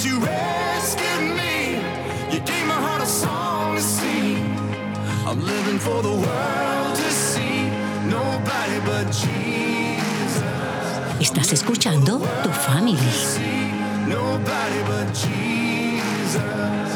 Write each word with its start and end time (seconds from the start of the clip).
Ever 0.00 0.08
you 0.08 0.18
rescued 0.20 1.36
me, 1.36 1.76
you 2.32 2.40
gave 2.40 2.66
my 2.66 2.74
heart 2.74 3.02
a 3.02 3.06
song 3.06 3.76
to 3.76 3.82
sing. 3.82 4.56
I'm 5.26 5.44
living 5.44 5.78
for 5.78 6.00
the 6.02 6.08
world 6.10 6.96
to 6.96 7.10
see 7.10 7.68
nobody 8.08 8.80
but 8.86 9.06
Jesus. 9.12 10.42
Estás 11.20 11.52
escuchando 11.52 12.18
Tu 12.42 12.50
Family. 12.50 12.96
Nobody 14.08 14.82
but 14.86 15.12
Jesus. 15.12 16.89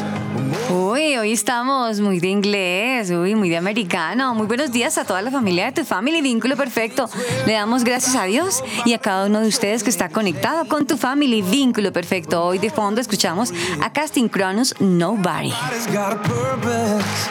Uy, 0.69 1.17
hoy 1.17 1.31
estamos 1.31 1.99
muy 1.99 2.19
de 2.19 2.27
inglés, 2.27 3.09
uy, 3.11 3.35
muy 3.35 3.49
de 3.49 3.57
americano. 3.57 4.33
Muy 4.35 4.47
buenos 4.47 4.71
días 4.71 4.97
a 4.97 5.05
toda 5.05 5.21
la 5.21 5.31
familia 5.31 5.65
de 5.65 5.71
tu 5.71 5.85
family, 5.85 6.21
vínculo 6.21 6.55
perfecto. 6.55 7.09
Le 7.45 7.53
damos 7.53 7.83
gracias 7.83 8.15
a 8.15 8.25
Dios 8.25 8.63
y 8.85 8.93
a 8.93 8.99
cada 8.99 9.25
uno 9.25 9.41
de 9.41 9.47
ustedes 9.47 9.83
que 9.83 9.89
está 9.89 10.09
conectado 10.09 10.67
con 10.67 10.85
tu 10.85 10.97
family, 10.97 11.41
vínculo 11.41 11.91
perfecto. 11.91 12.43
Hoy 12.43 12.59
de 12.59 12.69
fondo 12.69 13.01
escuchamos 13.01 13.53
a 13.81 13.91
Casting 13.91 14.27
Cronus 14.27 14.75
Nobody. 14.79 15.51
Everybody's 15.51 15.87
got 15.87 16.13
a 16.13 16.21
purpose. 16.21 17.29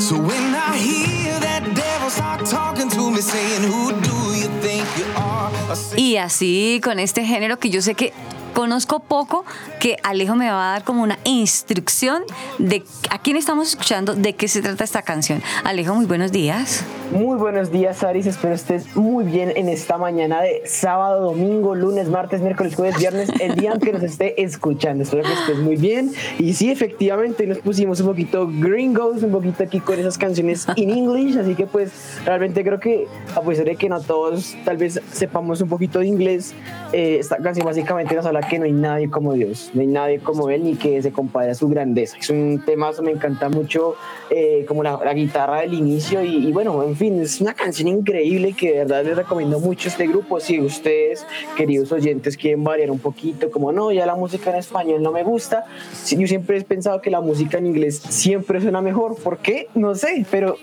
So 0.00 0.16
when 0.16 0.54
I 0.54 0.76
hear 0.76 1.38
that 1.40 1.62
devil 1.74 2.10
start 2.10 2.44
talking 2.46 2.88
to 2.90 3.10
me, 3.10 3.20
saying, 3.20 3.62
Who 3.70 3.92
do 4.00 4.34
you 4.34 4.48
think 4.60 4.84
you 4.98 5.04
are? 5.16 5.50
I 5.70 5.74
say, 5.76 6.00
Y 6.00 6.16
así 6.16 6.80
con 6.82 6.98
este 6.98 7.24
género 7.24 7.58
que 7.58 7.70
yo 7.70 7.80
sé 7.80 7.94
que 7.94 8.12
conozco 8.54 9.00
poco, 9.00 9.44
que 9.80 9.96
Alejo 10.02 10.34
me 10.34 10.50
va 10.50 10.68
a 10.68 10.72
dar 10.72 10.84
como 10.84 11.02
una 11.02 11.18
instrucción 11.24 12.22
de 12.58 12.84
a 13.10 13.18
quién 13.18 13.36
estamos 13.36 13.68
escuchando, 13.68 14.14
de 14.14 14.34
qué 14.34 14.48
se 14.48 14.62
trata 14.62 14.84
esta 14.84 15.02
canción. 15.02 15.42
Alejo, 15.64 15.94
muy 15.94 16.06
buenos 16.06 16.32
días. 16.32 16.84
Muy 17.14 17.38
buenos 17.38 17.70
días, 17.70 18.02
Aris. 18.02 18.26
Espero 18.26 18.54
estés 18.54 18.96
muy 18.96 19.24
bien 19.24 19.52
en 19.54 19.68
esta 19.68 19.98
mañana 19.98 20.42
de 20.42 20.62
sábado, 20.64 21.22
domingo, 21.22 21.76
lunes, 21.76 22.08
martes, 22.08 22.40
miércoles, 22.40 22.74
jueves, 22.74 22.98
viernes, 22.98 23.30
el 23.40 23.54
día 23.54 23.70
en 23.74 23.78
que 23.78 23.92
nos 23.92 24.02
esté 24.02 24.42
escuchando. 24.42 25.04
Espero 25.04 25.22
que 25.22 25.32
estés 25.32 25.58
muy 25.58 25.76
bien. 25.76 26.10
Y 26.40 26.54
sí, 26.54 26.72
efectivamente, 26.72 27.46
nos 27.46 27.58
pusimos 27.58 28.00
un 28.00 28.08
poquito 28.08 28.50
gringos, 28.52 29.22
un 29.22 29.30
poquito 29.30 29.62
aquí 29.62 29.78
con 29.78 29.96
esas 29.96 30.18
canciones 30.18 30.66
in 30.74 30.90
English. 30.90 31.38
Así 31.38 31.54
que, 31.54 31.66
pues, 31.66 31.92
realmente 32.26 32.64
creo 32.64 32.80
que, 32.80 33.06
a 33.36 33.40
pesar 33.42 33.66
de 33.66 33.76
que 33.76 33.88
no 33.88 34.00
todos 34.00 34.56
tal 34.64 34.76
vez 34.76 35.00
sepamos 35.12 35.60
un 35.60 35.68
poquito 35.68 36.00
de 36.00 36.08
inglés, 36.08 36.52
eh, 36.92 37.18
esta 37.20 37.36
canción 37.36 37.64
básicamente 37.64 38.16
nos 38.16 38.26
habla 38.26 38.40
que 38.40 38.58
no 38.58 38.64
hay 38.64 38.72
nadie 38.72 39.08
como 39.08 39.34
Dios, 39.34 39.70
no 39.72 39.82
hay 39.82 39.86
nadie 39.86 40.18
como 40.18 40.50
Él 40.50 40.64
ni 40.64 40.74
que 40.74 41.00
se 41.00 41.12
compare 41.12 41.52
a 41.52 41.54
su 41.54 41.68
grandeza. 41.68 42.16
Es 42.18 42.28
un 42.30 42.60
tema, 42.66 42.90
me 43.04 43.12
encanta 43.12 43.48
mucho, 43.48 43.94
eh, 44.30 44.64
como 44.66 44.82
la, 44.82 44.98
la 45.04 45.14
guitarra 45.14 45.60
del 45.60 45.74
inicio 45.74 46.20
y, 46.24 46.48
y 46.48 46.50
bueno, 46.50 46.82
en 46.82 46.96
fin, 46.96 47.03
es 47.12 47.40
una 47.40 47.54
canción 47.54 47.88
increíble 47.88 48.54
que 48.54 48.72
de 48.72 48.78
verdad 48.78 49.04
les 49.04 49.16
recomiendo 49.16 49.60
mucho 49.60 49.88
este 49.88 50.06
grupo. 50.06 50.40
Si 50.40 50.60
ustedes, 50.60 51.26
queridos 51.56 51.92
oyentes, 51.92 52.36
quieren 52.36 52.64
variar 52.64 52.90
un 52.90 52.98
poquito, 52.98 53.50
como 53.50 53.72
no, 53.72 53.92
ya 53.92 54.06
la 54.06 54.14
música 54.14 54.50
en 54.50 54.56
español 54.56 55.02
no 55.02 55.12
me 55.12 55.22
gusta, 55.22 55.64
yo 56.08 56.26
siempre 56.26 56.58
he 56.58 56.64
pensado 56.64 57.00
que 57.00 57.10
la 57.10 57.20
música 57.20 57.58
en 57.58 57.66
inglés 57.66 58.00
siempre 58.08 58.60
suena 58.60 58.80
mejor. 58.80 59.16
¿Por 59.16 59.38
qué? 59.38 59.68
No 59.74 59.94
sé, 59.94 60.24
pero 60.30 60.56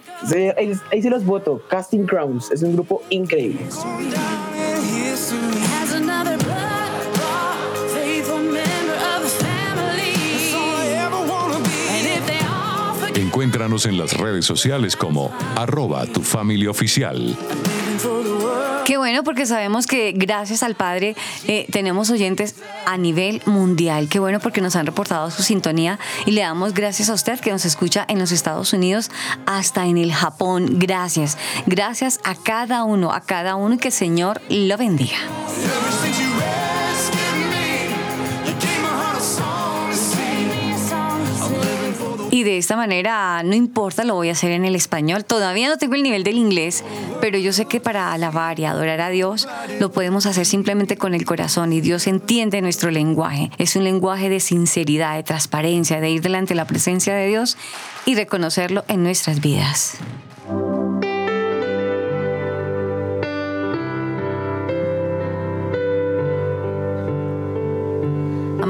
ahí 0.92 1.02
se 1.02 1.10
los 1.10 1.26
voto. 1.26 1.62
Casting 1.70 2.06
Crowns 2.06 2.52
es 2.52 2.64
un 2.64 2.74
grupo 2.74 3.04
increíble. 3.10 3.62
Encuéntranos 13.42 13.88
en 13.88 13.98
las 13.98 14.14
redes 14.14 14.46
sociales 14.46 14.96
como 14.96 15.32
arroba 15.56 16.06
tu 16.06 16.22
familia 16.22 16.70
oficial. 16.70 17.36
Qué 18.86 18.98
bueno 18.98 19.24
porque 19.24 19.48
sabemos 19.48 19.88
que 19.88 20.12
gracias 20.16 20.62
al 20.62 20.76
Padre 20.76 21.16
eh, 21.48 21.66
tenemos 21.72 22.12
oyentes 22.12 22.54
a 22.86 22.98
nivel 22.98 23.42
mundial. 23.48 24.10
Qué 24.10 24.20
bueno 24.20 24.40
porque 24.40 24.62
nos 24.62 24.76
han 24.76 24.86
reportado 24.86 25.32
su 25.32 25.42
sintonía 25.42 25.98
y 26.28 26.32
le 26.34 26.42
damos 26.42 26.76
gracias 26.76 27.10
a 27.10 27.16
usted 27.16 27.40
que 27.40 27.50
nos 27.50 27.66
escucha 27.66 28.06
en 28.08 28.20
los 28.20 28.32
Estados 28.32 28.74
Unidos 28.74 29.10
hasta 29.48 29.88
en 29.88 29.98
el 29.98 30.14
Japón. 30.14 30.78
Gracias. 30.78 31.36
Gracias 31.66 32.20
a 32.24 32.36
cada 32.36 32.84
uno, 32.84 33.12
a 33.12 33.22
cada 33.22 33.56
uno 33.56 33.74
y 33.74 33.78
que 33.80 33.88
el 33.88 33.94
Señor 33.94 34.40
lo 34.50 34.78
bendiga. 34.78 35.18
Y 42.32 42.44
de 42.44 42.58
esta 42.58 42.78
manera, 42.78 43.44
no 43.44 43.56
importa, 43.56 44.06
lo 44.06 44.16
voy 44.16 44.30
a 44.30 44.32
hacer 44.32 44.52
en 44.52 44.64
el 44.64 44.74
español. 44.74 45.26
Todavía 45.26 45.68
no 45.68 45.78
tengo 45.78 45.96
el 45.96 46.04
nivel 46.04 46.24
del 46.24 46.38
inglés, 46.38 46.84
pero 47.20 47.38
yo 47.38 47.52
sé 47.52 47.66
que 47.66 47.82
para 47.82 48.14
alabar 48.14 48.58
y 48.58 48.64
adorar 48.64 49.02
a 49.02 49.10
Dios 49.10 49.50
lo 49.82 49.92
podemos 49.92 50.26
hacer 50.26 50.46
simplemente 50.46 50.96
con 50.96 51.14
el 51.14 51.26
corazón 51.26 51.74
y 51.74 51.82
Dios 51.82 52.08
entiende 52.08 52.62
nuestro 52.62 52.90
lenguaje. 52.90 53.52
Es 53.58 53.76
un 53.76 53.84
lenguaje 53.84 54.30
de 54.30 54.40
sinceridad, 54.40 55.18
de 55.18 55.24
transparencia, 55.24 56.00
de 56.00 56.10
ir 56.10 56.22
delante 56.22 56.54
de 56.54 56.56
la 56.56 56.66
presencia 56.66 57.14
de 57.14 57.28
Dios 57.28 57.58
y 58.06 58.16
reconocerlo 58.16 58.86
en 58.88 59.04
nuestras 59.04 59.42
vidas. 59.42 59.98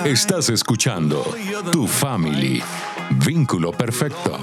Estás 0.05 0.49
escuchando 0.49 1.23
Tu 1.71 1.87
Family, 1.87 2.61
vínculo 3.25 3.71
perfecto. 3.71 4.37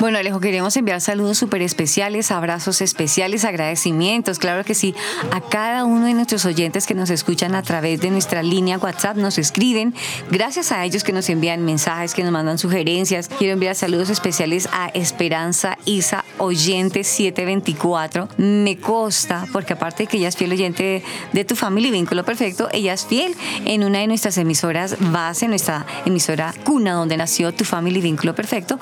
Bueno, 0.00 0.18
Alejo, 0.18 0.40
queremos 0.40 0.76
enviar 0.76 1.00
saludos 1.00 1.38
súper 1.38 1.62
especiales, 1.62 2.30
abrazos 2.30 2.80
especiales, 2.80 3.44
agradecimientos, 3.44 4.38
claro 4.38 4.64
que 4.64 4.74
sí, 4.74 4.94
a 5.30 5.40
cada 5.40 5.84
uno 5.84 6.06
de 6.06 6.14
nuestros 6.14 6.44
oyentes 6.44 6.86
que 6.86 6.94
nos 6.94 7.10
escuchan 7.10 7.54
a 7.54 7.62
través 7.62 8.00
de 8.00 8.10
nuestra 8.10 8.42
línea 8.42 8.78
WhatsApp, 8.78 9.16
nos 9.16 9.38
escriben. 9.38 9.94
Gracias 10.30 10.72
a 10.72 10.84
ellos 10.84 11.04
que 11.04 11.12
nos 11.12 11.28
envían 11.28 11.64
mensajes, 11.64 12.14
que 12.14 12.22
nos 12.22 12.32
mandan 12.32 12.58
sugerencias. 12.58 13.28
Quiero 13.28 13.54
enviar 13.54 13.74
saludos 13.74 14.10
especiales 14.10 14.68
a 14.72 14.88
Esperanza 14.88 15.78
Isa, 15.84 16.24
oyente 16.38 17.04
724. 17.04 18.28
Me 18.36 18.78
consta, 18.78 19.46
porque 19.52 19.74
aparte 19.74 20.04
de 20.04 20.06
que 20.08 20.16
ella 20.18 20.28
es 20.28 20.36
fiel 20.36 20.52
oyente 20.52 20.82
de, 20.82 21.02
de 21.32 21.44
tu 21.44 21.56
familia 21.56 21.88
y 21.88 21.92
vínculo 21.92 22.24
perfecto, 22.24 22.68
ella 22.72 22.92
es 22.92 23.06
fiel 23.06 23.34
en 23.64 23.84
una 23.84 24.00
de 24.00 24.06
nuestras 24.06 24.36
emisoras 24.38 24.96
base, 24.98 25.48
nuestra 25.48 25.86
emisora 26.04 26.54
cuna 26.64 26.94
donde 26.94 27.16
nació 27.16 27.52
tu 27.52 27.64
familia 27.64 27.98
y 27.98 28.02
vínculo 28.02 28.34
perfecto, 28.34 28.78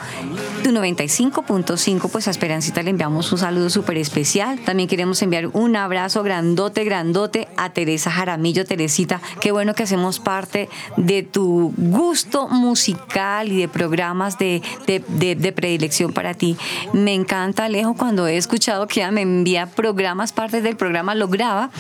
tu 0.63 0.71
95.5, 0.71 2.09
pues 2.11 2.29
a 2.29 2.31
Esperancita 2.31 2.83
le 2.83 2.91
enviamos 2.91 3.33
un 3.33 3.39
saludo 3.39 3.71
súper 3.71 3.97
especial. 3.99 4.59
También 4.61 4.89
queremos 4.89 5.21
enviar 5.23 5.49
un 5.49 5.77
abrazo 5.77 6.23
grandote, 6.23 6.85
grandote 6.85 7.49
a 7.57 7.71
Teresa 7.71 8.11
Jaramillo. 8.11 8.65
Teresita, 8.65 9.21
qué 9.41 9.53
bueno 9.53 9.75
que 9.75 9.83
hacemos 9.83 10.21
parte 10.21 10.69
de 10.97 11.23
tu 11.23 11.73
gusto 11.77 12.49
musical 12.49 13.51
y 13.51 13.59
de 13.61 13.69
programas 13.69 14.39
de, 14.39 14.63
de, 14.87 15.05
de- 15.09 15.35
de 15.35 15.53
predilección 15.53 16.13
para 16.13 16.35
ti. 16.35 16.57
Me 16.93 17.15
encanta, 17.15 17.65
Alejo, 17.65 17.95
cuando 17.95 18.27
he 18.27 18.37
escuchado 18.37 18.87
que 18.87 19.01
ella 19.01 19.11
me 19.11 19.23
envía 19.23 19.67
programas, 19.67 20.33
parte 20.33 20.63
del 20.63 20.77
programa 20.77 21.15
lo 21.15 21.29
graba 21.29 21.71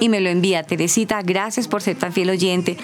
y 0.00 0.08
me 0.08 0.20
lo 0.20 0.28
envía. 0.30 0.62
Teresita, 0.62 1.22
gracias 1.22 1.68
por 1.68 1.82
ser 1.82 1.96
tan 1.96 2.12
fiel 2.12 2.30
oyente. 2.30 2.76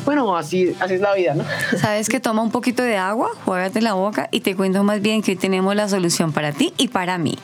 bueno, 0.05 0.37
así, 0.37 0.73
así 0.79 0.95
es 0.95 1.01
la 1.01 1.13
vida, 1.13 1.35
¿no? 1.35 1.43
Sabes 1.79 2.07
que 2.07 2.19
toma 2.19 2.41
un 2.41 2.51
poquito 2.51 2.81
de 2.81 2.97
agua, 2.97 3.29
juégate 3.43 3.81
la 3.81 3.93
boca 3.93 4.29
y 4.31 4.41
te 4.41 4.55
cuento 4.55 4.83
más 4.83 5.01
bien 5.01 5.21
que 5.21 5.31
hoy 5.31 5.37
tenemos 5.37 5.75
la 5.75 5.89
solución 5.89 6.31
para 6.31 6.51
ti 6.51 6.73
y 6.77 6.87
para 6.87 7.17
mí. 7.17 7.37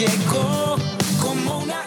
Llegó 0.00 0.76
como 1.20 1.58
una 1.58 1.82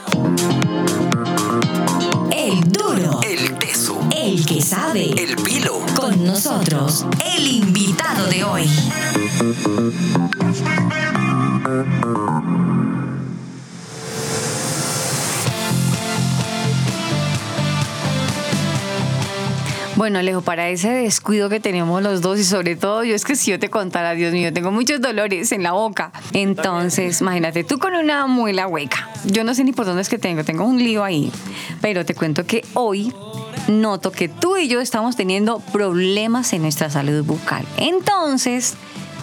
El 2.31 2.61
duro. 2.71 3.19
El 3.23 3.57
teso. 3.57 3.99
El 4.15 4.45
que 4.45 4.61
sabe. 4.61 5.13
El 5.17 5.35
pilo. 5.37 5.79
Con 5.95 6.23
nosotros, 6.23 7.07
el 7.25 7.47
invitado 7.47 8.27
de 8.27 8.43
hoy. 8.43 8.69
Bueno, 19.95 20.17
Alejo, 20.17 20.41
para 20.41 20.69
ese 20.69 20.89
descuido 20.89 21.49
que 21.49 21.59
tenemos 21.59 22.01
los 22.01 22.21
dos 22.21 22.39
y 22.39 22.43
sobre 22.43 22.75
todo 22.75 23.03
yo 23.03 23.13
es 23.13 23.25
que 23.25 23.35
si 23.35 23.51
yo 23.51 23.59
te 23.59 23.69
contara, 23.69 24.13
Dios 24.13 24.33
mío, 24.33 24.51
tengo 24.51 24.71
muchos 24.71 24.99
dolores 24.99 25.51
en 25.51 25.61
la 25.61 25.73
boca. 25.73 26.11
Entonces, 26.33 27.21
imagínate, 27.21 27.63
tú 27.63 27.77
con 27.77 27.93
una 27.93 28.25
muela 28.25 28.67
hueca. 28.67 29.07
Yo 29.25 29.43
no 29.43 29.53
sé 29.53 29.63
ni 29.63 29.71
por 29.71 29.85
dónde 29.85 30.01
es 30.01 30.09
que 30.09 30.17
tengo, 30.17 30.43
tengo 30.43 30.65
un 30.65 30.79
lío 30.79 31.03
ahí. 31.03 31.31
Pero 31.79 32.05
te 32.05 32.15
cuento 32.15 32.45
que 32.45 32.65
hoy 32.73 33.13
noto 33.67 34.11
que 34.11 34.29
tú 34.29 34.57
y 34.57 34.67
yo 34.67 34.81
estamos 34.81 35.15
teniendo 35.15 35.59
problemas 35.59 36.51
en 36.53 36.63
nuestra 36.63 36.89
salud 36.89 37.23
bucal. 37.23 37.63
Entonces, 37.77 38.73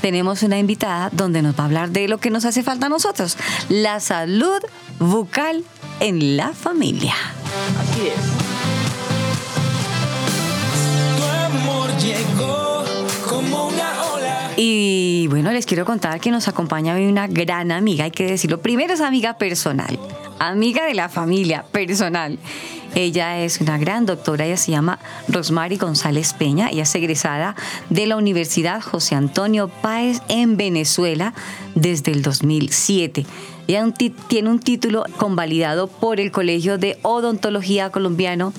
tenemos 0.01 0.45
una 0.45 0.59
invitada 0.59 1.11
donde 1.13 1.43
nos 1.43 1.59
va 1.59 1.65
a 1.65 1.67
hablar 1.67 1.91
de 1.91 2.07
lo 2.07 2.19
que 2.19 2.31
nos 2.31 2.45
hace 2.45 2.63
falta 2.63 2.87
a 2.87 2.89
nosotros, 2.89 3.37
la 3.69 3.99
salud 3.99 4.61
bucal 5.01 5.65
en 5.99 6.37
la 6.37 6.53
familia. 6.53 7.15
Así 7.81 8.07
es. 8.07 8.50
Y 14.63 15.27
bueno, 15.29 15.53
les 15.53 15.65
quiero 15.65 15.87
contar 15.87 16.21
que 16.21 16.31
nos 16.31 16.47
acompaña 16.47 16.95
hoy 16.95 17.07
una 17.07 17.27
gran 17.27 17.73
amiga, 17.73 18.05
hay 18.05 18.11
que 18.11 18.27
decirlo. 18.27 18.61
Primero 18.61 18.93
es 18.93 19.01
amiga 19.01 19.39
personal, 19.39 19.99
amiga 20.39 20.85
de 20.85 20.93
la 20.93 21.09
familia 21.09 21.65
personal. 21.73 22.39
Ella 22.95 23.39
es 23.39 23.61
una 23.63 23.79
gran 23.79 24.05
doctora, 24.05 24.45
ella 24.45 24.59
se 24.59 24.73
llama 24.73 24.99
Rosmary 25.29 25.77
González 25.77 26.35
Peña, 26.35 26.69
ella 26.71 26.83
es 26.83 26.95
egresada 26.95 27.57
de 27.89 28.07
la 28.07 28.17
Universidad 28.17 28.83
José 28.83 29.15
Antonio 29.15 29.69
Páez 29.69 30.21
en 30.29 30.59
Venezuela 30.59 31.33
desde 31.75 32.13
el 32.13 32.21
2007. 32.21 33.25
Ella 33.67 33.87
tiene 34.29 34.51
un 34.51 34.59
título 34.59 35.05
convalidado 35.17 35.87
por 35.87 36.21
el 36.21 36.33
Colegio 36.33 36.77
de 36.77 36.99
Odontología 37.03 37.91
Colombiano 37.91 38.53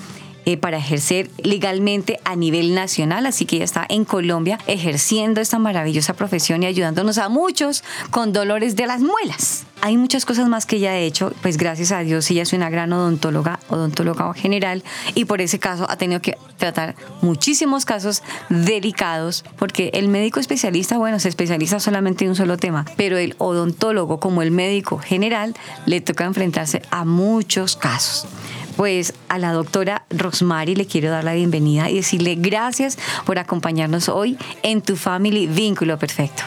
eh, 0.44 0.56
para 0.56 0.78
ejercer 0.78 1.30
legalmente 1.42 2.18
a 2.24 2.36
nivel 2.36 2.74
nacional, 2.74 3.26
así 3.26 3.46
que 3.46 3.56
ella 3.56 3.64
está 3.64 3.86
en 3.88 4.04
Colombia 4.04 4.58
ejerciendo 4.66 5.40
esta 5.40 5.58
maravillosa 5.58 6.14
profesión 6.14 6.62
y 6.62 6.66
ayudándonos 6.66 7.18
a 7.18 7.28
muchos 7.28 7.84
con 8.10 8.32
dolores 8.32 8.76
de 8.76 8.86
las 8.86 9.00
muelas. 9.00 9.64
Hay 9.80 9.96
muchas 9.96 10.24
cosas 10.24 10.48
más 10.48 10.64
que 10.64 10.76
ella 10.76 10.92
ha 10.92 10.98
hecho, 10.98 11.32
pues 11.42 11.56
gracias 11.56 11.90
a 11.90 12.00
Dios 12.00 12.30
ella 12.30 12.42
es 12.42 12.52
una 12.52 12.70
gran 12.70 12.92
odontóloga, 12.92 13.58
odontóloga 13.68 14.32
general 14.34 14.84
y 15.14 15.24
por 15.24 15.40
ese 15.40 15.58
caso 15.58 15.90
ha 15.90 15.96
tenido 15.96 16.22
que 16.22 16.36
tratar 16.56 16.94
muchísimos 17.20 17.84
casos 17.84 18.22
delicados 18.48 19.44
porque 19.56 19.90
el 19.94 20.08
médico 20.08 20.38
especialista, 20.38 20.98
bueno, 20.98 21.18
se 21.18 21.28
especializa 21.28 21.80
solamente 21.80 22.24
en 22.24 22.30
un 22.30 22.36
solo 22.36 22.58
tema, 22.58 22.84
pero 22.96 23.18
el 23.18 23.34
odontólogo 23.38 24.20
como 24.20 24.42
el 24.42 24.52
médico 24.52 24.98
general 24.98 25.54
le 25.86 26.00
toca 26.00 26.24
enfrentarse 26.24 26.82
a 26.90 27.04
muchos 27.04 27.76
casos. 27.76 28.26
Pues 28.76 29.14
a 29.28 29.38
la 29.38 29.52
doctora 29.52 30.04
Rosmary 30.10 30.74
le 30.74 30.86
quiero 30.86 31.10
dar 31.10 31.24
la 31.24 31.34
bienvenida 31.34 31.90
y 31.90 31.96
decirle 31.96 32.36
gracias 32.36 32.98
por 33.24 33.38
acompañarnos 33.38 34.08
hoy 34.08 34.38
en 34.62 34.82
tu 34.82 34.96
Family 34.96 35.46
Vínculo 35.46 35.98
Perfecto. 35.98 36.42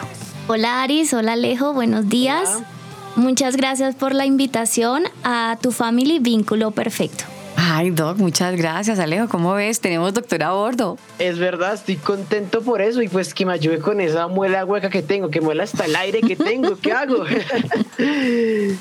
Hola 0.48 0.82
Aris, 0.82 1.12
hola 1.12 1.32
Alejo, 1.32 1.72
buenos 1.72 2.08
días. 2.08 2.62
Muchas 3.16 3.56
gracias 3.56 3.94
por 3.94 4.14
la 4.14 4.26
invitación 4.26 5.04
a 5.24 5.56
tu 5.60 5.72
Family 5.72 6.18
Vínculo 6.18 6.70
Perfecto. 6.70 7.24
Ay, 7.56 7.90
Doc, 7.90 8.18
muchas 8.18 8.54
gracias, 8.56 8.98
Alejo. 8.98 9.28
¿Cómo 9.28 9.54
ves? 9.54 9.80
Tenemos 9.80 10.12
doctora 10.12 10.48
a 10.48 10.52
bordo. 10.52 10.98
Es 11.18 11.38
verdad, 11.38 11.74
estoy 11.74 11.96
contento 11.96 12.60
por 12.62 12.82
eso 12.82 13.00
y 13.02 13.08
pues 13.08 13.32
que 13.32 13.46
me 13.46 13.52
ayude 13.54 13.78
con 13.78 14.00
esa 14.00 14.28
muela 14.28 14.64
hueca 14.64 14.90
que 14.90 15.02
tengo, 15.02 15.30
que 15.30 15.40
muela 15.40 15.64
hasta 15.64 15.86
el 15.86 15.96
aire 15.96 16.20
que 16.20 16.36
tengo. 16.36 16.76
¿Qué 16.76 16.92
hago? 16.92 17.24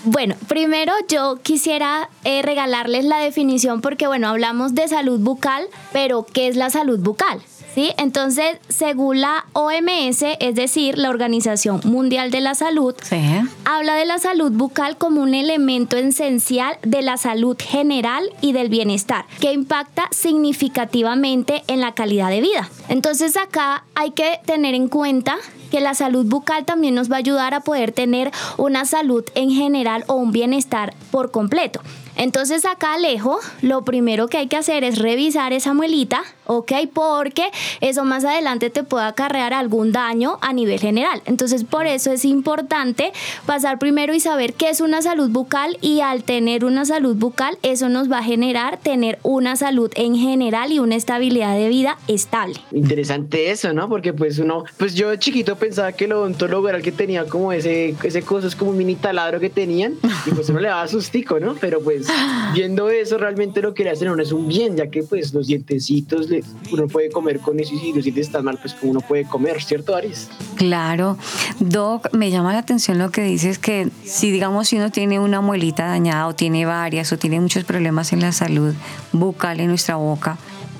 Bueno, 0.03 0.35
primero 0.47 0.91
yo 1.07 1.39
quisiera 1.41 2.09
eh, 2.23 2.41
regalarles 2.41 3.05
la 3.05 3.17
definición 3.19 3.81
porque, 3.81 4.07
bueno, 4.07 4.27
hablamos 4.27 4.75
de 4.75 4.87
salud 4.87 5.19
bucal, 5.19 5.65
pero 5.93 6.25
¿qué 6.25 6.47
es 6.47 6.55
la 6.55 6.69
salud 6.69 6.99
bucal? 6.99 7.41
¿Sí? 7.75 7.91
Entonces, 7.97 8.57
según 8.69 9.19
la 9.19 9.43
OMS, 9.51 10.23
es 10.39 10.55
decir, 10.55 10.97
la 10.97 11.09
Organización 11.09 11.81
Mundial 11.83 12.31
de 12.31 12.39
la 12.39 12.55
Salud, 12.55 12.95
Sí. 13.03 13.19
habla 13.65 13.95
de 13.95 14.05
la 14.05 14.17
salud 14.17 14.49
bucal 14.53 14.95
como 14.97 15.21
un 15.21 15.33
elemento 15.33 15.97
esencial 15.97 16.77
de 16.83 17.01
la 17.01 17.17
salud 17.17 17.57
general 17.59 18.29
y 18.39 18.53
del 18.53 18.69
bienestar, 18.69 19.25
que 19.41 19.51
impacta 19.51 20.07
significativamente 20.11 21.63
en 21.67 21.81
la 21.81 21.93
calidad 21.93 22.29
de 22.29 22.39
vida. 22.39 22.69
Entonces 22.87 23.35
acá 23.35 23.83
hay 23.93 24.11
que 24.11 24.39
tener 24.45 24.73
en 24.73 24.87
cuenta 24.87 25.35
que 25.69 25.81
la 25.81 25.95
salud 25.95 26.25
bucal 26.25 26.63
también 26.63 26.95
nos 26.95 27.11
va 27.11 27.15
a 27.15 27.19
ayudar 27.19 27.53
a 27.53 27.59
poder 27.59 27.91
tener 27.91 28.31
una 28.55 28.85
salud 28.85 29.25
en 29.35 29.51
general 29.51 30.05
o 30.07 30.15
un 30.15 30.31
bienestar 30.31 30.93
por 31.11 31.31
completo. 31.31 31.81
Entonces 32.15 32.63
acá 32.63 32.93
Alejo, 32.93 33.39
lo 33.61 33.83
primero 33.83 34.27
que 34.29 34.37
hay 34.37 34.47
que 34.47 34.55
hacer 34.55 34.85
es 34.85 34.99
revisar 34.99 35.51
esa 35.51 35.73
muelita, 35.73 36.21
¿ok? 36.45 36.71
Porque 36.93 37.43
eso 37.81 38.05
más 38.05 38.25
adelante 38.25 38.69
te 38.69 38.83
puede 38.83 39.05
acarrear 39.05 39.53
algún 39.53 39.91
daño 39.91 40.37
a 40.41 40.53
nivel 40.53 40.79
general. 40.79 41.21
Entonces 41.25 41.63
por 41.63 41.87
eso 41.87 42.11
es 42.11 42.25
importante 42.25 43.11
pasar 43.45 43.79
primero 43.79 44.13
y 44.13 44.19
saber 44.19 44.53
qué 44.53 44.69
es 44.69 44.81
una 44.81 45.01
salud 45.01 45.29
bucal 45.29 45.77
y 45.81 46.01
al 46.01 46.23
tener 46.23 46.65
una 46.65 46.85
salud 46.85 47.15
bucal 47.15 47.57
eso 47.61 47.89
nos 47.89 48.11
va 48.11 48.19
a 48.19 48.23
generar 48.23 48.79
tener 48.79 49.19
una 49.23 49.55
salud 49.55 49.91
en 49.95 50.15
general 50.15 50.71
y 50.71 50.79
una 50.79 50.95
estabilidad 50.95 51.55
de 51.55 51.69
vida 51.69 51.97
estable. 52.07 52.55
Interesante 52.71 53.51
eso, 53.51 53.73
¿no? 53.73 53.89
Porque 53.89 54.13
pues 54.13 54.39
uno, 54.39 54.63
pues 54.77 54.95
yo 54.95 55.15
chiquito 55.15 55.55
pensaba 55.55 55.91
que 55.91 56.05
el 56.05 56.13
odontólogo 56.13 56.69
era 56.69 56.77
el 56.77 56.83
que 56.83 56.91
tenía 56.91 57.25
como 57.25 57.51
ese, 57.51 57.95
ese 58.03 58.21
coso, 58.21 58.47
es 58.47 58.55
como 58.55 58.71
un 58.71 58.77
mini 58.77 58.95
taladro 58.95 59.39
que 59.39 59.49
tenían 59.49 59.93
y 60.25 60.31
pues 60.31 60.49
uno 60.49 60.59
le 60.59 60.67
daba 60.67 60.87
sustico, 60.87 61.39
¿no? 61.39 61.55
Pero 61.55 61.81
pues 61.81 62.07
viendo 62.53 62.89
eso 62.89 63.17
realmente 63.17 63.61
lo 63.61 63.73
que 63.73 63.83
le 63.83 63.91
hacen 63.91 64.19
es 64.19 64.31
un 64.31 64.47
bien, 64.47 64.77
ya 64.77 64.87
que 64.87 65.03
pues 65.03 65.33
los 65.33 65.47
dientecitos 65.47 66.29
uno 66.71 66.87
puede 66.87 67.09
comer 67.09 67.39
con 67.39 67.59
eso 67.59 67.73
y 67.73 67.91
dientes 67.91 68.27
están 68.27 68.45
mal, 68.45 68.57
pues 68.59 68.73
como 68.73 68.91
uno 68.91 69.01
puede 69.01 69.25
comer, 69.25 69.61
¿cierto, 69.61 69.95
Aris? 69.95 70.29
Claro. 70.55 71.17
Doc, 71.59 72.13
me 72.13 72.31
llama 72.31 72.53
la 72.53 72.59
atención 72.59 72.97
lo 72.97 73.11
que 73.11 73.21
dices 73.21 73.59
que 73.59 73.89
si 74.03 74.31
digamos 74.31 74.69
si 74.69 74.77
uno 74.77 74.91
tiene 74.91 75.19
una 75.19 75.41
muelita 75.41 75.85
dañada 75.85 76.27
o 76.27 76.35
tiene 76.35 76.65
varias 76.65 77.11
o 77.11 77.17
tiene 77.17 77.39
muchos 77.39 77.63
problemas 77.63 78.13
en 78.13 78.21
la 78.21 78.31
salud 78.31 78.73
bucal 79.11 79.59
en 79.59 79.67
nuestra 79.67 79.95
boca, 79.95 80.37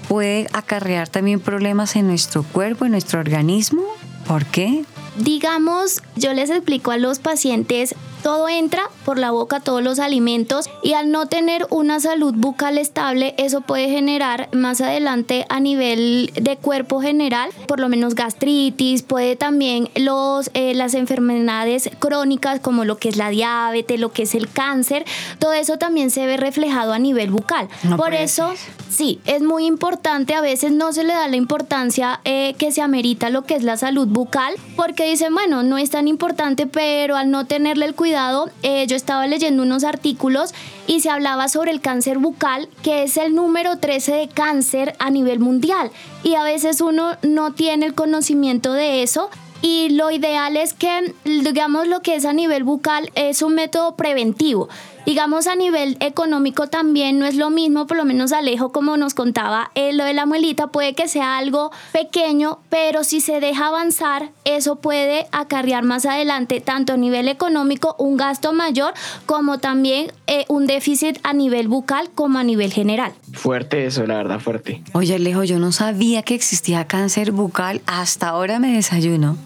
puede 0.08 0.48
acarrear 0.54 1.10
también 1.10 1.40
problemas 1.40 1.96
en 1.96 2.08
nuestro 2.08 2.44
cuerpo, 2.44 2.86
en 2.86 2.92
nuestro 2.92 3.20
organismo. 3.20 3.84
¿Por 4.28 4.46
qué? 4.46 4.86
Digamos, 5.18 6.02
yo 6.16 6.34
les 6.34 6.50
explico 6.50 6.92
a 6.92 6.98
los 6.98 7.20
pacientes, 7.20 7.96
todo 8.26 8.50
entra 8.50 8.90
por 9.06 9.20
la 9.20 9.30
boca, 9.30 9.60
todos 9.60 9.84
los 9.84 10.00
alimentos, 10.00 10.68
y 10.82 10.94
al 10.94 11.12
no 11.12 11.28
tener 11.28 11.68
una 11.70 12.00
salud 12.00 12.34
bucal 12.36 12.80
estable, 12.80 13.36
eso 13.38 13.62
puede 13.62 13.88
generar 13.88 14.50
más 14.52 14.82
adelante 14.82 15.46
a 15.48 15.60
nivel 15.60 16.32
de 16.34 16.58
cuerpo 16.58 17.02
general, 17.02 17.52
por 17.68 17.80
lo 17.80 17.88
menos 17.88 18.16
gastritis, 18.16 19.04
puede 19.04 19.36
también 19.36 19.90
los, 19.96 20.50
eh, 20.56 20.74
las 20.74 20.96
enfermedades 20.96 21.92
crónicas 22.00 22.62
como 22.62 22.84
lo 22.84 22.98
que 22.98 23.10
es 23.10 23.16
la 23.16 23.30
diabetes, 23.30 24.00
lo 24.00 24.12
que 24.12 24.24
es 24.24 24.34
el 24.34 24.50
cáncer, 24.50 25.06
todo 25.38 25.54
eso 25.54 25.78
también 25.78 26.10
se 26.10 26.26
ve 26.26 26.38
reflejado 26.38 26.94
a 26.94 26.98
nivel 26.98 27.30
bucal. 27.30 27.70
No 27.84 27.96
por 27.96 28.16
eso, 28.16 28.56
ser. 28.56 28.86
Sí, 28.90 29.20
es 29.26 29.44
muy 29.44 29.66
importante, 29.66 30.34
a 30.34 30.42
veces 30.42 30.72
no 30.72 30.94
se 30.94 31.04
le 31.04 31.14
da 31.14 31.28
la 31.28 31.36
importancia 31.36 32.22
eh, 32.24 32.56
que 32.58 32.72
se 32.72 32.82
amerita 32.82 33.30
lo 33.30 33.44
que 33.44 33.54
es 33.54 33.62
la 33.62 33.78
salud 33.78 34.08
bucal, 34.08 34.56
porque 34.76 35.08
dicen, 35.08 35.32
bueno, 35.36 35.62
no 35.62 35.78
es 35.78 35.92
tan 35.92 36.08
importante, 36.08 36.66
pero 36.66 37.18
al 37.18 37.30
no 37.30 37.46
tenerle 37.46 37.86
el 37.86 37.94
cuidado, 37.94 38.15
eh, 38.64 38.88
yo 38.88 38.96
estaba 38.96 39.28
leyendo 39.28 39.64
unos 39.64 39.84
artículos 39.84 40.54
y 40.88 41.02
se 41.02 41.10
hablaba 41.10 41.50
sobre 41.50 41.72
el 41.72 41.82
cáncer 41.82 42.18
bucal, 42.18 42.70
que 42.84 43.04
es 43.04 43.18
el 43.18 43.36
número 43.36 43.78
13 43.78 44.14
de 44.14 44.28
cáncer 44.28 44.96
a 45.00 45.10
nivel 45.10 45.40
mundial, 45.40 45.92
y 46.24 46.36
a 46.36 46.44
veces 46.44 46.82
uno 46.82 47.18
no 47.24 47.54
tiene 47.54 47.86
el 47.86 47.94
conocimiento 47.94 48.74
de 48.74 49.04
eso. 49.04 49.30
Y 49.68 49.90
lo 49.90 50.12
ideal 50.12 50.58
es 50.58 50.76
que, 50.76 51.16
digamos, 51.24 51.88
lo 51.88 52.04
que 52.04 52.14
es 52.14 52.26
a 52.26 52.34
nivel 52.34 52.64
bucal 52.64 53.10
es 53.16 53.42
un 53.42 53.56
método 53.56 53.96
preventivo. 53.96 54.70
Digamos, 55.08 55.48
a 55.48 55.56
nivel 55.56 55.98
económico 56.02 56.68
también 56.68 57.18
no 57.18 57.26
es 57.26 57.34
lo 57.34 57.50
mismo, 57.50 57.88
por 57.88 57.98
lo 57.98 58.06
menos 58.06 58.32
Alejo, 58.32 58.72
como 58.72 58.96
nos 58.96 59.16
contaba, 59.16 59.72
eh, 59.74 59.92
lo 59.94 60.04
de 60.04 60.14
la 60.14 60.28
muelita 60.28 60.68
puede 60.68 60.94
que 60.94 61.08
sea 61.08 61.38
algo 61.38 61.72
pequeño, 61.94 62.60
pero 62.70 63.04
si 63.04 63.22
se 63.22 63.40
deja 63.40 63.68
avanzar, 63.68 64.30
eso 64.44 64.76
puede 64.76 65.26
acarrear 65.32 65.84
más 65.84 66.06
adelante, 66.06 66.62
tanto 66.62 66.94
a 66.94 66.98
nivel 66.98 67.28
económico, 67.28 67.96
un 67.98 68.18
gasto 68.18 68.54
mayor, 68.54 68.94
como 69.26 69.58
también 69.58 70.12
eh, 70.28 70.46
un 70.48 70.68
déficit 70.68 71.18
a 71.24 71.34
nivel 71.34 71.70
bucal, 71.70 72.12
como 72.14 72.38
a 72.38 72.44
nivel 72.44 72.72
general. 72.72 73.14
Fuerte 73.34 73.88
eso, 73.88 74.06
la 74.06 74.18
verdad, 74.18 74.40
fuerte. 74.40 74.84
Oye, 74.94 75.16
Alejo, 75.16 75.44
yo 75.44 75.58
no 75.58 75.72
sabía 75.72 76.22
que 76.22 76.36
existía 76.36 76.86
cáncer 76.86 77.32
bucal. 77.32 77.82
Hasta 77.88 78.30
ahora 78.30 78.60
me 78.60 78.72
desayuno. 78.76 79.38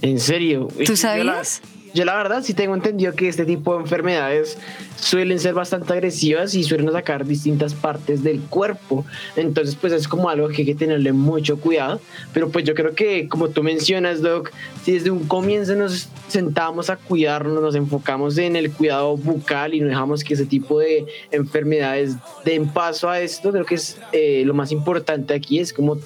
En 0.00 0.18
serio. 0.20 0.68
¿Tú 0.84 0.96
sabías? 0.96 1.62
Yo 1.94 2.04
la 2.04 2.16
verdad 2.16 2.42
sí 2.42 2.54
tengo 2.54 2.74
entendido 2.74 3.14
que 3.14 3.28
este 3.28 3.44
tipo 3.44 3.74
de 3.74 3.80
enfermedades 3.80 4.58
suelen 5.00 5.38
ser 5.38 5.54
bastante 5.54 5.92
agresivas 5.92 6.54
y 6.54 6.62
suelen 6.62 6.88
atacar 6.88 7.24
distintas 7.24 7.74
partes 7.74 8.22
del 8.22 8.40
cuerpo. 8.40 9.04
Entonces 9.36 9.74
pues 9.74 9.92
es 9.92 10.06
como 10.06 10.28
algo 10.28 10.48
que 10.48 10.62
hay 10.62 10.66
que 10.66 10.74
tenerle 10.74 11.12
mucho 11.12 11.58
cuidado. 11.58 12.00
Pero 12.32 12.50
pues 12.50 12.64
yo 12.64 12.74
creo 12.74 12.94
que 12.94 13.28
como 13.28 13.48
tú 13.48 13.62
mencionas, 13.62 14.20
Doc, 14.20 14.50
si 14.84 14.92
desde 14.92 15.10
un 15.10 15.26
comienzo 15.26 15.74
nos 15.76 16.08
sentamos 16.28 16.90
a 16.90 16.96
cuidarnos, 16.96 17.62
nos 17.62 17.74
enfocamos 17.74 18.36
en 18.38 18.56
el 18.56 18.70
cuidado 18.70 19.16
bucal 19.16 19.74
y 19.74 19.80
no 19.80 19.88
dejamos 19.88 20.24
que 20.24 20.34
ese 20.34 20.46
tipo 20.46 20.78
de 20.80 21.06
enfermedades 21.30 22.16
den 22.44 22.68
paso 22.68 23.08
a 23.08 23.20
esto, 23.20 23.50
creo 23.50 23.64
que 23.64 23.76
es 23.76 23.98
eh, 24.12 24.42
lo 24.44 24.54
más 24.54 24.72
importante 24.72 25.34
aquí 25.34 25.58
es 25.58 25.72
como 25.72 25.98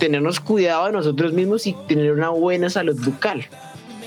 tenernos 0.00 0.40
cuidado 0.40 0.86
de 0.86 0.92
nosotros 0.92 1.32
mismos 1.32 1.68
y 1.68 1.74
tener 1.86 2.10
una 2.10 2.30
buena 2.30 2.68
salud 2.70 2.98
bucal. 3.04 3.46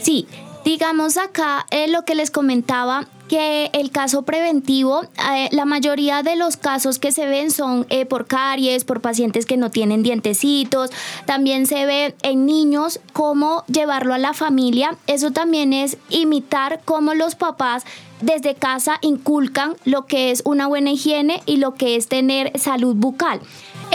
Sí, 0.02 0.28
digamos 0.66 1.16
acá 1.16 1.66
eh, 1.72 1.88
lo 1.88 2.04
que 2.04 2.16
les 2.16 2.32
comentaba 2.32 3.06
que 3.30 3.70
el 3.74 3.90
caso 3.90 4.24
preventivo, 4.24 5.04
eh, 5.04 5.48
la 5.52 5.66
mayoría 5.66 6.24
de 6.24 6.36
los 6.36 6.58
casos 6.58 7.00
que 7.00 7.12
se 7.12 7.26
ven 7.26 7.52
son 7.52 7.86
eh, 7.90 8.06
por 8.06 8.26
caries, 8.26 8.84
por 8.84 9.00
pacientes 9.00 9.46
que 9.46 9.56
no 9.56 9.72
tienen 9.72 10.04
dientecitos, 10.04 10.92
también 11.26 11.66
se 11.66 11.86
ve 11.86 12.16
en 12.22 12.46
niños 12.46 13.00
cómo 13.14 13.64
llevarlo 13.68 14.14
a 14.14 14.18
la 14.18 14.34
familia, 14.34 14.98
eso 15.08 15.32
también 15.32 15.74
es 15.74 15.98
imitar 16.10 16.82
cómo 16.84 17.14
los 17.14 17.36
papás 17.36 17.86
desde 18.20 18.56
casa 18.56 19.00
inculcan 19.02 19.76
lo 19.86 20.06
que 20.06 20.32
es 20.32 20.42
una 20.46 20.68
buena 20.68 20.92
higiene 20.92 21.42
y 21.46 21.58
lo 21.58 21.76
que 21.76 21.96
es 21.96 22.08
tener 22.08 22.58
salud 22.60 22.96
bucal. 22.96 23.40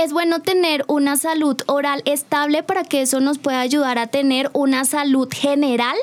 Es 0.00 0.12
bueno 0.12 0.40
tener 0.42 0.84
una 0.86 1.16
salud 1.16 1.56
oral 1.66 2.02
estable 2.04 2.62
para 2.62 2.84
que 2.84 3.02
eso 3.02 3.18
nos 3.18 3.38
pueda 3.38 3.58
ayudar 3.58 3.98
a 3.98 4.06
tener 4.06 4.48
una 4.52 4.84
salud 4.84 5.28
general 5.28 5.96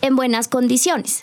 en 0.00 0.16
buenas 0.16 0.48
condiciones. 0.48 1.22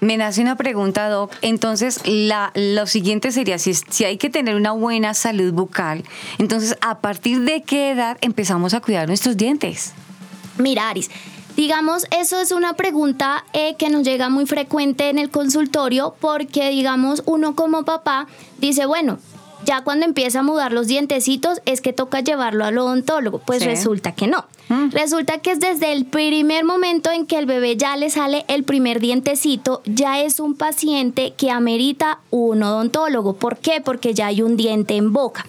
Me 0.00 0.18
nace 0.18 0.42
una 0.42 0.56
pregunta, 0.56 1.08
Doc. 1.08 1.32
Entonces, 1.40 2.02
la, 2.04 2.52
lo 2.54 2.86
siguiente 2.86 3.32
sería, 3.32 3.56
si 3.58 4.04
hay 4.04 4.18
que 4.18 4.28
tener 4.28 4.54
una 4.54 4.72
buena 4.72 5.14
salud 5.14 5.50
bucal, 5.54 6.04
entonces, 6.36 6.76
¿a 6.82 6.98
partir 6.98 7.40
de 7.40 7.62
qué 7.62 7.92
edad 7.92 8.18
empezamos 8.20 8.74
a 8.74 8.80
cuidar 8.80 9.08
nuestros 9.08 9.38
dientes? 9.38 9.94
Mira, 10.58 10.90
Aris, 10.90 11.10
digamos, 11.56 12.04
eso 12.10 12.38
es 12.38 12.52
una 12.52 12.74
pregunta 12.74 13.46
eh, 13.54 13.76
que 13.78 13.88
nos 13.88 14.02
llega 14.02 14.28
muy 14.28 14.44
frecuente 14.44 15.08
en 15.08 15.18
el 15.18 15.30
consultorio 15.30 16.14
porque, 16.20 16.68
digamos, 16.68 17.22
uno 17.24 17.56
como 17.56 17.86
papá 17.86 18.26
dice, 18.58 18.84
bueno, 18.84 19.18
ya 19.64 19.82
cuando 19.84 20.06
empieza 20.06 20.40
a 20.40 20.42
mudar 20.42 20.72
los 20.72 20.86
dientecitos 20.86 21.60
es 21.66 21.80
que 21.80 21.92
toca 21.92 22.20
llevarlo 22.20 22.64
al 22.64 22.76
odontólogo. 22.78 23.38
Pues 23.38 23.60
Sí. 23.62 23.66
resulta 23.68 24.12
que 24.12 24.26
no. 24.26 24.44
Resulta 24.90 25.38
que 25.38 25.50
es 25.52 25.60
desde 25.60 25.92
el 25.92 26.06
primer 26.06 26.64
momento 26.64 27.10
en 27.10 27.26
que 27.26 27.36
el 27.38 27.44
bebé 27.46 27.76
ya 27.76 27.94
le 27.96 28.08
sale 28.08 28.44
el 28.48 28.64
primer 28.64 29.00
dientecito, 29.00 29.82
ya 29.84 30.20
es 30.22 30.40
un 30.40 30.54
paciente 30.54 31.34
que 31.36 31.50
amerita 31.50 32.20
un 32.30 32.62
odontólogo. 32.62 33.34
¿Por 33.34 33.58
qué? 33.58 33.82
Porque 33.82 34.14
ya 34.14 34.28
hay 34.28 34.40
un 34.40 34.56
diente 34.56 34.96
en 34.96 35.12
boca. 35.12 35.46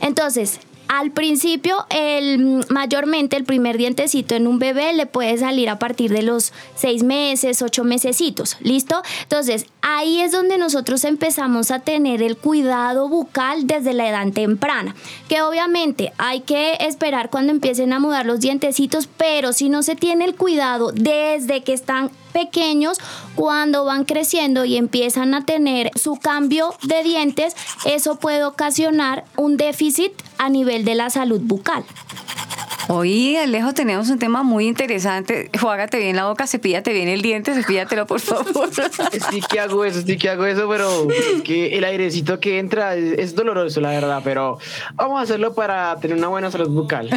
Entonces, 0.00 0.60
al 0.88 1.10
principio, 1.10 1.86
el, 1.90 2.64
mayormente 2.68 3.36
el 3.36 3.44
primer 3.44 3.76
dientecito 3.76 4.34
en 4.34 4.46
un 4.46 4.58
bebé 4.58 4.92
le 4.92 5.06
puede 5.06 5.36
salir 5.38 5.68
a 5.68 5.78
partir 5.78 6.12
de 6.12 6.22
los 6.22 6.52
seis 6.74 7.02
meses, 7.02 7.62
ocho 7.62 7.84
mesecitos, 7.84 8.56
¿listo? 8.60 9.02
Entonces, 9.22 9.66
ahí 9.82 10.20
es 10.20 10.32
donde 10.32 10.58
nosotros 10.58 11.04
empezamos 11.04 11.70
a 11.70 11.80
tener 11.80 12.22
el 12.22 12.36
cuidado 12.36 13.08
bucal 13.08 13.66
desde 13.66 13.94
la 13.94 14.08
edad 14.08 14.32
temprana, 14.32 14.94
que 15.28 15.42
obviamente 15.42 16.12
hay 16.18 16.40
que 16.40 16.74
esperar 16.80 17.30
cuando 17.30 17.52
empiecen 17.52 17.92
a 17.92 18.00
mudar 18.00 18.26
los 18.26 18.40
dientecitos, 18.40 19.08
pero 19.16 19.52
si 19.52 19.68
no 19.68 19.82
se 19.82 19.96
tiene 19.96 20.24
el 20.24 20.34
cuidado 20.34 20.92
desde 20.92 21.62
que 21.62 21.72
están 21.72 22.10
pequeños, 22.36 22.98
cuando 23.34 23.86
van 23.86 24.04
creciendo 24.04 24.66
y 24.66 24.76
empiezan 24.76 25.32
a 25.32 25.46
tener 25.46 25.90
su 25.98 26.16
cambio 26.16 26.74
de 26.82 27.02
dientes, 27.02 27.56
eso 27.86 28.16
puede 28.16 28.44
ocasionar 28.44 29.24
un 29.38 29.56
déficit 29.56 30.12
a 30.36 30.50
nivel 30.50 30.84
de 30.84 30.96
la 30.96 31.08
salud 31.08 31.40
bucal. 31.40 31.82
Hoy, 32.88 33.36
Alejo, 33.36 33.74
tenemos 33.74 34.10
un 34.10 34.18
tema 34.20 34.44
muy 34.44 34.66
interesante. 34.68 35.50
Juágate 35.60 35.98
bien 35.98 36.14
la 36.14 36.26
boca, 36.28 36.46
cepíllate 36.46 36.92
bien 36.92 37.08
el 37.08 37.20
diente, 37.20 37.52
cepíllatelo, 37.52 38.06
por 38.06 38.20
favor. 38.20 38.70
Sí 39.30 39.40
que 39.48 39.58
hago 39.58 39.84
eso, 39.84 40.02
sí 40.02 40.16
que 40.16 40.30
hago 40.30 40.44
eso, 40.46 40.68
pero 40.68 41.08
es 41.10 41.42
que 41.42 41.76
el 41.76 41.82
airecito 41.84 42.38
que 42.38 42.58
entra 42.60 42.94
es, 42.94 43.18
es 43.18 43.34
doloroso, 43.34 43.80
la 43.80 43.90
verdad, 43.90 44.20
pero 44.22 44.58
vamos 44.94 45.18
a 45.18 45.22
hacerlo 45.22 45.52
para 45.54 45.98
tener 45.98 46.16
una 46.16 46.28
buena 46.28 46.50
salud 46.50 46.68
bucal. 46.68 47.10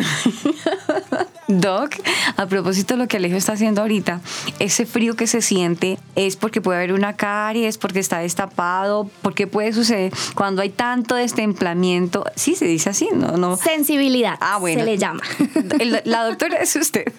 Doc, 1.47 1.95
a 2.37 2.45
propósito 2.45 2.93
de 2.93 2.99
lo 2.99 3.07
que 3.07 3.17
Alejo 3.17 3.35
está 3.35 3.53
haciendo 3.53 3.81
ahorita, 3.81 4.21
ese 4.59 4.85
frío 4.85 5.15
que 5.15 5.25
se 5.27 5.41
siente 5.41 5.97
es 6.15 6.35
porque 6.35 6.61
puede 6.61 6.77
haber 6.77 6.93
una 6.93 7.15
caries, 7.15 7.77
porque 7.79 7.99
está 7.99 8.19
destapado, 8.19 9.09
porque 9.23 9.47
puede 9.47 9.73
suceder 9.73 10.11
cuando 10.35 10.61
hay 10.61 10.69
tanto 10.69 11.15
destemplamiento. 11.15 12.23
Sí, 12.35 12.55
se 12.55 12.65
dice 12.65 12.89
así, 12.91 13.07
¿no? 13.15 13.37
no. 13.37 13.55
Sensibilidad 13.57 14.35
Ah, 14.39 14.57
bueno. 14.59 14.79
se 14.79 14.85
le 14.85 14.97
llama. 14.97 15.21
El- 15.79 16.01
la 16.05 16.23
doctora 16.23 16.57
es 16.57 16.75
usted. 16.75 17.11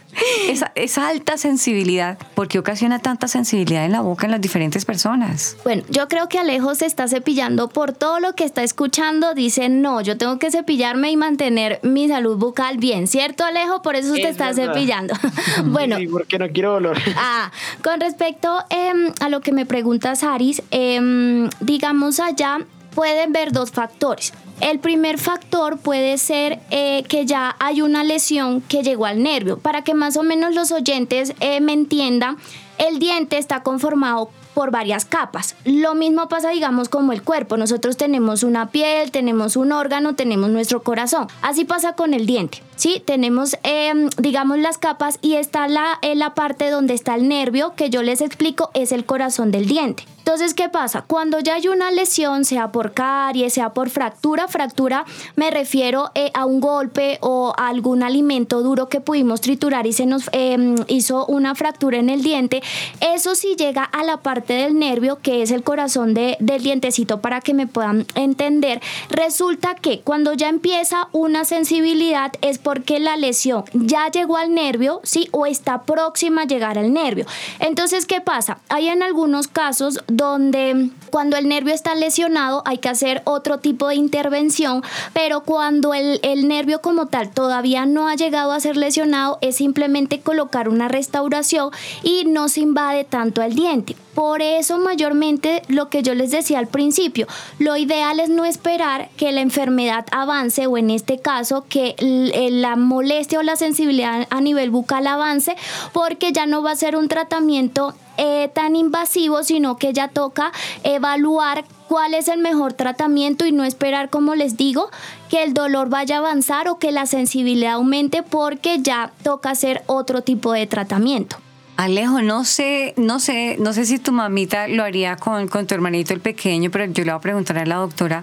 Esa, 0.48 0.72
esa 0.74 1.08
alta 1.08 1.36
sensibilidad, 1.38 2.18
¿por 2.34 2.48
qué 2.48 2.58
ocasiona 2.58 2.98
tanta 2.98 3.28
sensibilidad 3.28 3.84
en 3.84 3.92
la 3.92 4.00
boca 4.00 4.26
en 4.26 4.32
las 4.32 4.40
diferentes 4.40 4.84
personas? 4.84 5.56
Bueno, 5.64 5.82
yo 5.88 6.08
creo 6.08 6.28
que 6.28 6.38
Alejo 6.38 6.74
se 6.74 6.86
está 6.86 7.08
cepillando 7.08 7.68
por 7.68 7.92
todo 7.92 8.20
lo 8.20 8.34
que 8.34 8.44
está 8.44 8.62
escuchando. 8.62 9.34
Dice, 9.34 9.68
no, 9.68 10.00
yo 10.00 10.16
tengo 10.18 10.38
que 10.38 10.50
cepillarme 10.50 11.10
y 11.10 11.16
mantener 11.16 11.80
mi 11.82 12.08
salud 12.08 12.36
bucal 12.36 12.78
bien, 12.78 13.06
¿cierto 13.06 13.44
Alejo? 13.44 13.82
Por 13.82 13.96
eso 13.96 14.08
usted 14.08 14.24
Es 14.24 14.30
está 14.32 14.52
verdad. 14.52 14.72
cepillando. 14.74 15.14
bueno, 15.66 15.96
Sí, 15.98 16.06
porque 16.08 16.38
no 16.38 16.48
quiero 16.48 16.72
dolor. 16.72 16.98
Ah, 17.16 17.50
con 17.82 18.00
respecto 18.00 18.64
em, 18.70 19.12
a 19.20 19.28
lo 19.28 19.40
que 19.40 19.52
me 19.52 19.66
preguntas, 19.66 20.22
Aris, 20.24 20.62
em, 20.70 21.48
digamos 21.60 22.20
allá 22.20 22.58
pueden 22.94 23.32
ver 23.32 23.52
dos 23.52 23.70
factores. 23.70 24.32
El 24.60 24.78
primer 24.78 25.18
factor 25.18 25.78
puede 25.78 26.18
ser 26.18 26.60
eh, 26.70 27.02
que 27.08 27.24
ya 27.24 27.56
hay 27.58 27.82
una 27.82 28.04
lesión 28.04 28.60
que 28.60 28.82
llegó 28.82 29.06
al 29.06 29.22
nervio. 29.22 29.58
Para 29.58 29.82
que 29.82 29.94
más 29.94 30.16
o 30.16 30.22
menos 30.22 30.54
los 30.54 30.70
oyentes 30.70 31.34
eh, 31.40 31.60
me 31.60 31.72
entiendan, 31.72 32.36
el 32.78 32.98
diente 32.98 33.38
está 33.38 33.62
conformado 33.62 34.30
por 34.54 34.70
varias 34.70 35.04
capas. 35.04 35.56
Lo 35.64 35.94
mismo 35.94 36.28
pasa, 36.28 36.50
digamos, 36.50 36.88
como 36.88 37.12
el 37.12 37.22
cuerpo. 37.22 37.56
Nosotros 37.56 37.96
tenemos 37.96 38.42
una 38.42 38.70
piel, 38.70 39.10
tenemos 39.10 39.56
un 39.56 39.72
órgano, 39.72 40.14
tenemos 40.14 40.50
nuestro 40.50 40.82
corazón. 40.82 41.28
Así 41.40 41.64
pasa 41.64 41.94
con 41.94 42.14
el 42.14 42.26
diente. 42.26 42.62
¿sí? 42.76 43.02
Tenemos, 43.04 43.56
em, 43.62 44.10
digamos, 44.18 44.58
las 44.58 44.76
capas 44.76 45.18
y 45.22 45.34
está 45.34 45.68
la, 45.68 45.98
la 46.14 46.34
parte 46.34 46.70
donde 46.70 46.94
está 46.94 47.14
el 47.14 47.28
nervio, 47.28 47.74
que 47.76 47.90
yo 47.90 48.02
les 48.02 48.20
explico, 48.20 48.70
es 48.74 48.92
el 48.92 49.04
corazón 49.04 49.50
del 49.50 49.66
diente. 49.66 50.04
Entonces, 50.30 50.54
¿qué 50.54 50.68
pasa? 50.68 51.02
Cuando 51.08 51.40
ya 51.40 51.54
hay 51.54 51.66
una 51.66 51.90
lesión, 51.90 52.44
sea 52.44 52.70
por 52.70 52.92
caries, 52.92 53.52
sea 53.54 53.70
por 53.74 53.90
fractura, 53.90 54.46
fractura 54.46 55.04
me 55.34 55.50
refiero 55.50 56.12
eh, 56.14 56.30
a 56.34 56.44
un 56.46 56.60
golpe 56.60 57.18
o 57.20 57.52
a 57.58 57.66
algún 57.66 58.04
alimento 58.04 58.62
duro 58.62 58.88
que 58.88 59.00
pudimos 59.00 59.40
triturar 59.40 59.88
y 59.88 59.92
se 59.92 60.06
nos 60.06 60.30
em, 60.30 60.76
hizo 60.86 61.26
una 61.26 61.56
fractura 61.56 61.98
en 61.98 62.10
el 62.10 62.22
diente, 62.22 62.62
eso 63.00 63.34
sí 63.34 63.56
llega 63.58 63.82
a 63.82 64.04
la 64.04 64.18
parte 64.18 64.52
del 64.52 64.78
nervio, 64.78 65.18
que 65.20 65.42
es 65.42 65.50
el 65.50 65.64
corazón 65.64 66.14
de- 66.14 66.36
del 66.38 66.62
dientecito, 66.62 67.20
para 67.20 67.40
que 67.40 67.52
me 67.52 67.66
puedan 67.66 68.06
entender. 68.14 68.80
Resulta 69.08 69.74
que 69.74 70.02
cuando 70.02 70.32
ya 70.34 70.48
empieza 70.48 71.08
una 71.10 71.44
sensibilidad 71.44 72.30
es 72.40 72.58
porque 72.58 73.00
la 73.00 73.16
lesión 73.16 73.64
ya 73.72 74.08
llegó 74.12 74.36
al 74.36 74.54
nervio, 74.54 75.00
¿sí? 75.02 75.28
O 75.32 75.44
está 75.46 75.82
próxima 75.82 76.42
a 76.42 76.46
llegar 76.46 76.78
al 76.78 76.92
nervio. 76.92 77.26
Entonces, 77.58 78.06
¿qué 78.06 78.20
pasa? 78.20 78.58
Hay 78.68 78.86
en 78.88 79.02
algunos 79.02 79.48
casos 79.48 79.98
donde 80.20 80.90
cuando 81.10 81.38
el 81.38 81.48
nervio 81.48 81.72
está 81.72 81.94
lesionado 81.94 82.62
hay 82.66 82.76
que 82.76 82.90
hacer 82.90 83.22
otro 83.24 83.58
tipo 83.58 83.88
de 83.88 83.94
intervención, 83.94 84.82
pero 85.14 85.40
cuando 85.40 85.94
el, 85.94 86.20
el 86.22 86.46
nervio 86.46 86.82
como 86.82 87.06
tal 87.06 87.30
todavía 87.30 87.86
no 87.86 88.06
ha 88.06 88.16
llegado 88.16 88.52
a 88.52 88.60
ser 88.60 88.76
lesionado 88.76 89.38
es 89.40 89.56
simplemente 89.56 90.20
colocar 90.20 90.68
una 90.68 90.88
restauración 90.88 91.70
y 92.02 92.26
no 92.26 92.50
se 92.50 92.60
invade 92.60 93.04
tanto 93.04 93.40
al 93.40 93.54
diente. 93.54 93.96
Por 94.14 94.42
eso 94.42 94.76
mayormente 94.78 95.62
lo 95.68 95.88
que 95.88 96.02
yo 96.02 96.14
les 96.14 96.30
decía 96.32 96.58
al 96.58 96.66
principio, 96.66 97.26
lo 97.58 97.76
ideal 97.76 98.18
es 98.20 98.28
no 98.28 98.44
esperar 98.44 99.08
que 99.16 99.30
la 99.32 99.40
enfermedad 99.40 100.04
avance 100.10 100.66
o 100.66 100.76
en 100.76 100.90
este 100.90 101.18
caso 101.20 101.64
que 101.68 101.94
l- 101.98 102.50
la 102.50 102.76
molestia 102.76 103.38
o 103.38 103.42
la 103.42 103.56
sensibilidad 103.56 104.26
a 104.30 104.40
nivel 104.40 104.70
bucal 104.70 105.06
avance 105.06 105.56
porque 105.92 106.32
ya 106.32 106.46
no 106.46 106.62
va 106.62 106.72
a 106.72 106.76
ser 106.76 106.96
un 106.96 107.08
tratamiento 107.08 107.94
eh, 108.18 108.50
tan 108.52 108.76
invasivo, 108.76 109.44
sino 109.44 109.78
que 109.78 109.92
ya 109.92 110.08
toca 110.08 110.52
evaluar 110.82 111.64
cuál 111.88 112.12
es 112.14 112.28
el 112.28 112.40
mejor 112.40 112.72
tratamiento 112.74 113.46
y 113.46 113.52
no 113.52 113.64
esperar, 113.64 114.10
como 114.10 114.34
les 114.34 114.56
digo, 114.56 114.90
que 115.30 115.42
el 115.42 115.54
dolor 115.54 115.88
vaya 115.88 116.16
a 116.16 116.18
avanzar 116.18 116.68
o 116.68 116.78
que 116.78 116.92
la 116.92 117.06
sensibilidad 117.06 117.74
aumente 117.74 118.22
porque 118.22 118.80
ya 118.80 119.12
toca 119.22 119.50
hacer 119.50 119.82
otro 119.86 120.22
tipo 120.22 120.52
de 120.52 120.66
tratamiento. 120.66 121.36
Alejo, 121.80 122.20
no 122.20 122.44
sé, 122.44 122.92
no 122.98 123.20
sé, 123.20 123.56
no 123.58 123.72
sé 123.72 123.86
si 123.86 123.98
tu 123.98 124.12
mamita 124.12 124.68
lo 124.68 124.84
haría 124.84 125.16
con, 125.16 125.48
con 125.48 125.66
tu 125.66 125.74
hermanito 125.74 126.12
el 126.12 126.20
pequeño, 126.20 126.70
pero 126.70 126.84
yo 126.84 127.04
le 127.06 127.10
voy 127.10 127.16
a 127.16 127.22
preguntar 127.22 127.56
a 127.56 127.64
la 127.64 127.76
doctora. 127.76 128.22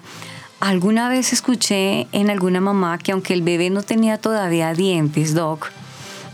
Alguna 0.60 1.10
vez 1.10 1.34
escuché 1.34 2.06
en 2.12 2.30
alguna 2.30 2.62
mamá 2.62 3.00
que 3.00 3.14
aunque 3.14 3.34
el 3.34 3.42
bebé 3.42 3.72
no 3.72 3.82
tenía 3.82 4.20
todavía 4.20 4.76
dientes, 4.76 5.34
doc, 5.34 5.72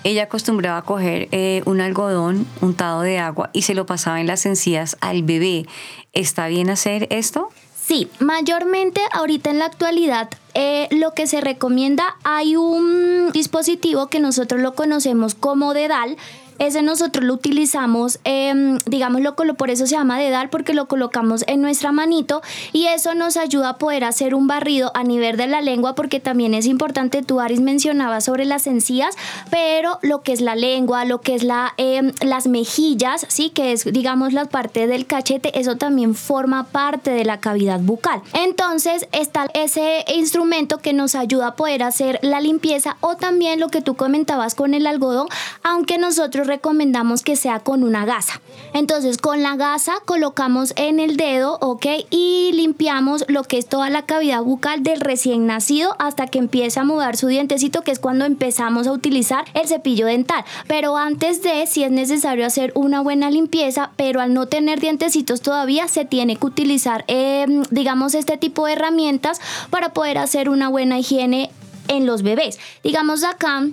ella 0.03 0.23
acostumbraba 0.23 0.79
a 0.79 0.81
coger 0.81 1.29
eh, 1.31 1.62
un 1.63 1.79
algodón 1.79 2.45
untado 2.59 3.03
de 3.03 3.19
agua 3.19 3.51
y 3.53 3.62
se 3.62 3.73
lo 3.73 3.86
pasaba 3.86 4.19
en 4.19 4.27
las 4.27 4.45
encías 4.45 4.97
al 4.99 5.23
bebé. 5.23 5.65
¿Está 6.12 6.47
bien 6.47 6.69
hacer 6.69 7.07
esto? 7.09 7.51
Sí, 7.86 8.09
mayormente 8.19 9.01
ahorita 9.12 9.49
en 9.49 9.59
la 9.59 9.65
actualidad 9.65 10.29
eh, 10.53 10.88
lo 10.91 11.13
que 11.13 11.27
se 11.27 11.41
recomienda 11.41 12.15
hay 12.23 12.55
un 12.55 13.31
dispositivo 13.33 14.07
que 14.07 14.21
nosotros 14.21 14.62
lo 14.62 14.73
conocemos 14.73 15.36
como 15.36 15.73
dedal. 15.73 16.15
Ese 16.59 16.81
nosotros 16.81 17.25
lo 17.25 17.33
utilizamos, 17.33 18.19
eh, 18.25 18.77
digámoslo, 18.85 19.35
colo- 19.35 19.55
por 19.55 19.69
eso 19.69 19.85
se 19.87 19.95
llama 19.95 20.19
dedal, 20.19 20.49
porque 20.49 20.73
lo 20.73 20.87
colocamos 20.87 21.43
en 21.47 21.61
nuestra 21.61 21.91
manito 21.91 22.41
y 22.71 22.85
eso 22.87 23.13
nos 23.15 23.37
ayuda 23.37 23.69
a 23.69 23.77
poder 23.77 24.03
hacer 24.03 24.35
un 24.35 24.47
barrido 24.47 24.91
a 24.95 25.03
nivel 25.03 25.37
de 25.37 25.47
la 25.47 25.61
lengua, 25.61 25.95
porque 25.95 26.19
también 26.19 26.53
es 26.53 26.65
importante, 26.65 27.21
tú 27.23 27.39
Aris 27.39 27.59
mencionaba 27.61 28.21
sobre 28.21 28.45
las 28.45 28.67
encías, 28.67 29.15
pero 29.49 29.99
lo 30.01 30.21
que 30.21 30.33
es 30.33 30.41
la 30.41 30.55
lengua, 30.55 31.05
lo 31.05 31.21
que 31.21 31.35
es 31.35 31.43
la, 31.43 31.73
eh, 31.77 32.13
las 32.21 32.47
mejillas, 32.47 33.25
sí, 33.29 33.49
que 33.49 33.71
es, 33.71 33.85
digamos, 33.85 34.33
la 34.33 34.45
parte 34.45 34.87
del 34.87 35.05
cachete, 35.05 35.57
eso 35.59 35.77
también 35.77 36.15
forma 36.15 36.65
parte 36.65 37.11
de 37.11 37.25
la 37.25 37.39
cavidad 37.39 37.79
bucal. 37.79 38.21
Entonces 38.33 39.07
está 39.11 39.47
ese 39.53 40.05
instrumento 40.15 40.77
que 40.77 40.93
nos 40.93 41.15
ayuda 41.15 41.47
a 41.47 41.55
poder 41.55 41.83
hacer 41.83 42.19
la 42.21 42.39
limpieza 42.41 42.97
o 43.01 43.15
también 43.15 43.59
lo 43.59 43.69
que 43.69 43.81
tú 43.81 43.95
comentabas 43.95 44.55
con 44.55 44.73
el 44.73 44.87
algodón, 44.87 45.27
aunque 45.63 45.97
nosotros 45.97 46.42
recomendamos 46.47 47.23
que 47.23 47.36
sea 47.36 47.60
con 47.60 47.84
una 47.84 48.06
gasa. 48.06 48.41
Entonces 48.73 49.17
con 49.17 49.43
la 49.43 49.56
gasa 49.56 49.93
colocamos 50.06 50.73
en 50.75 50.99
el 50.99 51.17
dedo, 51.17 51.58
¿ok? 51.62 51.86
Y 52.10 52.51
limpiamos 52.53 53.25
lo 53.27 53.43
que 53.43 53.58
es 53.58 53.67
toda 53.67 53.89
la 53.89 54.06
cavidad 54.06 54.41
bucal 54.41 54.84
del 54.84 55.01
recién 55.01 55.45
nacido 55.45 55.95
hasta 55.99 56.27
que 56.27 56.39
empieza 56.39 56.82
a 56.82 56.86
mudar 56.86 57.17
su 57.17 57.27
dientecito, 57.27 57.82
que 57.82 57.91
es 57.91 57.99
cuando 57.99 58.25
empezamos 58.25 58.88
a 58.88 58.91
utilizar 58.91 59.45
el 59.53 59.67
cepillo 59.67 60.06
dental. 60.06 60.43
Pero 60.67 60.97
antes 60.97 61.41
de, 61.43 61.67
si 61.67 61.84
es 61.84 61.91
necesario 61.91 62.45
hacer 62.45 62.71
una 62.75 63.01
buena 63.01 63.29
limpieza, 63.29 63.91
pero 63.95 64.21
al 64.21 64.34
no 64.34 64.47
tener 64.47 64.79
dientecitos 64.79 65.41
todavía, 65.41 65.88
se 65.88 66.06
tiene 66.06 66.36
que 66.36 66.45
utilizar, 66.45 67.06
eh, 67.08 67.45
digamos, 67.69 68.15
este 68.15 68.38
tipo 68.38 68.65
de 68.65 68.73
herramientas 68.73 69.39
para 69.69 69.93
poder 69.93 70.17
hacer 70.17 70.49
una 70.49 70.69
buena 70.69 70.99
higiene 70.99 71.51
en 71.88 72.06
los 72.06 72.23
bebés. 72.23 72.60
Digamos 72.84 73.23
acá, 73.23 73.63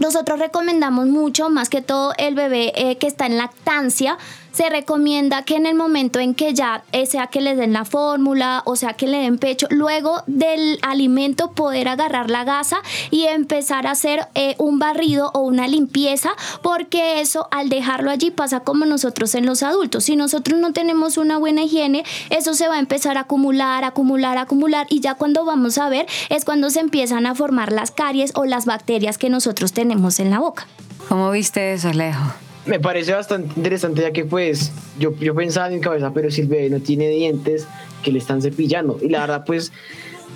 nosotros 0.00 0.40
recomendamos 0.40 1.06
mucho, 1.06 1.50
más 1.50 1.68
que 1.68 1.82
todo 1.82 2.14
el 2.18 2.34
bebé 2.34 2.72
eh, 2.74 2.96
que 2.96 3.06
está 3.06 3.26
en 3.26 3.36
lactancia, 3.36 4.18
se 4.52 4.68
recomienda 4.68 5.44
que 5.44 5.56
en 5.56 5.66
el 5.66 5.74
momento 5.74 6.18
en 6.18 6.34
que 6.34 6.54
ya 6.54 6.82
eh, 6.92 7.06
sea 7.06 7.28
que 7.28 7.40
les 7.40 7.56
den 7.56 7.72
la 7.72 7.84
fórmula 7.84 8.62
o 8.64 8.76
sea 8.76 8.94
que 8.94 9.06
le 9.06 9.18
den 9.18 9.38
pecho, 9.38 9.66
luego 9.70 10.22
del 10.26 10.78
alimento 10.82 11.52
poder 11.52 11.88
agarrar 11.88 12.30
la 12.30 12.44
gasa 12.44 12.78
y 13.10 13.24
empezar 13.24 13.86
a 13.86 13.92
hacer 13.92 14.28
eh, 14.34 14.54
un 14.58 14.78
barrido 14.78 15.30
o 15.34 15.40
una 15.40 15.68
limpieza, 15.68 16.30
porque 16.62 17.20
eso 17.20 17.48
al 17.50 17.68
dejarlo 17.68 18.10
allí 18.10 18.30
pasa 18.30 18.60
como 18.60 18.84
nosotros 18.84 19.34
en 19.34 19.46
los 19.46 19.62
adultos. 19.62 20.04
Si 20.04 20.16
nosotros 20.16 20.58
no 20.58 20.72
tenemos 20.72 21.16
una 21.16 21.38
buena 21.38 21.62
higiene, 21.62 22.04
eso 22.30 22.54
se 22.54 22.68
va 22.68 22.76
a 22.76 22.80
empezar 22.80 23.16
a 23.16 23.22
acumular, 23.22 23.84
acumular, 23.84 24.38
acumular 24.38 24.86
y 24.90 25.00
ya 25.00 25.14
cuando 25.14 25.44
vamos 25.44 25.78
a 25.78 25.88
ver 25.88 26.06
es 26.28 26.44
cuando 26.44 26.70
se 26.70 26.80
empiezan 26.80 27.26
a 27.26 27.34
formar 27.34 27.72
las 27.72 27.90
caries 27.90 28.32
o 28.34 28.44
las 28.44 28.66
bacterias 28.66 29.18
que 29.18 29.30
nosotros 29.30 29.72
tenemos 29.72 30.20
en 30.20 30.30
la 30.30 30.38
boca. 30.38 30.66
¿Cómo 31.08 31.30
viste 31.30 31.72
eso, 31.72 31.88
Alejo? 31.88 32.49
Me 32.66 32.78
parece 32.78 33.12
bastante 33.12 33.54
interesante 33.56 34.02
ya 34.02 34.12
que 34.12 34.24
pues 34.24 34.72
yo, 34.98 35.16
yo 35.18 35.34
pensaba 35.34 35.72
en 35.72 35.80
cabeza, 35.80 36.12
pero 36.12 36.30
si 36.30 36.42
el 36.42 36.46
bebé 36.46 36.68
no 36.70 36.80
tiene 36.80 37.08
dientes, 37.08 37.66
que 38.02 38.12
le 38.12 38.18
están 38.18 38.42
cepillando. 38.42 38.98
Y 39.00 39.08
la 39.08 39.20
verdad 39.20 39.44
pues 39.46 39.72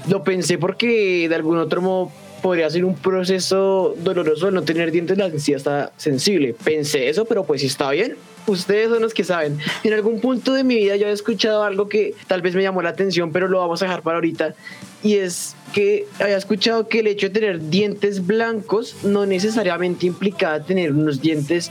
lo 0.08 0.22
pensé 0.22 0.58
porque 0.58 1.28
de 1.28 1.34
algún 1.34 1.58
otro 1.58 1.82
modo 1.82 2.12
podría 2.42 2.68
ser 2.68 2.84
un 2.84 2.94
proceso 2.94 3.94
doloroso 4.02 4.48
el 4.48 4.54
no 4.54 4.62
tener 4.64 4.90
dientes, 4.90 5.16
la 5.16 5.26
encía 5.26 5.56
está 5.56 5.92
sensible. 5.96 6.54
Pensé 6.62 7.08
eso, 7.08 7.24
pero 7.24 7.44
pues 7.44 7.62
si 7.62 7.68
está 7.68 7.90
bien. 7.90 8.16
Ustedes 8.46 8.90
son 8.90 9.00
los 9.00 9.14
que 9.14 9.24
saben. 9.24 9.58
En 9.82 9.94
algún 9.94 10.20
punto 10.20 10.52
de 10.52 10.62
mi 10.62 10.76
vida 10.76 10.96
yo 10.96 11.06
he 11.06 11.12
escuchado 11.12 11.62
algo 11.62 11.88
que 11.88 12.14
tal 12.26 12.42
vez 12.42 12.54
me 12.54 12.62
llamó 12.62 12.82
la 12.82 12.90
atención, 12.90 13.32
pero 13.32 13.48
lo 13.48 13.60
vamos 13.60 13.80
a 13.80 13.86
dejar 13.86 14.02
para 14.02 14.16
ahorita. 14.16 14.54
Y 15.02 15.14
es 15.14 15.56
que 15.72 16.06
había 16.20 16.36
escuchado 16.36 16.86
que 16.86 17.00
el 17.00 17.06
hecho 17.06 17.28
de 17.28 17.32
tener 17.32 17.70
dientes 17.70 18.26
blancos 18.26 18.96
no 19.02 19.24
necesariamente 19.24 20.04
implicaba 20.04 20.62
tener 20.62 20.92
unos 20.92 21.22
dientes 21.22 21.70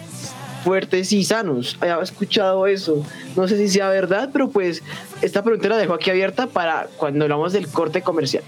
fuertes 0.64 1.12
y 1.12 1.24
sanos. 1.24 1.78
Había 1.82 2.00
escuchado 2.02 2.68
eso. 2.68 3.06
No 3.36 3.48
sé 3.48 3.58
si 3.58 3.70
sea 3.70 3.90
verdad, 3.90 4.30
pero 4.32 4.50
pues 4.50 4.82
esta 5.22 5.44
pregunta 5.44 5.70
la 5.70 5.78
dejo 5.78 5.94
aquí 5.94 6.10
abierta 6.10 6.48
para 6.48 6.88
cuando 6.98 7.26
hablamos 7.26 7.54
del 7.54 7.68
corte 7.68 8.02
comercial. 8.02 8.44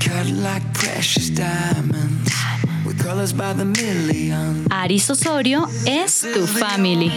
Cut 0.00 0.26
like 0.26 0.62
precious 0.74 1.30
diamonds. 1.30 2.47
Aris 4.70 5.10
Osorio 5.10 5.68
es 5.86 6.26
tu 6.34 6.46
family. 6.46 7.12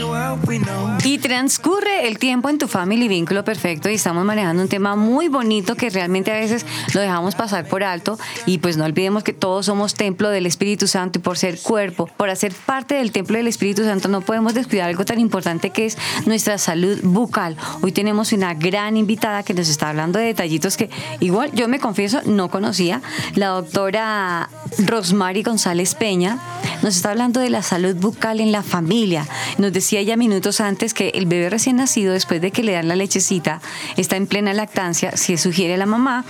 Y 1.03 1.17
transcurre 1.17 2.07
el 2.07 2.19
tiempo 2.19 2.49
en 2.49 2.57
tu 2.57 2.67
family 2.67 3.07
vínculo 3.07 3.43
perfecto 3.43 3.89
y 3.89 3.95
estamos 3.95 4.23
manejando 4.23 4.61
un 4.61 4.69
tema 4.69 4.95
muy 4.95 5.27
bonito 5.27 5.75
que 5.75 5.89
realmente 5.89 6.31
a 6.31 6.35
veces 6.35 6.65
lo 6.93 7.01
dejamos 7.01 7.35
pasar 7.35 7.67
por 7.67 7.83
alto 7.83 8.19
y 8.45 8.59
pues 8.59 8.77
no 8.77 8.85
olvidemos 8.85 9.23
que 9.23 9.33
todos 9.33 9.65
somos 9.65 9.95
templo 9.95 10.29
del 10.29 10.45
Espíritu 10.45 10.87
Santo 10.87 11.19
y 11.19 11.21
por 11.21 11.37
ser 11.37 11.59
cuerpo, 11.59 12.07
por 12.17 12.29
hacer 12.29 12.53
parte 12.53 12.95
del 12.95 13.11
templo 13.11 13.37
del 13.37 13.47
Espíritu 13.47 13.83
Santo 13.83 14.07
no 14.07 14.21
podemos 14.21 14.53
descuidar 14.53 14.89
algo 14.89 15.05
tan 15.05 15.19
importante 15.19 15.71
que 15.71 15.87
es 15.87 15.97
nuestra 16.25 16.57
salud 16.57 16.99
bucal. 17.03 17.57
Hoy 17.81 17.91
tenemos 17.91 18.33
una 18.33 18.53
gran 18.53 18.97
invitada 18.97 19.43
que 19.43 19.53
nos 19.53 19.67
está 19.67 19.89
hablando 19.89 20.19
de 20.19 20.25
detallitos 20.25 20.77
que 20.77 20.89
igual 21.19 21.51
yo 21.53 21.67
me 21.67 21.79
confieso 21.79 22.21
no 22.25 22.49
conocía, 22.49 23.01
la 23.35 23.47
doctora 23.47 24.49
Rosmary 24.85 25.43
González 25.43 25.70
Peña 25.97 26.38
nos 26.81 26.95
está 26.95 27.11
hablando 27.11 27.39
de 27.39 27.49
la 27.49 27.61
salud 27.61 27.95
bucal 27.95 28.39
en 28.39 28.51
la 28.51 28.63
familia. 28.63 29.27
Nos 29.57 29.73
decía 29.73 29.99
ella 29.99 30.17
minutos 30.17 30.61
antes 30.61 30.93
que 30.93 31.09
el 31.09 31.25
bebé 31.25 31.49
recién 31.49 31.75
nacido, 31.75 32.13
después 32.13 32.41
de 32.41 32.51
que 32.51 32.63
le 32.63 32.73
dan 32.73 32.87
la 32.87 32.95
lechecita, 32.95 33.61
está 33.97 34.15
en 34.15 34.27
plena 34.27 34.53
lactancia. 34.53 35.15
Se 35.17 35.37
sugiere 35.37 35.75
a 35.75 35.77
la 35.77 35.85
mamá 35.85 36.25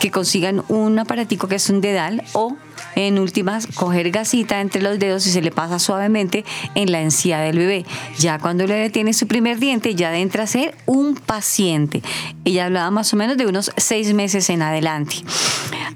que 0.00 0.10
consigan 0.10 0.62
un 0.68 0.98
aparatico 0.98 1.48
que 1.48 1.56
es 1.56 1.68
un 1.70 1.80
dedal 1.80 2.22
o 2.32 2.56
en 2.94 3.18
últimas, 3.18 3.66
coger 3.66 4.10
gasita 4.10 4.60
entre 4.60 4.82
los 4.82 4.98
dedos 4.98 5.26
y 5.26 5.30
se 5.30 5.42
le 5.42 5.50
pasa 5.50 5.78
suavemente 5.78 6.44
en 6.74 6.90
la 6.92 7.00
encía 7.00 7.38
del 7.40 7.58
bebé. 7.58 7.84
Ya 8.18 8.38
cuando 8.38 8.64
el 8.64 8.70
bebé 8.70 8.90
tiene 8.90 9.12
su 9.12 9.26
primer 9.26 9.58
diente, 9.58 9.94
ya 9.94 10.16
entra 10.16 10.44
a 10.44 10.46
ser 10.46 10.74
un 10.86 11.14
paciente. 11.14 12.02
Ella 12.44 12.66
hablaba 12.66 12.90
más 12.90 13.12
o 13.12 13.16
menos 13.16 13.36
de 13.36 13.46
unos 13.46 13.70
seis 13.76 14.14
meses 14.14 14.48
en 14.48 14.62
adelante. 14.62 15.16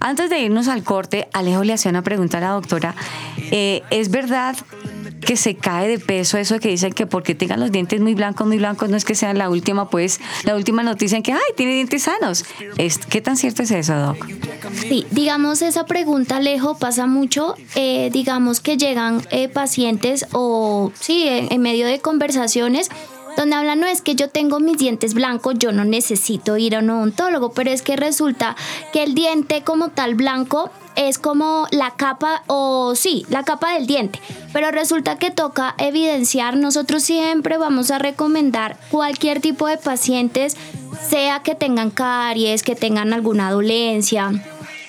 Antes 0.00 0.30
de 0.30 0.40
irnos 0.40 0.68
al 0.68 0.82
corte, 0.82 1.28
Alejo 1.32 1.64
le 1.64 1.72
hacía 1.72 1.90
una 1.90 2.02
pregunta 2.02 2.38
a 2.38 2.40
la 2.40 2.50
doctora. 2.50 2.94
Eh, 3.50 3.82
¿Es 4.00 4.10
verdad 4.10 4.56
que 5.20 5.36
se 5.36 5.54
cae 5.54 5.88
de 5.88 5.98
peso 5.98 6.38
eso 6.38 6.54
de 6.54 6.60
que 6.60 6.70
dicen 6.70 6.92
que 6.92 7.06
porque 7.06 7.34
tengan 7.34 7.60
los 7.60 7.70
dientes 7.70 8.00
muy 8.00 8.14
blancos, 8.14 8.46
muy 8.46 8.56
blancos, 8.56 8.88
no 8.88 8.96
es 8.96 9.04
que 9.04 9.14
sea 9.14 9.34
la 9.34 9.50
última, 9.50 9.90
pues, 9.90 10.20
la 10.44 10.56
última 10.56 10.82
noticia 10.82 11.16
en 11.16 11.22
que, 11.22 11.32
ay, 11.32 11.38
tiene 11.56 11.74
dientes 11.74 12.04
sanos? 12.04 12.44
Es, 12.78 12.98
¿Qué 12.98 13.20
tan 13.20 13.36
cierto 13.36 13.62
es 13.62 13.70
eso, 13.70 13.94
Doc? 13.94 14.26
Sí, 14.74 15.06
digamos, 15.10 15.62
esa 15.62 15.84
pregunta, 15.86 16.36
Alejo, 16.36 16.78
pasa 16.78 17.06
mucho. 17.06 17.54
eh, 17.74 18.08
digamos 18.12 18.60
que 18.60 18.76
llegan 18.76 19.22
eh, 19.30 19.48
pacientes 19.48 20.26
o, 20.32 20.90
sí, 20.98 21.24
en, 21.28 21.52
en 21.52 21.60
medio 21.60 21.86
de 21.86 22.00
conversaciones 22.00 22.88
donde 23.36 23.56
hablan, 23.56 23.80
no 23.80 23.86
es 23.86 24.02
que 24.02 24.14
yo 24.14 24.28
tengo 24.28 24.60
mis 24.60 24.78
dientes 24.78 25.14
blancos, 25.14 25.54
yo 25.58 25.72
no 25.72 25.84
necesito 25.84 26.56
ir 26.56 26.76
a 26.76 26.80
un 26.80 26.90
odontólogo, 26.90 27.52
pero 27.52 27.70
es 27.70 27.82
que 27.82 27.96
resulta 27.96 28.56
que 28.92 29.02
el 29.02 29.14
diente 29.14 29.62
como 29.62 29.88
tal 29.90 30.14
blanco 30.14 30.70
es 30.96 31.18
como 31.18 31.66
la 31.70 31.92
capa, 31.92 32.42
o 32.46 32.94
sí, 32.94 33.24
la 33.28 33.44
capa 33.44 33.74
del 33.74 33.86
diente, 33.86 34.20
pero 34.52 34.70
resulta 34.70 35.16
que 35.16 35.30
toca 35.30 35.74
evidenciar, 35.78 36.56
nosotros 36.56 37.02
siempre 37.02 37.58
vamos 37.58 37.90
a 37.90 37.98
recomendar 37.98 38.76
cualquier 38.90 39.40
tipo 39.40 39.66
de 39.66 39.78
pacientes, 39.78 40.56
sea 41.08 41.40
que 41.42 41.54
tengan 41.54 41.90
caries, 41.90 42.62
que 42.62 42.74
tengan 42.74 43.12
alguna 43.12 43.50
dolencia, 43.50 44.32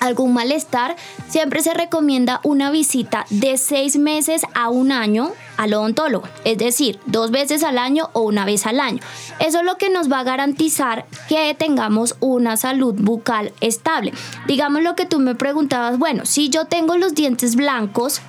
algún 0.02 0.34
malestar, 0.34 0.98
siempre 1.30 1.62
se 1.62 1.74
recomienda 1.74 2.42
una 2.44 2.72
visita 2.72 3.26
de 3.30 3.58
seis 3.58 3.96
meses 3.98 4.42
a 4.54 4.70
un 4.70 4.92
año 4.92 5.32
al 5.58 5.74
odontólogo, 5.74 6.28
es 6.44 6.58
decir, 6.58 7.00
dos 7.06 7.32
veces 7.32 7.64
al 7.64 7.78
año 7.78 8.10
o 8.14 8.22
una 8.22 8.46
vez 8.46 8.66
al 8.66 8.80
año. 8.80 9.00
Eso 9.40 9.60
es 9.60 9.66
lo 9.66 9.78
que 9.78 9.90
nos 9.90 10.12
va 10.12 10.20
a 10.20 10.24
garantizar 10.24 11.06
que 11.30 11.54
tengamos 11.54 12.16
una 12.20 12.58
salud 12.58 12.96
bucal 12.98 13.54
estable. 13.62 14.12
Digamos 14.48 14.82
lo 14.82 14.96
que 14.96 15.06
tú 15.06 15.20
me 15.20 15.36
preguntabas, 15.36 15.98
bueno, 16.00 16.26
si 16.26 16.50
yo 16.50 16.66
tengo 16.66 16.98
los 16.98 17.14
dientes 17.14 17.56
blancos, 17.56 18.22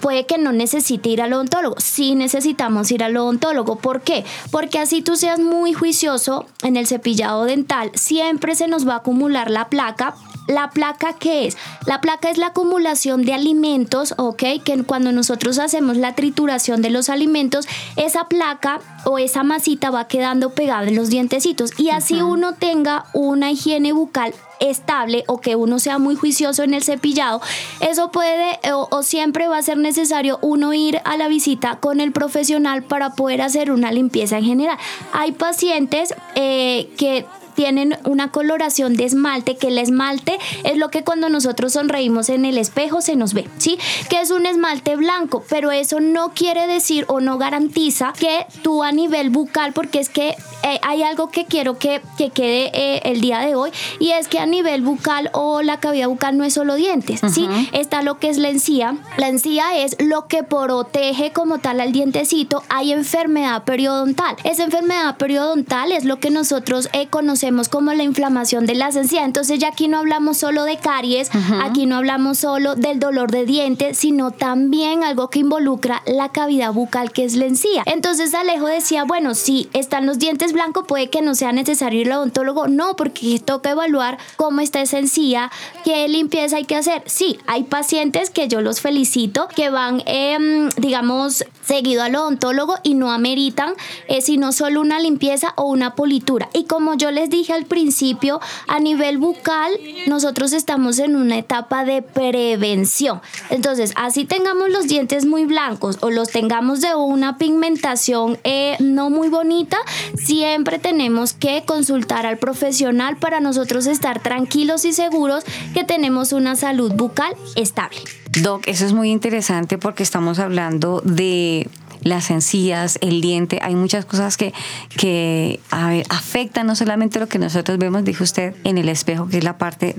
puede 0.00 0.26
que 0.26 0.38
no 0.38 0.52
necesite 0.52 1.08
ir 1.08 1.22
al 1.22 1.32
odontólogo. 1.32 1.76
Sí 1.78 2.14
necesitamos 2.14 2.90
ir 2.90 3.02
al 3.02 3.16
odontólogo. 3.16 3.76
¿Por 3.76 4.02
qué? 4.02 4.24
Porque 4.50 4.78
así 4.78 5.02
tú 5.02 5.16
seas 5.16 5.40
muy 5.40 5.72
juicioso 5.72 6.46
en 6.62 6.76
el 6.76 6.86
cepillado 6.86 7.44
dental, 7.44 7.90
siempre 7.94 8.54
se 8.54 8.68
nos 8.68 8.86
va 8.86 8.94
a 8.94 8.98
acumular 8.98 9.50
la 9.50 9.68
placa. 9.68 10.14
¿La 10.48 10.70
placa 10.70 11.12
qué 11.12 11.46
es? 11.46 11.56
La 11.86 12.00
placa 12.00 12.28
es 12.28 12.36
la 12.36 12.48
acumulación 12.48 13.24
de 13.24 13.32
alimentos, 13.32 14.14
¿ok? 14.18 14.42
Que 14.64 14.82
cuando 14.84 15.12
nosotros 15.12 15.60
hacemos 15.60 15.96
la 15.96 16.16
trituración 16.16 16.82
de 16.82 16.90
los 16.90 17.10
alimentos, 17.10 17.68
esa 17.94 18.26
placa 18.26 18.80
o 19.04 19.18
esa 19.18 19.44
masita 19.44 19.90
va 19.90 20.08
quedando 20.08 20.50
pegada 20.50 20.88
en 20.88 20.96
los 20.96 21.10
dientecitos 21.10 21.78
y 21.78 21.90
así 21.90 22.22
uno 22.22 22.54
tenga 22.54 23.04
una 23.12 23.52
higiene 23.52 23.92
bucal 23.92 24.34
estable 24.62 25.24
o 25.26 25.40
que 25.40 25.56
uno 25.56 25.78
sea 25.78 25.98
muy 25.98 26.14
juicioso 26.14 26.62
en 26.62 26.74
el 26.74 26.82
cepillado, 26.82 27.40
eso 27.80 28.10
puede 28.10 28.58
o, 28.72 28.88
o 28.90 29.02
siempre 29.02 29.48
va 29.48 29.58
a 29.58 29.62
ser 29.62 29.78
necesario 29.78 30.38
uno 30.42 30.72
ir 30.74 31.00
a 31.04 31.16
la 31.16 31.28
visita 31.28 31.78
con 31.80 32.00
el 32.00 32.12
profesional 32.12 32.82
para 32.82 33.10
poder 33.10 33.42
hacer 33.42 33.70
una 33.70 33.92
limpieza 33.92 34.38
en 34.38 34.44
general. 34.44 34.78
Hay 35.12 35.32
pacientes 35.32 36.14
eh, 36.34 36.90
que 36.96 37.26
tienen 37.54 37.96
una 38.04 38.30
coloración 38.30 38.94
de 38.94 39.04
esmalte, 39.04 39.56
que 39.56 39.68
el 39.68 39.78
esmalte 39.78 40.38
es 40.64 40.76
lo 40.76 40.90
que 40.90 41.04
cuando 41.04 41.28
nosotros 41.28 41.72
sonreímos 41.72 42.28
en 42.28 42.44
el 42.44 42.58
espejo 42.58 43.00
se 43.00 43.16
nos 43.16 43.34
ve, 43.34 43.48
¿sí? 43.58 43.78
Que 44.08 44.20
es 44.20 44.30
un 44.30 44.46
esmalte 44.46 44.96
blanco, 44.96 45.44
pero 45.48 45.70
eso 45.70 46.00
no 46.00 46.32
quiere 46.34 46.66
decir 46.66 47.04
o 47.08 47.20
no 47.20 47.38
garantiza 47.38 48.12
que 48.18 48.46
tú 48.62 48.82
a 48.82 48.92
nivel 48.92 49.30
bucal, 49.30 49.72
porque 49.72 50.00
es 50.00 50.08
que 50.08 50.36
eh, 50.62 50.78
hay 50.82 51.02
algo 51.02 51.30
que 51.30 51.44
quiero 51.44 51.78
que, 51.78 52.00
que 52.16 52.30
quede 52.30 52.70
eh, 52.74 53.00
el 53.04 53.20
día 53.20 53.40
de 53.40 53.54
hoy, 53.54 53.70
y 53.98 54.10
es 54.10 54.28
que 54.28 54.38
a 54.38 54.46
nivel 54.46 54.82
bucal 54.82 55.30
o 55.32 55.62
la 55.62 55.80
cavidad 55.80 56.08
bucal 56.08 56.36
no 56.36 56.44
es 56.44 56.54
solo 56.54 56.74
dientes, 56.74 57.20
¿sí? 57.32 57.48
Está 57.72 58.02
lo 58.02 58.18
que 58.18 58.28
es 58.28 58.38
la 58.38 58.48
encía. 58.48 58.96
La 59.16 59.28
encía 59.28 59.76
es 59.78 59.96
lo 60.00 60.26
que 60.26 60.42
protege 60.42 61.32
como 61.32 61.58
tal 61.58 61.80
al 61.80 61.92
dientecito. 61.92 62.62
Hay 62.68 62.92
enfermedad 62.92 63.64
periodontal. 63.64 64.36
Esa 64.44 64.64
enfermedad 64.64 65.16
periodontal 65.16 65.92
es 65.92 66.04
lo 66.04 66.18
que 66.18 66.30
nosotros 66.30 66.88
eh, 66.92 67.08
conocemos 67.08 67.41
como 67.70 67.92
la 67.92 68.02
inflamación 68.02 68.66
de 68.66 68.74
las 68.74 68.96
encías. 68.96 69.24
Entonces 69.24 69.58
ya 69.58 69.68
aquí 69.68 69.88
no 69.88 69.98
hablamos 69.98 70.36
solo 70.36 70.64
de 70.64 70.76
caries, 70.76 71.30
aquí 71.62 71.86
no 71.86 71.96
hablamos 71.96 72.38
solo 72.38 72.74
del 72.74 73.00
dolor 73.00 73.30
de 73.30 73.46
dientes, 73.46 73.98
sino 73.98 74.30
también 74.30 75.02
algo 75.02 75.28
que 75.28 75.40
involucra 75.40 76.02
la 76.06 76.30
cavidad 76.30 76.72
bucal 76.72 77.12
que 77.12 77.24
es 77.24 77.34
la 77.34 77.46
encía. 77.46 77.82
Entonces 77.86 78.34
Alejo 78.34 78.66
decía, 78.66 79.04
bueno, 79.04 79.34
si 79.34 79.68
están 79.72 80.06
los 80.06 80.18
dientes 80.18 80.52
blancos, 80.52 80.84
puede 80.86 81.10
que 81.10 81.22
no 81.22 81.34
sea 81.34 81.52
necesario 81.52 82.00
ir 82.00 82.12
al 82.12 82.18
odontólogo. 82.18 82.68
No, 82.68 82.96
porque 82.96 83.40
toca 83.40 83.70
evaluar 83.70 84.18
cómo 84.36 84.60
está 84.60 84.80
esa 84.80 84.98
encía, 84.98 85.50
qué 85.84 86.06
limpieza 86.08 86.56
hay 86.56 86.64
que 86.64 86.76
hacer. 86.76 87.02
Sí, 87.06 87.38
hay 87.46 87.64
pacientes 87.64 88.30
que 88.30 88.48
yo 88.48 88.60
los 88.60 88.80
felicito, 88.80 89.48
que 89.54 89.70
van, 89.70 90.02
em, 90.06 90.68
digamos, 90.76 91.44
seguido 91.64 92.02
al 92.02 92.14
odontólogo 92.14 92.76
y 92.82 92.94
no 92.94 93.10
ameritan 93.12 93.74
eh, 94.08 94.20
sino 94.20 94.52
solo 94.52 94.80
una 94.80 95.00
limpieza 95.00 95.54
o 95.56 95.64
una 95.64 95.94
politura. 95.94 96.48
Y 96.52 96.64
como 96.64 96.94
yo 96.94 97.10
les 97.10 97.30
dije 97.32 97.52
al 97.52 97.64
principio, 97.64 98.40
a 98.68 98.78
nivel 98.78 99.18
bucal, 99.18 99.72
nosotros 100.06 100.52
estamos 100.52 101.00
en 101.00 101.16
una 101.16 101.38
etapa 101.38 101.84
de 101.84 102.02
prevención. 102.02 103.20
Entonces, 103.50 103.92
así 103.96 104.24
tengamos 104.24 104.70
los 104.70 104.86
dientes 104.86 105.26
muy 105.26 105.46
blancos 105.46 105.98
o 106.02 106.10
los 106.10 106.28
tengamos 106.28 106.80
de 106.80 106.94
una 106.94 107.38
pigmentación 107.38 108.38
eh, 108.44 108.76
no 108.78 109.10
muy 109.10 109.28
bonita, 109.28 109.78
siempre 110.14 110.78
tenemos 110.78 111.32
que 111.32 111.64
consultar 111.66 112.26
al 112.26 112.38
profesional 112.38 113.16
para 113.16 113.40
nosotros 113.40 113.86
estar 113.86 114.20
tranquilos 114.22 114.84
y 114.84 114.92
seguros 114.92 115.44
que 115.74 115.82
tenemos 115.82 116.32
una 116.32 116.54
salud 116.54 116.92
bucal 116.92 117.34
estable. 117.56 117.98
Doc, 118.40 118.66
eso 118.66 118.86
es 118.86 118.92
muy 118.92 119.10
interesante 119.10 119.78
porque 119.78 120.02
estamos 120.02 120.38
hablando 120.38 121.02
de 121.04 121.68
las 122.02 122.30
encías, 122.30 122.98
el 123.00 123.20
diente, 123.20 123.58
hay 123.62 123.74
muchas 123.74 124.04
cosas 124.04 124.36
que, 124.36 124.52
que 124.96 125.60
a 125.70 125.88
ver, 125.88 126.06
afectan 126.08 126.66
no 126.66 126.76
solamente 126.76 127.18
lo 127.18 127.28
que 127.28 127.38
nosotros 127.38 127.78
vemos, 127.78 128.04
dijo 128.04 128.24
usted, 128.24 128.54
en 128.64 128.78
el 128.78 128.88
espejo, 128.88 129.28
que 129.28 129.38
es 129.38 129.44
la 129.44 129.58
parte 129.58 129.96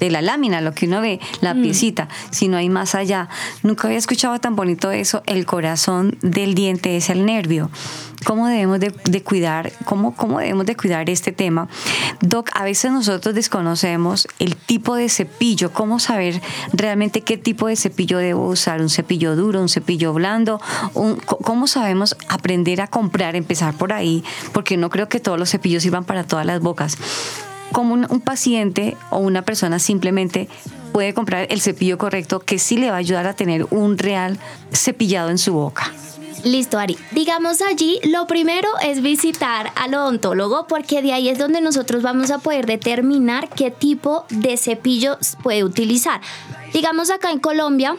de 0.00 0.10
la 0.10 0.22
lámina, 0.22 0.60
lo 0.60 0.72
que 0.72 0.86
uno 0.86 1.00
ve, 1.00 1.20
la 1.40 1.54
piecita, 1.54 2.08
sino 2.30 2.56
hay 2.56 2.68
más 2.68 2.94
allá. 2.94 3.28
Nunca 3.62 3.86
había 3.88 3.98
escuchado 3.98 4.38
tan 4.40 4.56
bonito 4.56 4.90
eso, 4.90 5.22
el 5.26 5.46
corazón 5.46 6.18
del 6.22 6.54
diente 6.54 6.96
es 6.96 7.10
el 7.10 7.24
nervio. 7.26 7.70
¿Cómo 8.24 8.46
debemos 8.48 8.80
de, 8.80 8.90
de 9.04 9.22
cuidar, 9.22 9.70
cómo, 9.84 10.14
cómo 10.16 10.38
debemos 10.38 10.64
de 10.64 10.74
cuidar 10.76 11.10
este 11.10 11.30
tema? 11.32 11.68
Doc, 12.22 12.48
a 12.54 12.64
veces 12.64 12.90
nosotros 12.90 13.34
desconocemos 13.34 14.26
el 14.38 14.56
tipo 14.56 14.94
de 14.96 15.10
cepillo, 15.10 15.72
cómo 15.72 15.98
saber 15.98 16.40
realmente 16.72 17.20
qué 17.20 17.36
tipo 17.36 17.66
de 17.66 17.76
cepillo 17.76 18.16
debo 18.18 18.48
usar, 18.48 18.80
un 18.80 18.88
cepillo 18.88 19.36
duro, 19.36 19.60
un 19.60 19.68
cepillo 19.68 20.14
blando, 20.14 20.58
un- 20.94 21.16
cómo 21.16 21.66
sabemos 21.66 22.16
aprender 22.28 22.80
a 22.80 22.86
comprar, 22.86 23.36
empezar 23.36 23.74
por 23.74 23.92
ahí, 23.92 24.24
porque 24.52 24.78
no 24.78 24.88
creo 24.88 25.08
que 25.10 25.20
todos 25.20 25.38
los 25.38 25.50
cepillos 25.50 25.82
sirvan 25.82 26.04
para 26.04 26.24
todas 26.24 26.46
las 26.46 26.60
bocas 26.60 26.96
como 27.74 27.92
un, 27.92 28.06
un 28.08 28.20
paciente 28.20 28.96
o 29.10 29.18
una 29.18 29.42
persona 29.42 29.78
simplemente 29.78 30.48
puede 30.92 31.12
comprar 31.12 31.48
el 31.50 31.60
cepillo 31.60 31.98
correcto 31.98 32.38
que 32.38 32.60
sí 32.60 32.76
le 32.76 32.88
va 32.88 32.94
a 32.94 33.00
ayudar 33.00 33.26
a 33.26 33.34
tener 33.34 33.66
un 33.70 33.98
real 33.98 34.38
cepillado 34.72 35.28
en 35.28 35.38
su 35.38 35.52
boca. 35.52 35.92
Listo, 36.44 36.78
Ari. 36.78 36.96
Digamos 37.10 37.62
allí, 37.62 38.00
lo 38.04 38.26
primero 38.26 38.68
es 38.82 39.00
visitar 39.00 39.72
al 39.76 39.94
odontólogo 39.94 40.66
porque 40.68 41.00
de 41.00 41.12
ahí 41.12 41.28
es 41.30 41.38
donde 41.38 41.62
nosotros 41.62 42.02
vamos 42.02 42.30
a 42.30 42.38
poder 42.38 42.66
determinar 42.66 43.48
qué 43.48 43.70
tipo 43.70 44.26
de 44.28 44.56
cepillo 44.58 45.18
puede 45.42 45.64
utilizar. 45.64 46.20
Digamos 46.74 47.10
acá 47.10 47.30
en 47.30 47.40
Colombia 47.40 47.96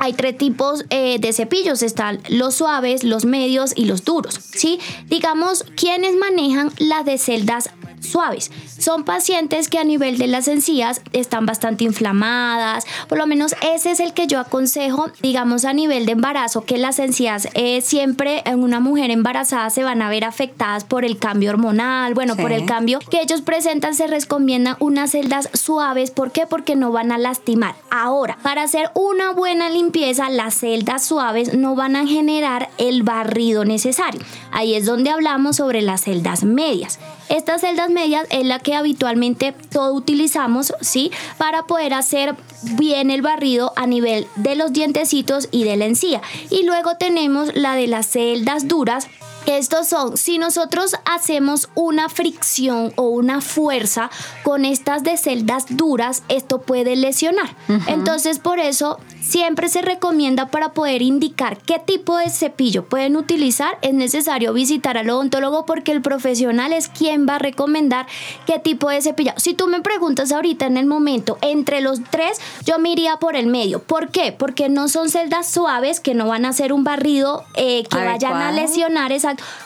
hay 0.00 0.14
tres 0.14 0.38
tipos 0.38 0.86
eh, 0.90 1.18
de 1.20 1.32
cepillos, 1.32 1.82
están 1.82 2.20
los 2.28 2.54
suaves, 2.54 3.04
los 3.04 3.26
medios 3.26 3.72
y 3.76 3.84
los 3.84 4.04
duros, 4.04 4.40
¿sí? 4.54 4.80
Digamos, 5.06 5.64
quienes 5.76 6.16
manejan 6.16 6.70
las 6.78 7.04
de 7.04 7.18
celdas 7.18 7.70
suaves. 8.04 8.50
Son 8.78 9.04
pacientes 9.04 9.68
que 9.68 9.78
a 9.78 9.84
nivel 9.84 10.18
de 10.18 10.26
las 10.26 10.48
encías 10.48 11.00
están 11.12 11.46
bastante 11.46 11.84
inflamadas, 11.84 12.84
por 13.08 13.18
lo 13.18 13.26
menos 13.26 13.54
ese 13.74 13.90
es 13.90 14.00
el 14.00 14.12
que 14.12 14.26
yo 14.26 14.38
aconsejo, 14.38 15.10
digamos 15.22 15.64
a 15.64 15.72
nivel 15.72 16.06
de 16.06 16.12
embarazo, 16.12 16.64
que 16.64 16.78
las 16.78 16.98
encías 16.98 17.48
eh, 17.54 17.80
siempre 17.80 18.42
en 18.46 18.62
una 18.62 18.80
mujer 18.80 19.10
embarazada 19.10 19.70
se 19.70 19.82
van 19.84 20.02
a 20.02 20.08
ver 20.08 20.24
afectadas 20.24 20.84
por 20.84 21.04
el 21.04 21.18
cambio 21.18 21.50
hormonal, 21.50 22.14
bueno, 22.14 22.34
Sí. 22.34 22.42
por 22.42 22.52
el 22.52 22.66
cambio 22.66 22.98
que 23.10 23.20
ellos 23.20 23.42
presentan, 23.42 23.94
se 23.94 24.06
recomiendan 24.06 24.76
unas 24.80 25.10
celdas 25.12 25.48
suaves, 25.54 26.10
¿por 26.10 26.32
qué? 26.32 26.46
Porque 26.46 26.76
no 26.76 26.90
van 26.92 27.12
a 27.12 27.18
lastimar. 27.18 27.74
Ahora, 27.90 28.38
para 28.42 28.62
hacer 28.62 28.90
una 28.94 29.30
buena 29.32 29.70
limpieza, 29.70 30.30
las 30.30 30.54
celdas 30.54 31.04
suaves 31.04 31.54
no 31.54 31.74
van 31.74 31.96
a 31.96 32.06
generar 32.06 32.70
el 32.78 33.02
barrido 33.02 33.64
necesario. 33.64 34.20
Ahí 34.52 34.74
es 34.74 34.86
donde 34.86 35.10
hablamos 35.10 35.56
sobre 35.56 35.82
las 35.82 36.02
celdas 36.02 36.44
medias. 36.44 36.98
Estas 37.28 37.62
celdas 37.62 37.90
medias 37.90 38.26
es 38.30 38.44
la 38.44 38.58
que 38.58 38.74
habitualmente 38.74 39.54
todo 39.72 39.92
utilizamos, 39.94 40.74
¿sí? 40.80 41.10
Para 41.38 41.64
poder 41.64 41.94
hacer 41.94 42.34
bien 42.72 43.10
el 43.10 43.22
barrido 43.22 43.72
a 43.76 43.86
nivel 43.86 44.26
de 44.36 44.54
los 44.54 44.72
dientecitos 44.72 45.48
y 45.50 45.64
de 45.64 45.76
la 45.76 45.86
encía. 45.86 46.22
Y 46.50 46.64
luego 46.64 46.96
tenemos 46.98 47.54
la 47.54 47.74
de 47.74 47.86
las 47.86 48.06
celdas 48.06 48.68
duras 48.68 49.08
Estos 49.46 49.88
son, 49.88 50.16
si 50.16 50.38
nosotros 50.38 50.96
hacemos 51.04 51.68
una 51.74 52.08
fricción 52.08 52.92
o 52.96 53.08
una 53.08 53.40
fuerza 53.40 54.10
con 54.42 54.64
estas 54.64 55.02
de 55.02 55.16
celdas 55.16 55.66
duras, 55.68 56.22
esto 56.28 56.62
puede 56.62 56.96
lesionar. 56.96 57.54
Entonces, 57.86 58.38
por 58.38 58.58
eso 58.58 58.98
siempre 59.20 59.68
se 59.68 59.82
recomienda 59.82 60.48
para 60.48 60.72
poder 60.72 61.02
indicar 61.02 61.58
qué 61.58 61.78
tipo 61.78 62.16
de 62.16 62.30
cepillo 62.30 62.84
pueden 62.84 63.16
utilizar, 63.16 63.78
es 63.82 63.94
necesario 63.94 64.52
visitar 64.52 64.98
al 64.98 65.10
odontólogo 65.10 65.66
porque 65.66 65.92
el 65.92 66.02
profesional 66.02 66.72
es 66.72 66.88
quien 66.88 67.26
va 67.26 67.36
a 67.36 67.38
recomendar 67.38 68.06
qué 68.46 68.58
tipo 68.58 68.90
de 68.90 69.00
cepillo. 69.00 69.32
Si 69.36 69.54
tú 69.54 69.66
me 69.66 69.80
preguntas 69.80 70.32
ahorita 70.32 70.66
en 70.66 70.76
el 70.76 70.86
momento, 70.86 71.38
entre 71.40 71.80
los 71.80 72.02
tres, 72.10 72.40
yo 72.64 72.78
me 72.78 72.90
iría 72.90 73.16
por 73.16 73.36
el 73.36 73.46
medio. 73.46 73.82
¿Por 73.82 74.10
qué? 74.10 74.32
Porque 74.32 74.68
no 74.68 74.88
son 74.88 75.08
celdas 75.08 75.50
suaves 75.50 76.00
que 76.00 76.14
no 76.14 76.28
van 76.28 76.44
a 76.44 76.50
hacer 76.50 76.72
un 76.72 76.84
barrido 76.84 77.44
eh, 77.54 77.84
que 77.90 77.96
vayan 77.96 78.34
a 78.34 78.52
lesionar, 78.52 79.12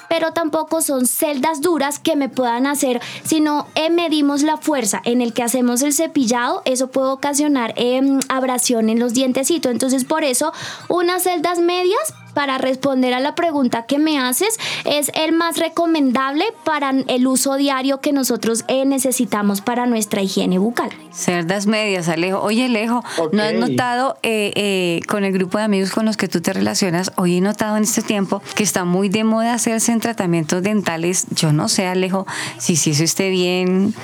pero 0.09 0.33
tampoco 0.33 0.83
son 0.83 1.07
celdas 1.07 1.61
duras 1.61 1.99
que 1.99 2.17
me 2.17 2.29
puedan 2.29 2.67
hacer, 2.67 3.01
si 3.25 3.41
no 3.41 3.67
eh, 3.75 3.91
medimos 3.91 4.43
la 4.43 4.57
fuerza 4.57 5.01
en 5.05 5.21
el 5.21 5.33
que 5.33 5.43
hacemos 5.43 5.83
el 5.83 5.93
cepillado, 5.93 6.63
eso 6.65 6.89
puede 6.89 7.09
ocasionar 7.09 7.75
em, 7.77 8.21
abrasión 8.29 8.89
en 8.89 8.99
los 8.99 9.15
dientecitos. 9.15 9.73
Entonces, 9.73 10.05
por 10.05 10.25
eso, 10.25 10.53
unas 10.89 11.23
celdas 11.25 11.59
medias 11.59 12.15
para 12.35 12.59
responder 12.59 13.15
a 13.15 13.21
la 13.21 13.35
pregunta 13.35 13.87
que 13.87 13.99
me 13.99 14.19
haces 14.19 14.59
es 14.85 15.11
el 15.15 15.33
más 15.33 15.59
recomendable 15.59 16.45
para 16.65 16.91
el 16.91 17.27
uso 17.27 17.57
diario 17.57 18.01
que 18.01 18.13
nosotros 18.13 18.65
eh, 18.69 18.85
necesitamos 18.85 19.61
para 19.61 19.87
nuestra 19.87 20.23
higiene 20.23 20.59
bucal. 20.59 20.91
Cerdas 21.13 21.67
medias, 21.67 22.09
Alejo. 22.09 22.41
Oye, 22.41 22.67
Alejo, 22.67 23.03
¿no 23.33 23.43
has 23.43 23.55
notado 23.55 24.19
eh, 24.23 24.53
eh, 24.55 25.01
con 25.09 25.25
el 25.25 25.33
grupo 25.33 25.59
de 25.59 25.65
amigos 25.65 25.91
con 25.91 26.05
los 26.05 26.17
que 26.17 26.29
tú 26.29 26.41
te 26.41 26.53
relacionas? 26.53 27.13
Hoy 27.17 27.39
he 27.39 27.41
notado 27.41 27.77
en 27.77 27.83
este 27.83 28.03
tiempo 28.03 28.43
que 28.55 28.63
está 28.63 28.85
muy 28.85 29.09
de 29.09 29.25
moda 29.25 29.55
hacerse 29.55 29.93
en 29.93 30.01
tratamientos 30.01 30.63
dentales. 30.63 31.27
Yo 31.31 31.53
no 31.53 31.69
sé, 31.69 31.87
Alejo, 31.87 32.27
si, 32.59 32.77
si 32.77 32.91
eso 32.91 33.05
esté 33.05 33.31
bien. 33.31 33.95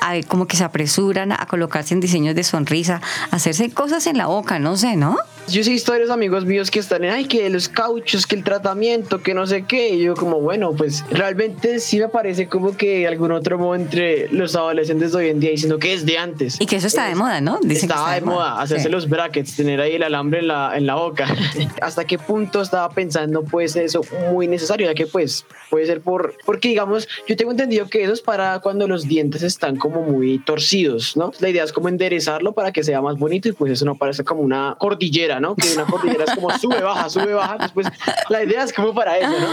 A 0.00 0.14
ver, 0.14 0.26
como 0.26 0.46
que 0.46 0.56
se 0.56 0.64
apresuran 0.64 1.30
a 1.30 1.46
colocarse 1.46 1.94
en 1.94 2.00
diseños 2.00 2.34
de 2.34 2.42
sonrisa, 2.42 3.00
a 3.30 3.36
hacerse 3.36 3.70
cosas 3.70 4.06
en 4.08 4.18
la 4.18 4.26
boca, 4.26 4.58
no 4.58 4.76
sé, 4.76 4.96
¿no? 4.96 5.16
Yo 5.48 5.60
he 5.60 5.64
visto 5.68 5.92
varios 5.92 6.10
amigos 6.10 6.44
míos 6.44 6.70
que 6.70 6.78
están 6.78 7.04
en, 7.04 7.10
ay, 7.10 7.24
que 7.26 7.50
los 7.50 7.68
cauchos, 7.68 8.26
que 8.26 8.36
el 8.36 8.44
tratamiento, 8.44 9.22
que 9.22 9.34
no 9.34 9.46
sé 9.46 9.64
qué. 9.66 9.90
Y 9.90 10.02
yo 10.04 10.14
como, 10.14 10.40
bueno, 10.40 10.72
pues 10.72 11.04
realmente 11.10 11.80
sí 11.80 11.98
me 11.98 12.08
parece 12.08 12.46
como 12.46 12.76
que 12.76 13.06
algún 13.06 13.32
otro 13.32 13.58
modo 13.58 13.74
entre 13.74 14.28
los 14.28 14.54
adolescentes 14.56 15.12
de 15.12 15.18
hoy 15.18 15.28
en 15.30 15.40
día 15.40 15.50
diciendo 15.50 15.78
que 15.78 15.92
es 15.92 16.06
de 16.06 16.16
antes. 16.16 16.60
Y 16.60 16.66
que 16.66 16.76
eso 16.76 16.86
está 16.86 17.08
de 17.08 17.14
moda, 17.16 17.40
¿no? 17.40 17.58
Dicen 17.60 17.68
que 17.88 17.94
estaba 17.94 18.14
está 18.16 18.24
de 18.24 18.32
moda, 18.32 18.60
hacerse 18.60 18.84
Sí. 18.84 18.88
los 18.90 19.08
brackets, 19.08 19.56
tener 19.56 19.80
ahí 19.80 19.92
el 19.96 20.02
alambre 20.04 20.38
en 20.40 20.48
la, 20.48 20.76
en 20.76 20.86
la 20.86 20.94
boca. 20.94 21.26
¿Hasta 21.82 22.04
qué 22.04 22.18
punto 22.18 22.62
estaba 22.62 22.88
pensando 22.90 23.42
pues 23.42 23.76
eso 23.76 24.00
muy 24.32 24.46
necesario? 24.46 24.86
Ya 24.86 24.94
que 24.94 25.06
pues 25.06 25.44
puede 25.70 25.86
ser 25.86 26.00
por, 26.00 26.34
porque 26.46 26.68
digamos, 26.68 27.08
yo 27.26 27.36
tengo 27.36 27.50
entendido 27.50 27.88
que 27.88 28.04
eso 28.04 28.12
es 28.12 28.20
para 28.22 28.60
cuando 28.60 28.86
los 28.88 29.08
dientes 29.08 29.42
están 29.42 29.76
como 29.76 30.02
muy 30.02 30.38
torcidos, 30.38 31.16
¿no? 31.16 31.32
La 31.40 31.48
idea 31.48 31.64
es 31.64 31.72
como 31.72 31.88
enderezarlo 31.88 32.52
para 32.52 32.72
que 32.72 32.84
sea 32.84 33.00
más 33.02 33.18
bonito 33.18 33.48
y 33.48 33.52
pues 33.52 33.72
eso 33.72 33.84
no 33.84 33.96
parece 33.96 34.24
como 34.24 34.40
una 34.42 34.76
cordillera, 34.78 35.31
¿no? 35.40 35.54
Que 35.56 35.72
una 35.74 35.84
cordillera 35.84 36.24
es 36.24 36.34
como 36.34 36.50
sube, 36.58 36.80
baja, 36.80 37.08
sube, 37.08 37.34
baja. 37.34 37.58
Después 37.58 37.86
la 38.28 38.42
idea 38.44 38.64
es 38.64 38.72
como 38.72 38.94
para 38.94 39.18
eso, 39.18 39.30
¿no? 39.30 39.48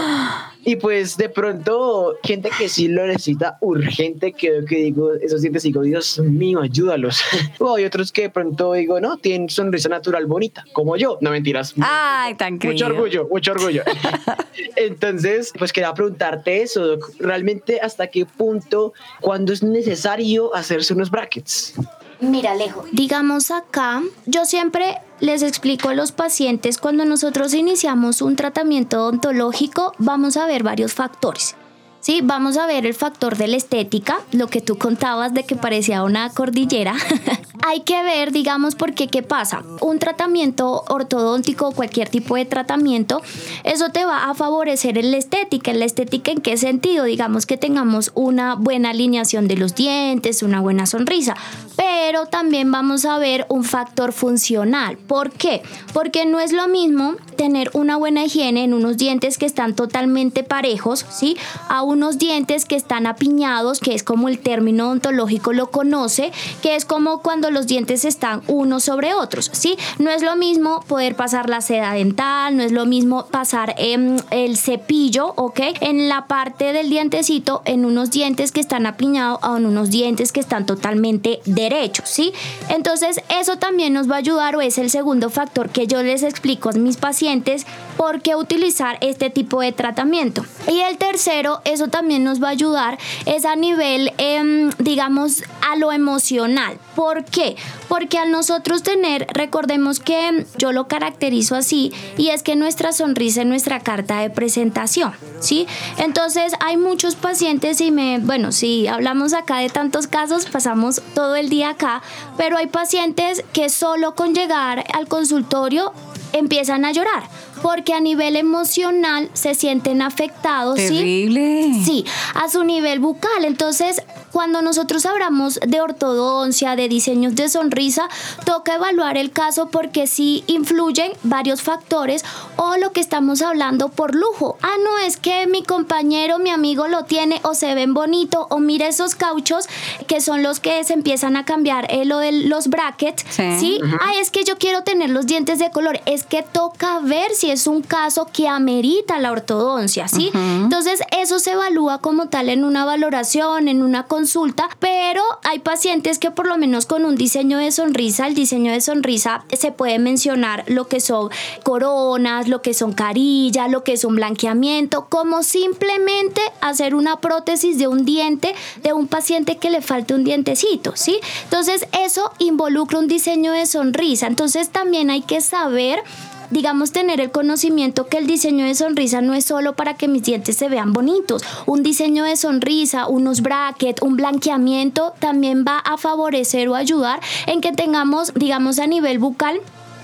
Y 0.64 0.76
pues 0.76 1.16
de 1.16 1.28
pronto, 1.28 2.16
gente 2.22 2.50
que 2.56 2.68
sí 2.68 2.88
lo 2.88 3.06
necesita 3.06 3.56
urgente, 3.60 4.32
que, 4.32 4.64
que 4.68 4.76
digo, 4.76 5.14
esos 5.14 5.40
dientes 5.40 5.62
digo, 5.62 5.82
Dios 5.82 6.18
mío, 6.18 6.60
ayúdalos. 6.60 7.22
o 7.58 7.76
hay 7.76 7.84
otros 7.84 8.12
que 8.12 8.22
de 8.22 8.30
pronto 8.30 8.72
digo, 8.74 9.00
no, 9.00 9.16
tienen 9.16 9.48
sonrisa 9.48 9.88
natural 9.88 10.26
bonita, 10.26 10.64
como 10.72 10.96
yo. 10.96 11.18
No 11.20 11.30
mentiras. 11.30 11.74
Ay, 11.80 12.34
tan 12.34 12.54
Mucho 12.54 12.68
querido. 12.68 12.86
orgullo, 12.86 13.28
mucho 13.30 13.52
orgullo. 13.52 13.82
Entonces, 14.76 15.52
pues 15.58 15.72
quería 15.72 15.94
preguntarte 15.94 16.62
eso, 16.62 16.86
Doc. 16.86 17.10
realmente 17.18 17.80
hasta 17.80 18.08
qué 18.08 18.26
punto, 18.26 18.92
cuando 19.20 19.52
es 19.52 19.62
necesario 19.62 20.54
hacerse 20.54 20.94
unos 20.94 21.10
brackets. 21.10 21.74
Mira, 22.20 22.52
Alejo, 22.52 22.84
digamos 22.92 23.50
acá, 23.50 24.02
yo 24.26 24.44
siempre 24.44 24.98
les 25.20 25.42
explico 25.42 25.88
a 25.88 25.94
los 25.94 26.12
pacientes 26.12 26.78
cuando 26.78 27.04
nosotros 27.04 27.54
iniciamos 27.54 28.22
un 28.22 28.36
tratamiento 28.36 29.02
odontológico, 29.02 29.92
vamos 29.98 30.36
a 30.36 30.46
ver 30.46 30.62
varios 30.62 30.94
factores. 30.94 31.56
Sí, 32.00 32.20
vamos 32.22 32.56
a 32.56 32.66
ver 32.66 32.86
el 32.86 32.94
factor 32.94 33.36
de 33.36 33.46
la 33.46 33.58
estética, 33.58 34.20
lo 34.32 34.46
que 34.46 34.62
tú 34.62 34.78
contabas 34.78 35.34
de 35.34 35.44
que 35.44 35.54
parecía 35.54 36.02
una 36.02 36.30
cordillera. 36.30 36.94
Hay 37.66 37.80
que 37.80 38.02
ver, 38.02 38.32
digamos, 38.32 38.74
porque 38.74 39.08
qué 39.08 39.22
pasa. 39.22 39.62
Un 39.82 39.98
tratamiento 39.98 40.82
ortodóntico 40.88 41.68
o 41.68 41.72
cualquier 41.72 42.08
tipo 42.08 42.36
de 42.36 42.46
tratamiento, 42.46 43.20
eso 43.64 43.90
te 43.90 44.06
va 44.06 44.30
a 44.30 44.34
favorecer 44.34 44.96
en 44.96 45.10
la 45.10 45.18
estética. 45.18 45.72
¿En 45.72 45.78
la 45.78 45.84
estética 45.84 46.32
en 46.32 46.40
qué 46.40 46.56
sentido? 46.56 47.04
Digamos 47.04 47.44
que 47.44 47.58
tengamos 47.58 48.12
una 48.14 48.54
buena 48.54 48.90
alineación 48.90 49.46
de 49.46 49.56
los 49.56 49.74
dientes, 49.74 50.42
una 50.42 50.62
buena 50.62 50.86
sonrisa. 50.86 51.36
Pero 51.80 52.26
también 52.26 52.70
vamos 52.70 53.06
a 53.06 53.16
ver 53.16 53.46
un 53.48 53.64
factor 53.64 54.12
funcional. 54.12 54.98
¿Por 54.98 55.30
qué? 55.30 55.62
Porque 55.94 56.26
no 56.26 56.38
es 56.38 56.52
lo 56.52 56.68
mismo 56.68 57.14
tener 57.36 57.70
una 57.72 57.96
buena 57.96 58.22
higiene 58.22 58.64
en 58.64 58.74
unos 58.74 58.98
dientes 58.98 59.38
que 59.38 59.46
están 59.46 59.74
totalmente 59.74 60.42
parejos, 60.42 61.06
¿sí? 61.08 61.38
A 61.70 61.82
unos 61.82 62.18
dientes 62.18 62.66
que 62.66 62.76
están 62.76 63.06
apiñados, 63.06 63.80
que 63.80 63.94
es 63.94 64.02
como 64.02 64.28
el 64.28 64.40
término 64.40 64.88
odontológico 64.88 65.54
lo 65.54 65.70
conoce, 65.70 66.32
que 66.62 66.76
es 66.76 66.84
como 66.84 67.22
cuando 67.22 67.50
los 67.50 67.66
dientes 67.66 68.04
están 68.04 68.42
unos 68.46 68.84
sobre 68.84 69.14
otros, 69.14 69.50
¿sí? 69.54 69.78
No 69.98 70.10
es 70.10 70.22
lo 70.22 70.36
mismo 70.36 70.82
poder 70.86 71.16
pasar 71.16 71.48
la 71.48 71.62
seda 71.62 71.94
dental, 71.94 72.58
no 72.58 72.62
es 72.62 72.72
lo 72.72 72.84
mismo 72.84 73.24
pasar 73.28 73.74
em, 73.78 74.18
el 74.30 74.58
cepillo, 74.58 75.32
¿ok? 75.36 75.60
En 75.80 76.10
la 76.10 76.26
parte 76.26 76.74
del 76.74 76.90
dientecito, 76.90 77.62
en 77.64 77.86
unos 77.86 78.10
dientes 78.10 78.52
que 78.52 78.60
están 78.60 78.84
apiñados 78.84 79.38
o 79.42 79.56
en 79.56 79.64
unos 79.64 79.88
dientes 79.90 80.30
que 80.30 80.40
están 80.40 80.66
totalmente 80.66 81.40
derechos, 81.46 81.69
¿sí? 82.04 82.32
Entonces, 82.68 83.20
eso 83.28 83.56
también 83.56 83.92
nos 83.92 84.10
va 84.10 84.16
a 84.16 84.18
ayudar 84.18 84.56
o 84.56 84.60
es 84.60 84.78
el 84.78 84.90
segundo 84.90 85.30
factor 85.30 85.70
que 85.70 85.86
yo 85.86 86.02
les 86.02 86.22
explico 86.22 86.70
a 86.70 86.72
mis 86.72 86.96
pacientes 86.96 87.66
por 87.96 88.22
qué 88.22 88.34
utilizar 88.34 88.96
este 89.00 89.30
tipo 89.30 89.60
de 89.60 89.72
tratamiento. 89.72 90.44
Y 90.68 90.80
el 90.80 90.96
tercero, 90.96 91.60
eso 91.64 91.88
también 91.88 92.24
nos 92.24 92.42
va 92.42 92.48
a 92.48 92.52
ayudar, 92.52 92.98
es 93.26 93.44
a 93.44 93.56
nivel, 93.56 94.12
em, 94.18 94.70
digamos, 94.78 95.44
a 95.70 95.76
lo 95.76 95.92
emocional. 95.92 96.78
¿Por 96.94 97.24
qué? 97.24 97.56
Porque 97.88 98.18
al 98.18 98.30
nosotros 98.30 98.82
tener, 98.82 99.26
recordemos 99.32 100.00
que 100.00 100.46
yo 100.56 100.72
lo 100.72 100.88
caracterizo 100.88 101.56
así, 101.56 101.92
y 102.16 102.28
es 102.28 102.42
que 102.42 102.56
nuestra 102.56 102.92
sonrisa 102.92 103.42
es 103.42 103.46
nuestra 103.46 103.80
carta 103.80 104.20
de 104.20 104.30
presentación, 104.30 105.12
¿sí? 105.40 105.66
Entonces 105.98 106.54
hay 106.60 106.76
muchos 106.76 107.16
pacientes 107.16 107.80
y 107.80 107.90
me, 107.90 108.18
bueno, 108.18 108.52
si 108.52 108.86
hablamos 108.86 109.34
acá 109.34 109.58
de 109.58 109.68
tantos 109.68 110.06
casos, 110.06 110.46
pasamos 110.46 111.02
todo 111.14 111.36
el 111.36 111.49
día 111.50 111.70
acá, 111.70 112.00
pero 112.38 112.56
hay 112.56 112.68
pacientes 112.68 113.44
que 113.52 113.68
solo 113.68 114.14
con 114.14 114.34
llegar 114.34 114.84
al 114.94 115.08
consultorio 115.08 115.92
empiezan 116.32 116.84
a 116.84 116.92
llorar 116.92 117.24
porque 117.62 117.94
a 117.94 118.00
nivel 118.00 118.36
emocional 118.36 119.30
se 119.32 119.54
sienten 119.54 120.02
afectados, 120.02 120.78
¿sí? 120.78 120.88
Terrible. 120.88 121.72
Sí, 121.84 122.04
a 122.34 122.48
su 122.48 122.64
nivel 122.64 123.00
bucal. 123.00 123.44
Entonces, 123.44 124.02
cuando 124.32 124.62
nosotros 124.62 125.06
hablamos 125.06 125.58
de 125.66 125.80
ortodoncia, 125.80 126.76
de 126.76 126.88
diseños 126.88 127.34
de 127.34 127.48
sonrisa, 127.48 128.08
toca 128.44 128.74
evaluar 128.76 129.16
el 129.16 129.30
caso 129.32 129.68
porque 129.70 130.06
sí 130.06 130.44
influyen 130.46 131.12
varios 131.22 131.62
factores 131.62 132.24
o 132.56 132.76
lo 132.76 132.92
que 132.92 133.00
estamos 133.00 133.42
hablando 133.42 133.88
por 133.88 134.14
lujo. 134.14 134.56
Ah, 134.62 134.74
no, 134.84 134.98
es 134.98 135.16
que 135.16 135.46
mi 135.46 135.62
compañero, 135.62 136.38
mi 136.38 136.50
amigo 136.50 136.86
lo 136.88 137.04
tiene 137.04 137.40
o 137.42 137.54
se 137.54 137.74
ven 137.74 137.94
bonito 137.94 138.46
o 138.50 138.58
mira 138.58 138.86
esos 138.88 139.14
cauchos 139.14 139.66
que 140.06 140.20
son 140.20 140.42
los 140.42 140.60
que 140.60 140.82
se 140.84 140.92
empiezan 140.92 141.36
a 141.36 141.44
cambiar 141.44 141.86
eh, 141.90 142.04
lo 142.04 142.18
de 142.18 142.32
los 142.32 142.68
brackets, 142.68 143.24
Sí. 143.30 143.42
¿sí? 143.58 143.80
Ah, 144.00 144.12
es 144.20 144.30
que 144.30 144.44
yo 144.44 144.56
quiero 144.58 144.82
tener 144.82 145.10
los 145.10 145.26
dientes 145.26 145.58
de 145.58 145.70
color. 145.70 146.00
Es 146.06 146.24
que 146.24 146.42
toca 146.42 147.00
ver 147.00 147.32
si 147.34 147.49
es 147.52 147.66
un 147.66 147.82
caso 147.82 148.26
que 148.32 148.48
amerita 148.48 149.18
la 149.18 149.32
ortodoncia, 149.32 150.08
¿sí? 150.08 150.30
Entonces, 150.34 151.00
eso 151.18 151.38
se 151.38 151.52
evalúa 151.52 151.98
como 151.98 152.28
tal 152.28 152.48
en 152.48 152.64
una 152.64 152.84
valoración, 152.84 153.68
en 153.68 153.82
una 153.82 154.04
consulta, 154.04 154.68
pero 154.78 155.22
hay 155.44 155.58
pacientes 155.58 156.18
que 156.18 156.30
por 156.30 156.46
lo 156.46 156.56
menos 156.58 156.86
con 156.86 157.04
un 157.04 157.16
diseño 157.16 157.58
de 157.58 157.72
sonrisa, 157.72 158.26
el 158.26 158.34
diseño 158.34 158.72
de 158.72 158.80
sonrisa 158.80 159.44
se 159.52 159.72
puede 159.72 159.98
mencionar 159.98 160.64
lo 160.66 160.88
que 160.88 161.00
son 161.00 161.30
coronas, 161.62 162.48
lo 162.48 162.62
que 162.62 162.74
son 162.74 162.92
carillas, 162.92 163.70
lo 163.70 163.84
que 163.84 163.92
es 163.92 164.04
un 164.04 164.16
blanqueamiento, 164.16 165.06
como 165.08 165.42
simplemente 165.42 166.40
hacer 166.60 166.94
una 166.94 167.20
prótesis 167.20 167.78
de 167.78 167.88
un 167.88 168.04
diente 168.04 168.54
de 168.82 168.92
un 168.92 169.06
paciente 169.06 169.56
que 169.56 169.70
le 169.70 169.80
falte 169.80 170.14
un 170.14 170.24
dientecito, 170.24 170.92
¿sí? 170.94 171.18
Entonces, 171.44 171.86
eso 172.04 172.32
involucra 172.38 172.98
un 172.98 173.08
diseño 173.08 173.52
de 173.52 173.66
sonrisa. 173.66 174.26
Entonces, 174.26 174.70
también 174.70 175.10
hay 175.10 175.22
que 175.22 175.40
saber 175.40 176.02
digamos, 176.50 176.92
tener 176.92 177.20
el 177.20 177.30
conocimiento 177.30 178.06
que 178.06 178.18
el 178.18 178.26
diseño 178.26 178.64
de 178.64 178.74
sonrisa 178.74 179.20
no 179.20 179.34
es 179.34 179.44
solo 179.44 179.74
para 179.74 179.94
que 179.94 180.08
mis 180.08 180.22
dientes 180.22 180.56
se 180.56 180.68
vean 180.68 180.92
bonitos. 180.92 181.42
Un 181.66 181.82
diseño 181.82 182.24
de 182.24 182.36
sonrisa, 182.36 183.06
unos 183.06 183.42
brackets, 183.42 184.02
un 184.02 184.16
blanqueamiento 184.16 185.14
también 185.18 185.64
va 185.66 185.78
a 185.78 185.96
favorecer 185.96 186.68
o 186.68 186.74
ayudar 186.74 187.20
en 187.46 187.60
que 187.60 187.72
tengamos, 187.72 188.32
digamos, 188.34 188.78
a 188.78 188.86
nivel 188.86 189.18
bucal 189.18 189.60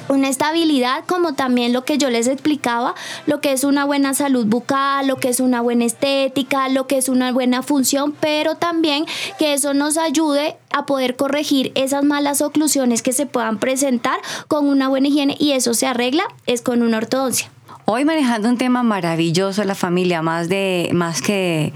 una 0.09 0.29
estabilidad, 0.29 1.05
como 1.07 1.35
también 1.35 1.73
lo 1.73 1.85
que 1.85 1.99
yo 1.99 2.11
les 2.11 2.29
explicaba, 2.29 2.95
lo 3.27 3.41
que 3.41 3.53
es 3.53 3.65
una 3.65 3.85
buena 3.85 4.15
salud 4.15 4.47
bucal, 4.47 5.07
lo 5.07 5.17
que 5.17 5.29
es 5.29 5.41
una 5.41 5.61
buena 5.61 5.85
estética, 5.85 6.69
lo 6.69 6.87
que 6.87 6.99
es 6.99 7.09
una 7.09 7.33
buena 7.33 7.63
función, 7.63 8.15
pero 8.19 8.57
también 8.57 9.07
que 9.39 9.55
eso 9.55 9.75
nos 9.75 9.97
ayude 9.97 10.57
a 10.71 10.87
poder 10.87 11.17
corregir 11.17 11.73
esas 11.75 12.05
malas 12.05 12.41
oclusiones 12.41 13.03
que 13.03 13.13
se 13.13 13.27
puedan 13.27 13.59
presentar 13.59 14.19
con 14.49 14.69
una 14.69 14.89
buena 14.89 15.09
higiene 15.09 15.37
y 15.39 15.53
eso 15.53 15.75
se 15.75 15.87
arregla 15.87 16.25
es 16.47 16.63
con 16.63 16.83
una 16.83 16.99
ortodoncia. 16.99 17.51
Hoy 17.85 18.05
manejando 18.05 18.49
un 18.49 18.59
tema 18.59 18.83
maravilloso 18.83 19.63
la 19.63 19.77
familia, 19.77 20.21
más 20.21 20.49
de 20.49 20.91
más 20.93 21.23
que 21.23 21.73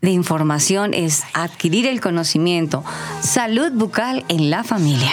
de 0.00 0.10
información 0.10 0.94
es 0.94 1.24
adquirir 1.34 1.86
el 1.86 2.00
conocimiento. 2.00 2.84
Salud 3.20 3.72
bucal 3.72 4.24
en 4.28 4.50
la 4.50 4.64
familia. 4.64 5.12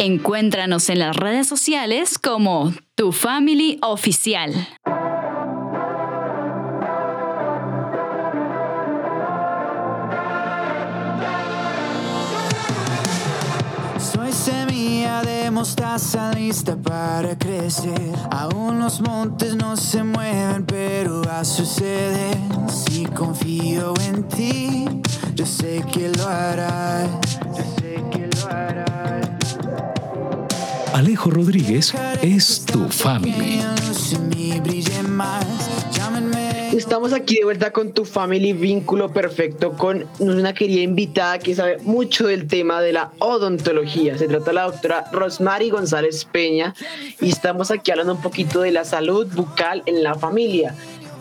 Encuéntranos 0.00 0.90
en 0.90 1.00
las 1.00 1.16
redes 1.16 1.48
sociales 1.48 2.20
como 2.20 2.72
Tu 2.94 3.10
Family 3.10 3.80
Oficial. 3.82 4.52
Soy 13.98 14.32
semilla 14.32 15.22
de 15.22 15.50
mostaza 15.50 16.32
lista 16.32 16.76
para 16.76 17.36
crecer. 17.36 18.12
Aún 18.30 18.78
los 18.78 19.00
montes 19.00 19.56
no 19.56 19.76
se 19.76 20.04
mueven, 20.04 20.64
pero 20.64 21.22
va 21.24 21.40
a 21.40 21.44
suceder. 21.44 22.36
Si 22.68 23.04
confío 23.06 23.94
en 24.06 24.22
ti, 24.28 24.84
yo 25.34 25.44
sé 25.44 25.84
que 25.92 26.08
lo 26.10 26.24
harás. 26.28 27.08
Alejo 30.98 31.30
Rodríguez 31.30 31.94
es 32.22 32.64
tu 32.66 32.88
family. 32.88 33.62
Estamos 36.72 37.12
aquí 37.12 37.36
de 37.36 37.44
vuelta 37.44 37.70
con 37.70 37.92
tu 37.92 38.04
family 38.04 38.52
vínculo 38.52 39.12
perfecto 39.12 39.74
con 39.74 40.08
una 40.18 40.52
querida 40.54 40.80
invitada 40.80 41.38
que 41.38 41.54
sabe 41.54 41.78
mucho 41.84 42.26
del 42.26 42.48
tema 42.48 42.80
de 42.80 42.92
la 42.92 43.12
odontología. 43.20 44.18
Se 44.18 44.26
trata 44.26 44.46
de 44.46 44.52
la 44.54 44.64
doctora 44.64 45.04
Rosmary 45.12 45.70
González 45.70 46.24
Peña 46.24 46.74
y 47.20 47.28
estamos 47.28 47.70
aquí 47.70 47.92
hablando 47.92 48.14
un 48.14 48.20
poquito 48.20 48.62
de 48.62 48.72
la 48.72 48.84
salud 48.84 49.28
bucal 49.32 49.84
en 49.86 50.02
la 50.02 50.16
familia. 50.16 50.74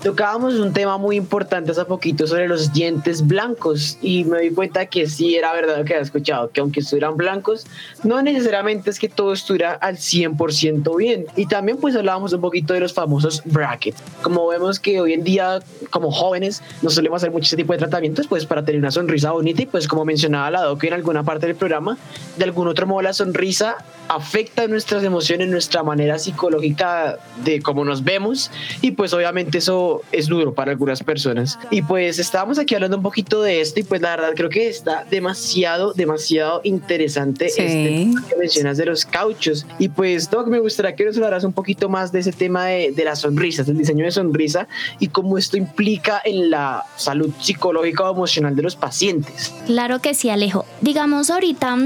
Tocábamos 0.08 0.54
un 0.54 0.72
tema 0.72 0.98
muy 0.98 1.18
importante 1.18 1.72
hace 1.72 1.84
poquito 1.84 2.26
sobre 2.28 2.48
los 2.48 2.72
dientes 2.72 3.28
blancos 3.28 3.98
y 4.02 4.24
me 4.24 4.40
di 4.40 4.52
cuenta 4.52 4.86
que 4.86 5.06
sí 5.06 5.36
era 5.36 5.52
verdad 5.52 5.80
lo 5.80 5.84
que 5.84 5.96
había 5.96 6.04
escuchado, 6.06 6.50
que 6.50 6.62
aunque 6.62 6.80
estuvieran 6.80 7.18
blancos, 7.18 7.68
no 8.06 8.22
necesariamente 8.22 8.90
es 8.90 9.00
que 9.00 9.10
todo 9.10 9.34
estuviera 9.34 9.74
al 9.74 9.98
100% 9.98 10.96
bien. 10.96 11.26
Y 11.36 11.46
también 11.48 11.78
pues 11.78 11.94
hablábamos 11.98 12.32
un 12.32 12.40
poquito 12.40 12.74
de 12.74 12.80
los 12.80 12.94
famosos 12.94 13.42
brackets. 13.44 14.02
Como 14.22 14.48
vemos 14.48 14.80
que 14.80 15.02
hoy 15.02 15.12
en 15.12 15.26
día 15.26 15.60
como 15.90 16.10
jóvenes 16.10 16.64
no 16.82 16.90
solemos 16.90 17.18
hacer 17.18 17.32
mucho 17.32 17.44
ese 17.44 17.58
tipo 17.58 17.74
de 17.74 17.80
tratamientos 17.80 18.28
pues 18.28 18.46
para 18.46 18.64
tener 18.64 18.80
una 18.80 18.92
sonrisa 18.92 19.32
bonita 19.32 19.64
y 19.64 19.66
pues 19.66 19.90
como 19.90 20.06
mencionaba 20.06 20.50
la 20.50 20.62
doc 20.62 20.82
en 20.86 20.94
alguna 20.94 21.24
parte 21.24 21.48
del 21.48 21.58
programa, 21.58 21.98
de 22.38 22.46
algún 22.46 22.70
otro 22.70 22.88
modo 22.88 23.02
la 23.02 23.12
sonrisa 23.12 23.76
afecta 24.08 24.68
nuestras 24.70 25.04
emociones, 25.04 25.50
nuestra 25.50 25.84
manera 25.84 26.18
psicológica 26.18 27.20
de 27.44 27.62
cómo 27.62 27.84
nos 27.84 28.06
vemos 28.06 28.52
y 28.82 28.92
pues 28.92 29.12
obviamente 29.14 29.58
eso 29.58 29.97
es 30.12 30.28
duro 30.28 30.54
para 30.54 30.72
algunas 30.72 31.04
personas. 31.04 31.58
Y 31.72 31.82
pues 31.82 32.20
estábamos 32.20 32.60
aquí 32.60 32.76
hablando 32.76 32.98
un 32.98 33.04
poquito 33.04 33.42
de 33.42 33.62
esto 33.62 33.80
y 33.80 33.84
pues 33.84 34.02
la 34.02 34.12
verdad 34.16 34.32
creo 34.36 34.50
que 34.50 34.68
está 34.68 35.06
demasiado, 35.10 35.94
demasiado 35.94 36.62
interesante 36.64 37.50
Sí. 37.50 37.62
este 37.62 37.90
tema 37.90 38.24
que 38.28 38.36
mencionas 38.36 38.78
de 38.78 38.86
los 38.86 39.06
cauchos. 39.06 39.66
Y 39.80 39.90
pues 39.90 40.30
Doc, 40.30 40.48
me 40.48 40.60
gustaría 40.60 40.96
que 40.96 41.06
nos 41.06 41.16
hablaras 41.18 41.44
un 41.44 41.54
poquito 41.54 41.90
más 41.90 42.12
de 42.12 42.20
ese 42.20 42.32
tema 42.32 42.66
de, 42.66 42.92
de 42.92 43.04
las 43.06 43.20
sonrisas, 43.22 43.68
del 43.68 43.78
diseño 43.78 44.06
de 44.06 44.12
sonrisa 44.12 44.68
y 45.00 45.08
cómo 45.08 45.38
esto 45.38 45.58
implica 45.58 46.22
en 46.24 46.50
la 46.50 46.84
salud 46.96 47.32
psicológica 47.40 48.10
o 48.10 48.14
emocional 48.14 48.56
de 48.56 48.62
los 48.64 48.76
pacientes. 48.76 49.54
Claro 49.66 50.00
que 50.00 50.14
sí, 50.14 50.30
Alejo. 50.30 50.66
Digamos 50.82 51.30
ahorita 51.30 51.78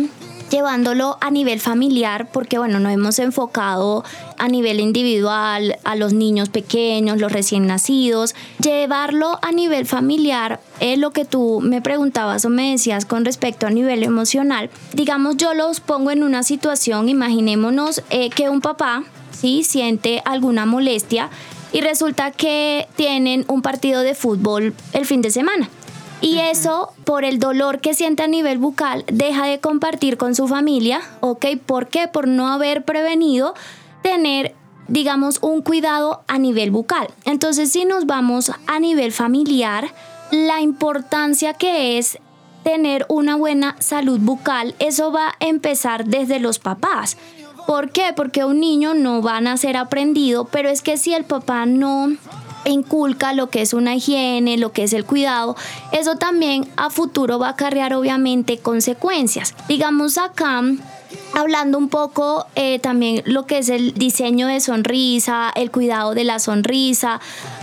llevándolo 0.52 1.18
a 1.22 1.32
nivel 1.32 1.60
familiar, 1.60 2.30
porque 2.32 2.60
bueno, 2.60 2.80
nos 2.80 2.92
hemos 2.92 3.18
enfocado 3.18 4.04
a 4.38 4.48
nivel 4.48 4.80
individual, 4.80 5.78
a 5.84 5.96
los 5.96 6.14
niños 6.14 6.50
pequeños, 6.50 7.20
los 7.20 7.32
recién 7.32 7.66
nacidos, 7.66 8.36
llevarlo 8.62 9.40
a 9.42 9.52
nivel 9.52 9.88
familiar, 9.88 10.60
es 10.80 11.00
lo 11.00 11.12
que 11.12 11.26
tú 11.26 11.60
me 11.62 11.82
preguntabas 11.82 12.46
o 12.46 12.50
me 12.50 12.72
decías 12.72 13.06
con 13.06 13.26
respecto 13.26 13.66
a 13.66 13.72
nivel 13.72 14.04
emocional. 14.04 14.70
Digamos, 14.94 15.38
yo 15.38 15.54
los 15.54 15.80
pongo 15.80 16.12
en 16.12 16.22
una 16.22 16.44
situación, 16.44 17.10
imaginémonos 17.10 18.04
eh, 18.10 18.30
que 18.30 18.50
un 18.50 18.62
papá, 18.62 19.04
¿sí? 19.32 19.64
Siente 19.64 20.22
alguna 20.26 20.66
molestia 20.66 21.30
y 21.74 21.82
resulta 21.82 22.32
que 22.32 22.88
tienen 22.96 23.46
un 23.48 23.62
partido 23.62 24.02
de 24.02 24.14
fútbol 24.14 24.74
el 24.94 25.06
fin 25.06 25.22
de 25.22 25.32
semana. 25.32 25.70
Y 26.22 26.38
eso, 26.38 26.94
por 27.04 27.26
el 27.26 27.40
dolor 27.40 27.82
que 27.82 27.96
siente 27.96 28.24
a 28.24 28.28
nivel 28.28 28.60
bucal, 28.60 29.04
deja 29.12 29.48
de 29.48 29.60
compartir 29.60 30.18
con 30.18 30.36
su 30.36 30.48
familia, 30.48 31.02
¿ok? 31.20 31.46
¿Por 31.66 31.88
qué? 31.88 32.08
Por 32.08 32.28
no 32.28 32.48
haber 32.48 32.86
prevenido 32.86 33.56
tener, 34.04 34.54
digamos, 34.88 35.40
un 35.42 35.64
cuidado 35.64 36.22
a 36.28 36.38
nivel 36.38 36.70
bucal. 36.70 37.08
Entonces, 37.26 37.72
si 37.72 37.86
nos 37.86 38.06
vamos 38.06 38.52
a 38.68 38.80
nivel 38.80 39.12
familiar, 39.12 39.92
la 40.30 40.62
importancia 40.62 41.56
que 41.56 41.98
es 41.98 42.20
tener 42.64 43.06
una 43.10 43.36
buena 43.36 43.76
salud 43.80 44.20
bucal, 44.20 44.76
eso 44.78 45.12
va 45.12 45.30
a 45.30 45.36
empezar 45.40 46.06
desde 46.06 46.40
los 46.40 46.60
papás. 46.60 47.18
¿Por 47.66 47.92
qué? 47.92 48.14
Porque 48.16 48.46
un 48.46 48.60
niño 48.60 48.94
no 48.94 49.22
va 49.22 49.38
a 49.38 49.42
nacer 49.42 49.78
aprendido, 49.78 50.46
pero 50.46 50.70
es 50.70 50.82
que 50.82 50.98
si 50.98 51.14
el 51.14 51.24
papá 51.24 51.66
no 51.66 52.16
inculca 52.66 53.34
lo 53.34 53.50
que 53.50 53.62
es 53.62 53.74
una 53.74 53.96
higiene, 53.96 54.58
lo 54.58 54.72
que 54.72 54.84
es 54.84 54.94
el 54.94 55.06
cuidado, 55.06 55.56
eso 55.92 56.16
también 56.16 56.68
a 56.78 56.90
futuro 56.90 57.40
va 57.40 57.48
a 57.48 57.52
acarrear 57.52 57.94
obviamente 57.94 58.58
consecuencias. 58.58 59.56
Digamos 59.68 60.18
acá, 60.18 60.62
hablando 61.34 61.78
un 61.78 61.90
poco 61.90 62.46
eh, 62.56 62.80
también 62.80 63.24
lo 63.26 63.46
que 63.46 63.60
es 63.60 63.70
el 63.70 63.94
diseño 63.94 64.48
de 64.48 64.60
sonrisa, 64.60 65.52
el 65.56 65.72
cuidado 65.72 66.14
de 66.14 66.24
la 66.24 66.40
sonrisa, 66.40 67.20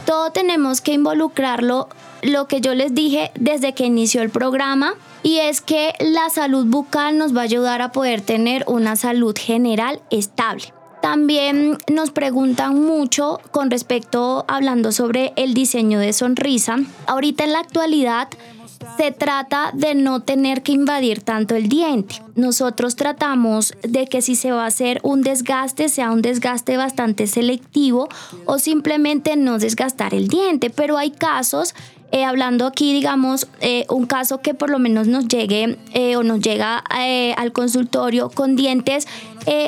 todo 0.06 0.32
tenemos 0.32 0.80
que 0.80 0.92
involucrarlo, 0.92 1.88
lo 2.22 2.48
que 2.48 2.60
yo 2.60 2.74
les 2.74 2.94
dije 2.94 3.30
desde 3.38 3.74
que 3.74 3.86
inició 3.86 4.22
el 4.22 4.30
programa, 4.30 4.94
y 5.22 5.38
es 5.38 5.60
que 5.60 5.94
la 6.00 6.30
salud 6.30 6.66
bucal 6.66 7.18
nos 7.18 7.36
va 7.36 7.42
a 7.42 7.44
ayudar 7.44 7.82
a 7.82 7.92
poder 7.92 8.20
tener 8.20 8.64
una 8.66 8.96
salud 8.96 9.36
general 9.38 10.00
estable. 10.10 10.72
También 11.02 11.78
nos 11.90 12.10
preguntan 12.10 12.80
mucho 12.82 13.40
con 13.50 13.70
respecto, 13.70 14.44
hablando 14.48 14.92
sobre 14.92 15.32
el 15.36 15.54
diseño 15.54 16.00
de 16.00 16.12
sonrisa. 16.12 16.76
Ahorita 17.06 17.44
en 17.44 17.52
la 17.52 17.60
actualidad 17.60 18.28
se 18.96 19.12
trata 19.12 19.70
de 19.74 19.94
no 19.94 20.20
tener 20.20 20.62
que 20.62 20.72
invadir 20.72 21.22
tanto 21.22 21.54
el 21.54 21.68
diente. 21.68 22.22
Nosotros 22.34 22.96
tratamos 22.96 23.74
de 23.82 24.06
que 24.06 24.22
si 24.22 24.34
se 24.34 24.50
va 24.50 24.64
a 24.64 24.68
hacer 24.68 25.00
un 25.02 25.22
desgaste, 25.22 25.88
sea 25.88 26.10
un 26.10 26.22
desgaste 26.22 26.76
bastante 26.76 27.26
selectivo 27.26 28.08
o 28.44 28.58
simplemente 28.58 29.36
no 29.36 29.58
desgastar 29.58 30.14
el 30.14 30.28
diente. 30.28 30.70
Pero 30.70 30.98
hay 30.98 31.10
casos 31.10 31.74
eh, 32.10 32.24
hablando 32.24 32.66
aquí, 32.66 32.94
digamos, 32.94 33.48
eh, 33.60 33.84
un 33.90 34.06
caso 34.06 34.40
que 34.40 34.54
por 34.54 34.70
lo 34.70 34.78
menos 34.78 35.08
nos 35.08 35.28
llegue 35.28 35.76
eh, 35.92 36.16
o 36.16 36.22
nos 36.22 36.40
llega 36.40 36.78
al 36.78 37.52
consultorio 37.52 38.30
con 38.30 38.56
dientes 38.56 39.06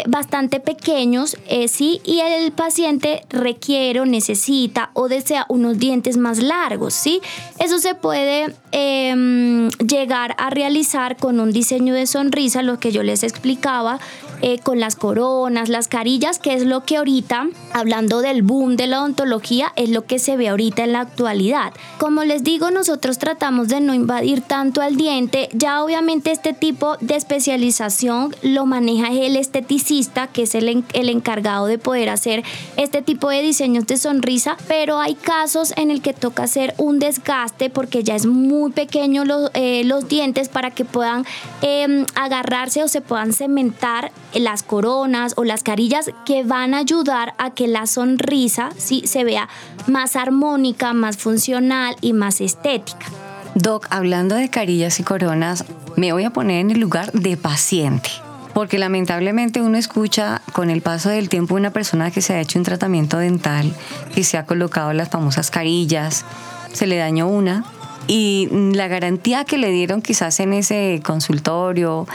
bastante 0.08 0.60
pequeños, 0.60 1.38
sí, 1.68 2.02
y 2.04 2.20
el 2.20 2.52
paciente 2.52 3.24
requiere 3.30 4.00
o 4.00 4.04
necesita 4.04 4.90
o 4.92 5.08
desea 5.08 5.46
unos 5.48 5.78
dientes 5.78 6.18
más 6.18 6.38
largos, 6.42 6.92
sí. 6.92 7.22
Eso 7.58 7.78
se 7.78 7.94
puede 7.94 8.54
em, 8.72 9.70
llegar 9.78 10.34
a 10.36 10.50
realizar 10.50 11.16
con 11.16 11.40
un 11.40 11.50
diseño 11.50 11.94
de 11.94 12.06
sonrisa, 12.06 12.62
lo 12.62 12.78
que 12.78 12.92
yo 12.92 13.02
les 13.02 13.22
explicaba, 13.22 14.00
eh, 14.42 14.58
con 14.58 14.80
las 14.80 14.96
coronas, 14.96 15.68
las 15.68 15.88
carillas, 15.88 16.38
que 16.38 16.54
es 16.54 16.64
lo 16.64 16.84
que 16.84 16.96
ahorita, 16.96 17.48
hablando 17.72 18.20
del 18.20 18.42
boom 18.42 18.76
de 18.76 18.86
la 18.86 19.00
odontología, 19.00 19.72
es 19.76 19.90
lo 19.90 20.06
que 20.06 20.18
se 20.18 20.36
ve 20.36 20.48
ahorita 20.48 20.84
en 20.84 20.92
la 20.92 21.00
actualidad. 21.00 21.72
Como 21.98 22.24
les 22.24 22.42
digo, 22.42 22.70
nosotros 22.70 23.18
tratamos 23.18 23.68
de 23.68 23.80
no 23.80 23.94
invadir 23.94 24.40
tanto 24.40 24.80
al 24.80 24.96
diente. 24.96 25.48
Ya 25.52 25.82
obviamente 25.82 26.30
este 26.30 26.52
tipo 26.52 26.96
de 27.00 27.16
especialización 27.16 28.34
lo 28.42 28.66
maneja 28.66 29.10
el 29.12 29.36
esteticista, 29.36 30.26
que 30.26 30.42
es 30.42 30.54
el, 30.54 30.84
el 30.92 31.08
encargado 31.08 31.66
de 31.66 31.78
poder 31.78 32.08
hacer 32.08 32.42
este 32.76 33.02
tipo 33.02 33.28
de 33.30 33.42
diseños 33.42 33.86
de 33.86 33.96
sonrisa, 33.96 34.56
pero 34.68 34.98
hay 34.98 35.14
casos 35.14 35.72
en 35.76 35.90
el 35.90 36.02
que 36.02 36.12
toca 36.12 36.44
hacer 36.44 36.74
un 36.78 36.98
desgaste 36.98 37.70
porque 37.70 38.02
ya 38.02 38.14
es 38.14 38.26
muy 38.26 38.72
pequeño 38.72 39.24
los, 39.24 39.50
eh, 39.54 39.82
los 39.84 40.08
dientes 40.08 40.48
para 40.48 40.70
que 40.70 40.84
puedan 40.84 41.24
eh, 41.62 42.04
agarrarse 42.14 42.82
o 42.82 42.88
se 42.88 43.00
puedan 43.00 43.32
cementar 43.32 44.12
las 44.34 44.62
coronas 44.62 45.34
o 45.36 45.44
las 45.44 45.62
carillas 45.62 46.10
que 46.24 46.44
van 46.44 46.74
a 46.74 46.78
ayudar 46.78 47.34
a 47.38 47.50
que 47.50 47.66
la 47.68 47.86
sonrisa 47.86 48.70
sí 48.76 49.02
se 49.06 49.24
vea 49.24 49.48
más 49.86 50.16
armónica, 50.16 50.92
más 50.92 51.16
funcional 51.16 51.96
y 52.00 52.12
más 52.12 52.40
estética. 52.40 53.06
Doc, 53.54 53.86
hablando 53.90 54.36
de 54.36 54.48
carillas 54.48 55.00
y 55.00 55.02
coronas, 55.02 55.64
me 55.96 56.12
voy 56.12 56.24
a 56.24 56.30
poner 56.30 56.60
en 56.60 56.70
el 56.70 56.80
lugar 56.80 57.10
de 57.12 57.36
paciente. 57.36 58.10
Porque 58.54 58.78
lamentablemente 58.78 59.62
uno 59.62 59.78
escucha 59.78 60.42
con 60.52 60.70
el 60.70 60.82
paso 60.82 61.08
del 61.08 61.28
tiempo 61.28 61.54
una 61.54 61.70
persona 61.70 62.10
que 62.10 62.20
se 62.20 62.34
ha 62.34 62.40
hecho 62.40 62.58
un 62.58 62.64
tratamiento 62.64 63.18
dental, 63.18 63.72
que 64.14 64.24
se 64.24 64.38
ha 64.38 64.46
colocado 64.46 64.92
las 64.92 65.08
famosas 65.08 65.50
carillas, 65.50 66.24
se 66.72 66.86
le 66.86 66.96
dañó 66.96 67.28
una 67.28 67.64
y 68.06 68.48
la 68.50 68.88
garantía 68.88 69.44
que 69.44 69.56
le 69.56 69.70
dieron 69.70 70.02
quizás 70.02 70.40
en 70.40 70.52
ese 70.52 71.00
consultorio, 71.04 72.06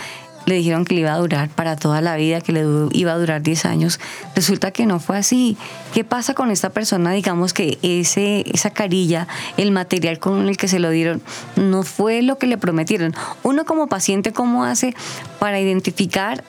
le 0.45 0.55
dijeron 0.55 0.85
que 0.85 0.95
le 0.95 1.01
iba 1.01 1.13
a 1.13 1.17
durar 1.17 1.49
para 1.49 1.75
toda 1.75 2.01
la 2.01 2.15
vida, 2.15 2.41
que 2.41 2.51
le 2.51 2.63
iba 2.91 3.11
a 3.11 3.17
durar 3.17 3.41
10 3.41 3.65
años. 3.65 3.99
Resulta 4.35 4.71
que 4.71 4.85
no 4.85 4.99
fue 4.99 5.17
así. 5.17 5.57
¿Qué 5.93 6.03
pasa 6.03 6.33
con 6.33 6.51
esta 6.51 6.69
persona? 6.69 7.11
Digamos 7.11 7.53
que 7.53 7.77
ese, 7.81 8.45
esa 8.53 8.69
carilla, 8.69 9.27
el 9.57 9.71
material 9.71 10.19
con 10.19 10.47
el 10.47 10.57
que 10.57 10.67
se 10.67 10.79
lo 10.79 10.89
dieron, 10.89 11.21
no 11.55 11.83
fue 11.83 12.21
lo 12.21 12.37
que 12.37 12.47
le 12.47 12.57
prometieron. 12.57 13.13
Uno 13.43 13.65
como 13.65 13.87
paciente, 13.87 14.33
¿cómo 14.33 14.63
hace 14.65 14.95
para 15.39 15.59
identificar 15.59 16.43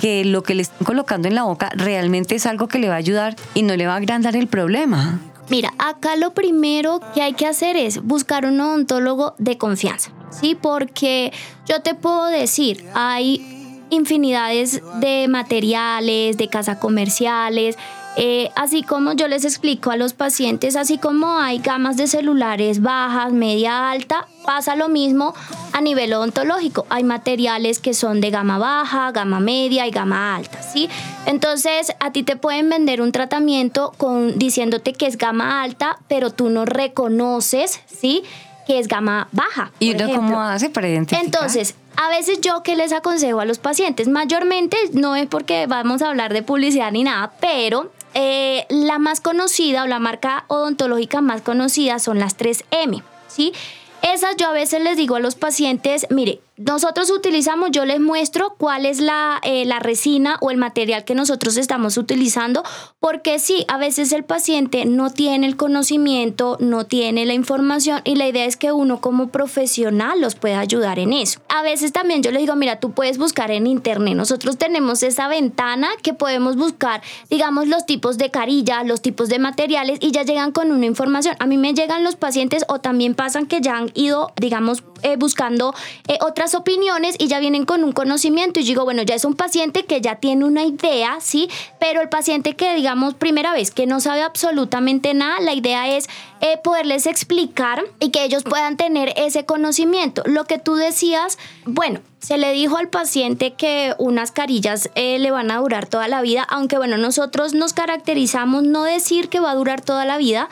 que 0.00 0.24
lo 0.24 0.42
que 0.42 0.54
le 0.54 0.62
están 0.62 0.84
colocando 0.84 1.28
en 1.28 1.34
la 1.34 1.42
boca 1.42 1.70
realmente 1.74 2.34
es 2.34 2.46
algo 2.46 2.68
que 2.68 2.78
le 2.78 2.88
va 2.88 2.94
a 2.94 2.98
ayudar 2.98 3.36
y 3.54 3.62
no 3.62 3.74
le 3.76 3.86
va 3.86 3.94
a 3.94 3.96
agrandar 3.96 4.36
el 4.36 4.46
problema? 4.46 5.20
Mira, 5.50 5.72
acá 5.78 6.16
lo 6.16 6.34
primero 6.34 7.00
que 7.14 7.22
hay 7.22 7.32
que 7.32 7.46
hacer 7.46 7.76
es 7.76 8.02
buscar 8.02 8.44
un 8.44 8.60
odontólogo 8.60 9.34
de 9.38 9.56
confianza, 9.56 10.12
¿sí? 10.30 10.54
Porque 10.54 11.32
yo 11.66 11.80
te 11.80 11.94
puedo 11.94 12.26
decir, 12.26 12.84
hay 12.94 13.86
infinidades 13.90 14.82
de 15.00 15.26
materiales, 15.28 16.36
de 16.36 16.48
casas 16.48 16.78
comerciales, 16.78 17.78
eh, 18.16 18.50
así 18.56 18.82
como 18.82 19.12
yo 19.12 19.28
les 19.28 19.44
explico 19.44 19.90
a 19.90 19.96
los 19.96 20.12
pacientes, 20.12 20.74
así 20.74 20.98
como 20.98 21.38
hay 21.38 21.58
gamas 21.58 21.96
de 21.96 22.08
celulares 22.08 22.82
bajas, 22.82 23.32
media, 23.32 23.90
alta, 23.90 24.26
pasa 24.44 24.74
lo 24.74 24.88
mismo 24.88 25.34
a 25.72 25.80
nivel 25.80 26.12
odontológico. 26.12 26.86
Hay 26.90 27.04
materiales 27.04 27.78
que 27.78 27.94
son 27.94 28.20
de 28.20 28.30
gama 28.30 28.58
baja, 28.58 29.12
gama 29.12 29.40
media 29.40 29.86
y 29.86 29.90
gama 29.90 30.34
alta, 30.34 30.62
¿sí? 30.62 30.88
Entonces, 31.26 31.92
a 32.00 32.10
ti 32.12 32.22
te 32.22 32.34
pueden 32.36 32.68
vender 32.68 33.00
un 33.00 33.12
tratamiento 33.12 33.92
con, 33.96 34.38
diciéndote 34.38 34.94
que 34.94 35.06
es 35.06 35.16
gama 35.16 35.62
alta, 35.62 35.98
pero 36.08 36.30
tú 36.30 36.50
no 36.50 36.64
reconoces, 36.64 37.80
¿sí? 37.86 38.24
Que 38.66 38.78
es 38.78 38.88
gama 38.88 39.28
baja. 39.32 39.70
¿Y 39.78 39.94
uno 39.94 40.12
cómo 40.14 40.40
hace 40.40 40.70
para 40.70 40.88
identificar? 40.88 41.24
Entonces, 41.24 41.74
a 41.96 42.08
veces 42.10 42.40
yo 42.40 42.62
que 42.62 42.76
les 42.76 42.92
aconsejo 42.92 43.40
a 43.40 43.44
los 43.44 43.58
pacientes, 43.58 44.08
mayormente 44.08 44.76
no 44.92 45.16
es 45.16 45.26
porque 45.26 45.66
vamos 45.66 46.00
a 46.00 46.08
hablar 46.08 46.32
de 46.32 46.42
publicidad 46.42 46.90
ni 46.92 47.02
nada, 47.02 47.32
pero 47.40 47.90
eh, 48.14 48.66
la 48.70 48.98
más 48.98 49.20
conocida 49.20 49.84
o 49.84 49.86
la 49.86 49.98
marca 49.98 50.44
odontológica 50.48 51.20
más 51.20 51.42
conocida 51.42 51.98
son 51.98 52.18
las 52.18 52.36
3M, 52.36 53.02
¿sí? 53.28 53.52
Esas 54.02 54.36
yo 54.36 54.48
a 54.48 54.52
veces 54.52 54.82
les 54.82 54.96
digo 54.96 55.16
a 55.16 55.20
los 55.20 55.34
pacientes, 55.34 56.06
mire, 56.10 56.40
nosotros 56.58 57.10
utilizamos, 57.10 57.70
yo 57.70 57.84
les 57.84 58.00
muestro 58.00 58.54
cuál 58.58 58.84
es 58.84 59.00
la, 59.00 59.40
eh, 59.44 59.64
la 59.64 59.78
resina 59.78 60.36
o 60.40 60.50
el 60.50 60.56
material 60.56 61.04
que 61.04 61.14
nosotros 61.14 61.56
estamos 61.56 61.96
utilizando, 61.96 62.62
porque 63.00 63.38
sí, 63.38 63.64
a 63.68 63.78
veces 63.78 64.12
el 64.12 64.24
paciente 64.24 64.84
no 64.84 65.10
tiene 65.10 65.46
el 65.46 65.56
conocimiento, 65.56 66.56
no 66.60 66.84
tiene 66.84 67.26
la 67.26 67.34
información 67.34 68.00
y 68.04 68.16
la 68.16 68.28
idea 68.28 68.44
es 68.44 68.56
que 68.56 68.72
uno 68.72 69.00
como 69.00 69.28
profesional 69.28 70.20
los 70.20 70.34
pueda 70.34 70.58
ayudar 70.58 70.98
en 70.98 71.12
eso. 71.12 71.40
A 71.48 71.62
veces 71.62 71.92
también 71.92 72.22
yo 72.22 72.30
les 72.32 72.40
digo, 72.40 72.56
mira, 72.56 72.80
tú 72.80 72.92
puedes 72.92 73.18
buscar 73.18 73.50
en 73.50 73.66
internet, 73.66 74.16
nosotros 74.16 74.58
tenemos 74.58 75.02
esa 75.02 75.28
ventana 75.28 75.88
que 76.02 76.12
podemos 76.12 76.56
buscar, 76.56 77.02
digamos, 77.30 77.68
los 77.68 77.86
tipos 77.86 78.18
de 78.18 78.30
carilla, 78.30 78.82
los 78.82 79.00
tipos 79.00 79.28
de 79.28 79.38
materiales 79.38 79.98
y 80.02 80.10
ya 80.10 80.22
llegan 80.24 80.52
con 80.52 80.72
una 80.72 80.86
información. 80.86 81.36
A 81.38 81.46
mí 81.46 81.56
me 81.56 81.74
llegan 81.74 82.04
los 82.04 82.16
pacientes 82.16 82.64
o 82.68 82.80
también 82.80 83.14
pasan 83.14 83.46
que 83.46 83.60
ya 83.60 83.76
han 83.76 83.90
ido, 83.94 84.32
digamos, 84.36 84.82
eh, 85.02 85.16
buscando 85.16 85.74
eh, 86.06 86.18
otras 86.20 86.54
opiniones 86.54 87.16
y 87.18 87.28
ya 87.28 87.40
vienen 87.40 87.64
con 87.64 87.84
un 87.84 87.92
conocimiento 87.92 88.60
y 88.60 88.64
digo, 88.64 88.84
bueno, 88.84 89.02
ya 89.02 89.14
es 89.14 89.24
un 89.24 89.34
paciente 89.34 89.84
que 89.84 90.00
ya 90.00 90.16
tiene 90.16 90.44
una 90.44 90.64
idea, 90.64 91.18
¿sí? 91.20 91.48
Pero 91.78 92.00
el 92.00 92.08
paciente 92.08 92.56
que, 92.56 92.74
digamos, 92.74 93.14
primera 93.14 93.52
vez, 93.52 93.70
que 93.70 93.86
no 93.86 94.00
sabe 94.00 94.22
absolutamente 94.22 95.14
nada, 95.14 95.40
la 95.40 95.54
idea 95.54 95.88
es 95.88 96.08
eh, 96.40 96.58
poderles 96.62 97.06
explicar 97.06 97.82
y 97.98 98.10
que 98.10 98.24
ellos 98.24 98.44
puedan 98.44 98.76
tener 98.76 99.12
ese 99.16 99.44
conocimiento. 99.44 100.22
Lo 100.24 100.44
que 100.44 100.58
tú 100.58 100.76
decías, 100.76 101.36
bueno, 101.64 102.00
se 102.20 102.38
le 102.38 102.52
dijo 102.52 102.76
al 102.76 102.88
paciente 102.88 103.54
que 103.54 103.94
unas 103.98 104.32
carillas 104.32 104.90
eh, 104.94 105.18
le 105.18 105.30
van 105.30 105.50
a 105.50 105.58
durar 105.58 105.86
toda 105.86 106.08
la 106.08 106.22
vida, 106.22 106.46
aunque 106.48 106.76
bueno, 106.76 106.96
nosotros 106.96 107.54
nos 107.54 107.72
caracterizamos 107.72 108.62
no 108.62 108.84
decir 108.84 109.28
que 109.28 109.40
va 109.40 109.50
a 109.50 109.54
durar 109.54 109.80
toda 109.80 110.04
la 110.04 110.16
vida, 110.16 110.48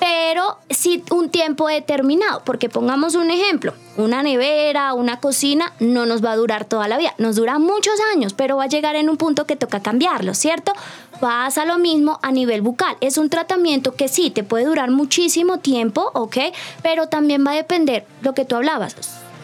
pero 0.00 0.56
sí 0.70 1.04
un 1.10 1.28
tiempo 1.28 1.68
determinado, 1.68 2.42
porque 2.44 2.68
pongamos 2.68 3.14
un 3.14 3.30
ejemplo, 3.30 3.74
una 3.98 4.22
nevera, 4.22 4.94
una 4.94 5.20
cocina, 5.20 5.74
no 5.78 6.06
nos 6.06 6.24
va 6.24 6.32
a 6.32 6.36
durar 6.36 6.64
toda 6.64 6.88
la 6.88 6.96
vida, 6.96 7.14
nos 7.18 7.36
dura 7.36 7.58
muchos 7.58 7.94
años, 8.14 8.32
pero 8.32 8.56
va 8.56 8.64
a 8.64 8.68
llegar 8.68 8.96
en 8.96 9.10
un 9.10 9.18
punto 9.18 9.46
que 9.46 9.56
toca 9.56 9.80
cambiarlo, 9.80 10.34
¿cierto? 10.34 10.72
Pasa 11.20 11.66
lo 11.66 11.78
mismo 11.78 12.18
a 12.22 12.32
nivel 12.32 12.62
bucal, 12.62 12.96
es 13.02 13.18
un 13.18 13.28
tratamiento 13.28 13.94
que 13.94 14.08
sí, 14.08 14.30
te 14.30 14.42
puede 14.42 14.64
durar 14.64 14.90
muchísimo 14.90 15.58
tiempo, 15.58 16.10
¿ok? 16.14 16.38
Pero 16.82 17.08
también 17.08 17.46
va 17.46 17.52
a 17.52 17.56
depender 17.56 18.06
lo 18.22 18.32
que 18.32 18.46
tú 18.46 18.56
hablabas, 18.56 18.96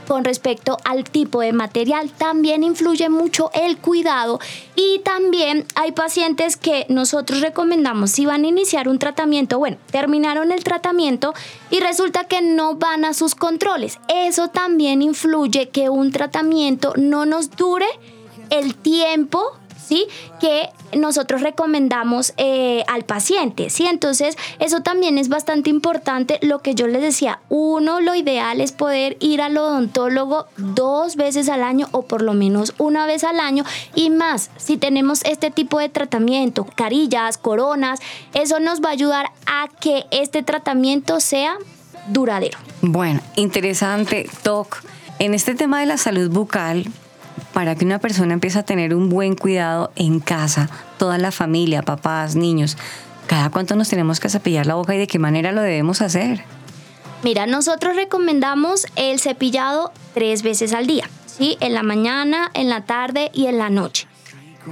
con 0.06 0.24
respecto 0.24 0.78
al 0.84 1.04
tipo 1.04 1.40
de 1.40 1.52
material. 1.52 2.10
También 2.10 2.62
influye 2.62 3.08
mucho 3.08 3.50
el 3.54 3.78
cuidado 3.78 4.40
y 4.74 5.00
también 5.00 5.66
hay 5.74 5.92
pacientes 5.92 6.56
que 6.56 6.86
nosotros 6.88 7.40
recomendamos 7.40 8.10
si 8.10 8.26
van 8.26 8.44
a 8.44 8.48
iniciar 8.48 8.88
un 8.88 8.98
tratamiento, 8.98 9.58
bueno, 9.58 9.76
terminaron 9.90 10.52
el 10.52 10.64
tratamiento 10.64 11.34
y 11.70 11.80
resulta 11.80 12.24
que 12.24 12.42
no 12.42 12.76
van 12.76 13.04
a 13.04 13.14
sus 13.14 13.34
controles. 13.34 13.98
Eso 14.08 14.48
también 14.48 15.02
influye 15.02 15.68
que 15.68 15.88
un 15.90 16.12
tratamiento 16.12 16.92
no 16.96 17.26
nos 17.26 17.50
dure 17.50 17.86
el 18.50 18.74
tiempo 18.74 19.58
¿sí? 19.86 20.06
Que 20.40 20.68
nosotros 20.96 21.42
recomendamos 21.42 22.32
eh, 22.36 22.84
al 22.88 23.04
paciente, 23.04 23.70
¿sí? 23.70 23.86
Entonces, 23.86 24.36
eso 24.58 24.80
también 24.80 25.18
es 25.18 25.28
bastante 25.28 25.70
importante. 25.70 26.38
Lo 26.42 26.60
que 26.60 26.74
yo 26.74 26.86
les 26.86 27.02
decía, 27.02 27.40
uno, 27.48 28.00
lo 28.00 28.14
ideal 28.14 28.60
es 28.60 28.72
poder 28.72 29.16
ir 29.20 29.40
al 29.40 29.56
odontólogo 29.56 30.46
dos 30.56 31.16
veces 31.16 31.48
al 31.48 31.62
año 31.62 31.88
o 31.92 32.02
por 32.02 32.22
lo 32.22 32.34
menos 32.34 32.74
una 32.78 33.06
vez 33.06 33.24
al 33.24 33.40
año 33.40 33.64
y 33.94 34.10
más, 34.10 34.50
si 34.56 34.76
tenemos 34.76 35.24
este 35.24 35.50
tipo 35.50 35.78
de 35.78 35.88
tratamiento, 35.88 36.66
carillas, 36.74 37.38
coronas, 37.38 38.00
eso 38.34 38.60
nos 38.60 38.80
va 38.80 38.88
a 38.88 38.92
ayudar 38.92 39.26
a 39.46 39.68
que 39.80 40.04
este 40.10 40.42
tratamiento 40.42 41.20
sea 41.20 41.56
duradero. 42.08 42.58
Bueno, 42.82 43.20
interesante, 43.36 44.28
Doc. 44.44 44.82
En 45.18 45.34
este 45.34 45.54
tema 45.54 45.80
de 45.80 45.86
la 45.86 45.96
salud 45.96 46.30
bucal, 46.30 46.86
para 47.52 47.74
que 47.74 47.84
una 47.84 47.98
persona 47.98 48.34
empiece 48.34 48.58
a 48.58 48.62
tener 48.62 48.94
un 48.94 49.08
buen 49.08 49.34
cuidado 49.34 49.90
en 49.96 50.20
casa, 50.20 50.68
toda 50.98 51.18
la 51.18 51.32
familia, 51.32 51.82
papás, 51.82 52.36
niños, 52.36 52.76
¿cada 53.26 53.50
cuánto 53.50 53.76
nos 53.76 53.88
tenemos 53.88 54.20
que 54.20 54.28
cepillar 54.28 54.66
la 54.66 54.74
boca 54.74 54.94
y 54.94 54.98
de 54.98 55.06
qué 55.06 55.18
manera 55.18 55.52
lo 55.52 55.62
debemos 55.62 56.02
hacer? 56.02 56.44
Mira, 57.22 57.46
nosotros 57.46 57.96
recomendamos 57.96 58.86
el 58.96 59.20
cepillado 59.20 59.92
tres 60.14 60.42
veces 60.42 60.72
al 60.72 60.86
día, 60.86 61.08
¿sí? 61.26 61.56
En 61.60 61.74
la 61.74 61.82
mañana, 61.82 62.50
en 62.54 62.68
la 62.68 62.84
tarde 62.84 63.30
y 63.32 63.46
en 63.46 63.58
la 63.58 63.70
noche. 63.70 64.06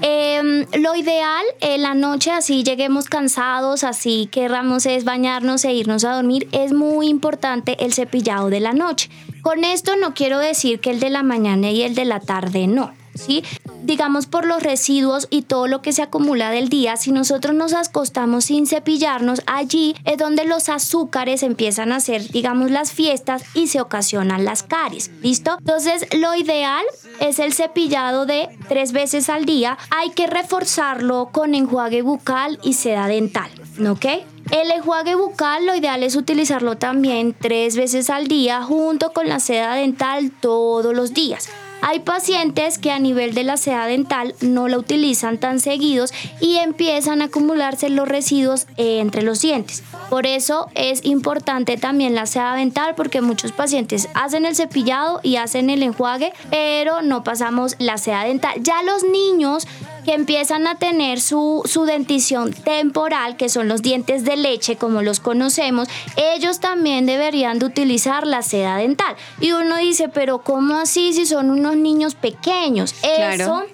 Eh, 0.02 0.66
lo 0.78 0.96
ideal 0.96 1.44
en 1.60 1.82
la 1.82 1.94
noche, 1.94 2.32
así 2.32 2.64
lleguemos 2.64 3.08
cansados, 3.08 3.84
así 3.84 4.28
querramos 4.30 4.86
es 4.86 5.04
bañarnos 5.04 5.64
e 5.64 5.72
irnos 5.72 6.04
a 6.04 6.14
dormir, 6.14 6.48
es 6.52 6.72
muy 6.72 7.08
importante 7.08 7.76
el 7.84 7.92
cepillado 7.92 8.50
de 8.50 8.60
la 8.60 8.72
noche. 8.72 9.08
Con 9.44 9.62
esto 9.62 9.94
no 9.96 10.14
quiero 10.14 10.38
decir 10.38 10.80
que 10.80 10.90
el 10.90 11.00
de 11.00 11.10
la 11.10 11.22
mañana 11.22 11.70
y 11.70 11.82
el 11.82 11.94
de 11.94 12.06
la 12.06 12.18
tarde 12.18 12.66
no. 12.66 12.94
¿sí? 13.14 13.44
Digamos 13.82 14.24
por 14.24 14.46
los 14.46 14.62
residuos 14.62 15.26
y 15.28 15.42
todo 15.42 15.66
lo 15.66 15.82
que 15.82 15.92
se 15.92 16.00
acumula 16.00 16.50
del 16.50 16.70
día, 16.70 16.96
si 16.96 17.12
nosotros 17.12 17.54
nos 17.54 17.74
acostamos 17.74 18.46
sin 18.46 18.66
cepillarnos, 18.66 19.42
allí 19.46 19.94
es 20.06 20.16
donde 20.16 20.46
los 20.46 20.70
azúcares 20.70 21.42
empiezan 21.42 21.92
a 21.92 21.96
hacer, 21.96 22.26
digamos, 22.30 22.70
las 22.70 22.92
fiestas 22.92 23.44
y 23.52 23.68
se 23.68 23.82
ocasionan 23.82 24.46
las 24.46 24.62
caries, 24.62 25.10
¿listo? 25.20 25.56
Entonces, 25.58 26.06
lo 26.18 26.34
ideal 26.34 26.84
es 27.20 27.38
el 27.38 27.52
cepillado 27.52 28.24
de 28.24 28.48
tres 28.70 28.92
veces 28.92 29.28
al 29.28 29.44
día. 29.44 29.76
Hay 29.90 30.08
que 30.10 30.26
reforzarlo 30.26 31.28
con 31.30 31.54
enjuague 31.54 32.00
bucal 32.00 32.58
y 32.62 32.72
seda 32.72 33.08
dental, 33.08 33.50
¿ok? 33.86 34.06
El 34.50 34.70
enjuague 34.70 35.14
bucal 35.14 35.66
lo 35.66 35.74
ideal 35.74 36.02
es 36.02 36.16
utilizarlo 36.16 36.76
también 36.76 37.34
tres 37.38 37.76
veces 37.76 38.10
al 38.10 38.28
día 38.28 38.62
junto 38.62 39.12
con 39.12 39.28
la 39.28 39.40
seda 39.40 39.74
dental 39.74 40.30
todos 40.30 40.94
los 40.94 41.14
días. 41.14 41.48
Hay 41.86 42.00
pacientes 42.00 42.78
que 42.78 42.90
a 42.90 42.98
nivel 42.98 43.34
de 43.34 43.44
la 43.44 43.58
seda 43.58 43.86
dental 43.86 44.34
no 44.40 44.68
la 44.68 44.78
utilizan 44.78 45.36
tan 45.36 45.60
seguidos 45.60 46.14
y 46.40 46.56
empiezan 46.56 47.20
a 47.20 47.26
acumularse 47.26 47.90
los 47.90 48.08
residuos 48.08 48.66
entre 48.78 49.20
los 49.20 49.42
dientes. 49.42 49.82
Por 50.08 50.26
eso 50.26 50.68
es 50.74 51.04
importante 51.04 51.76
también 51.76 52.14
la 52.14 52.24
seda 52.24 52.54
dental 52.54 52.94
porque 52.94 53.20
muchos 53.20 53.52
pacientes 53.52 54.08
hacen 54.14 54.46
el 54.46 54.56
cepillado 54.56 55.20
y 55.22 55.36
hacen 55.36 55.68
el 55.68 55.82
enjuague, 55.82 56.32
pero 56.48 57.02
no 57.02 57.22
pasamos 57.22 57.76
la 57.78 57.98
seda 57.98 58.24
dental. 58.24 58.54
Ya 58.62 58.82
los 58.82 59.04
niños 59.04 59.66
que 60.04 60.14
empiezan 60.14 60.66
a 60.66 60.76
tener 60.76 61.20
su, 61.20 61.62
su 61.64 61.84
dentición 61.84 62.52
temporal, 62.52 63.36
que 63.36 63.48
son 63.48 63.68
los 63.68 63.82
dientes 63.82 64.24
de 64.24 64.36
leche 64.36 64.76
como 64.76 65.02
los 65.02 65.20
conocemos, 65.20 65.88
ellos 66.16 66.60
también 66.60 67.06
deberían 67.06 67.58
de 67.58 67.66
utilizar 67.66 68.26
la 68.26 68.42
seda 68.42 68.76
dental. 68.76 69.16
Y 69.40 69.52
uno 69.52 69.76
dice, 69.76 70.08
pero 70.08 70.38
¿cómo 70.38 70.76
así 70.76 71.12
si 71.12 71.26
son 71.26 71.50
unos 71.50 71.76
niños 71.76 72.14
pequeños? 72.14 72.94
Claro. 73.00 73.44
Eso 73.44 73.73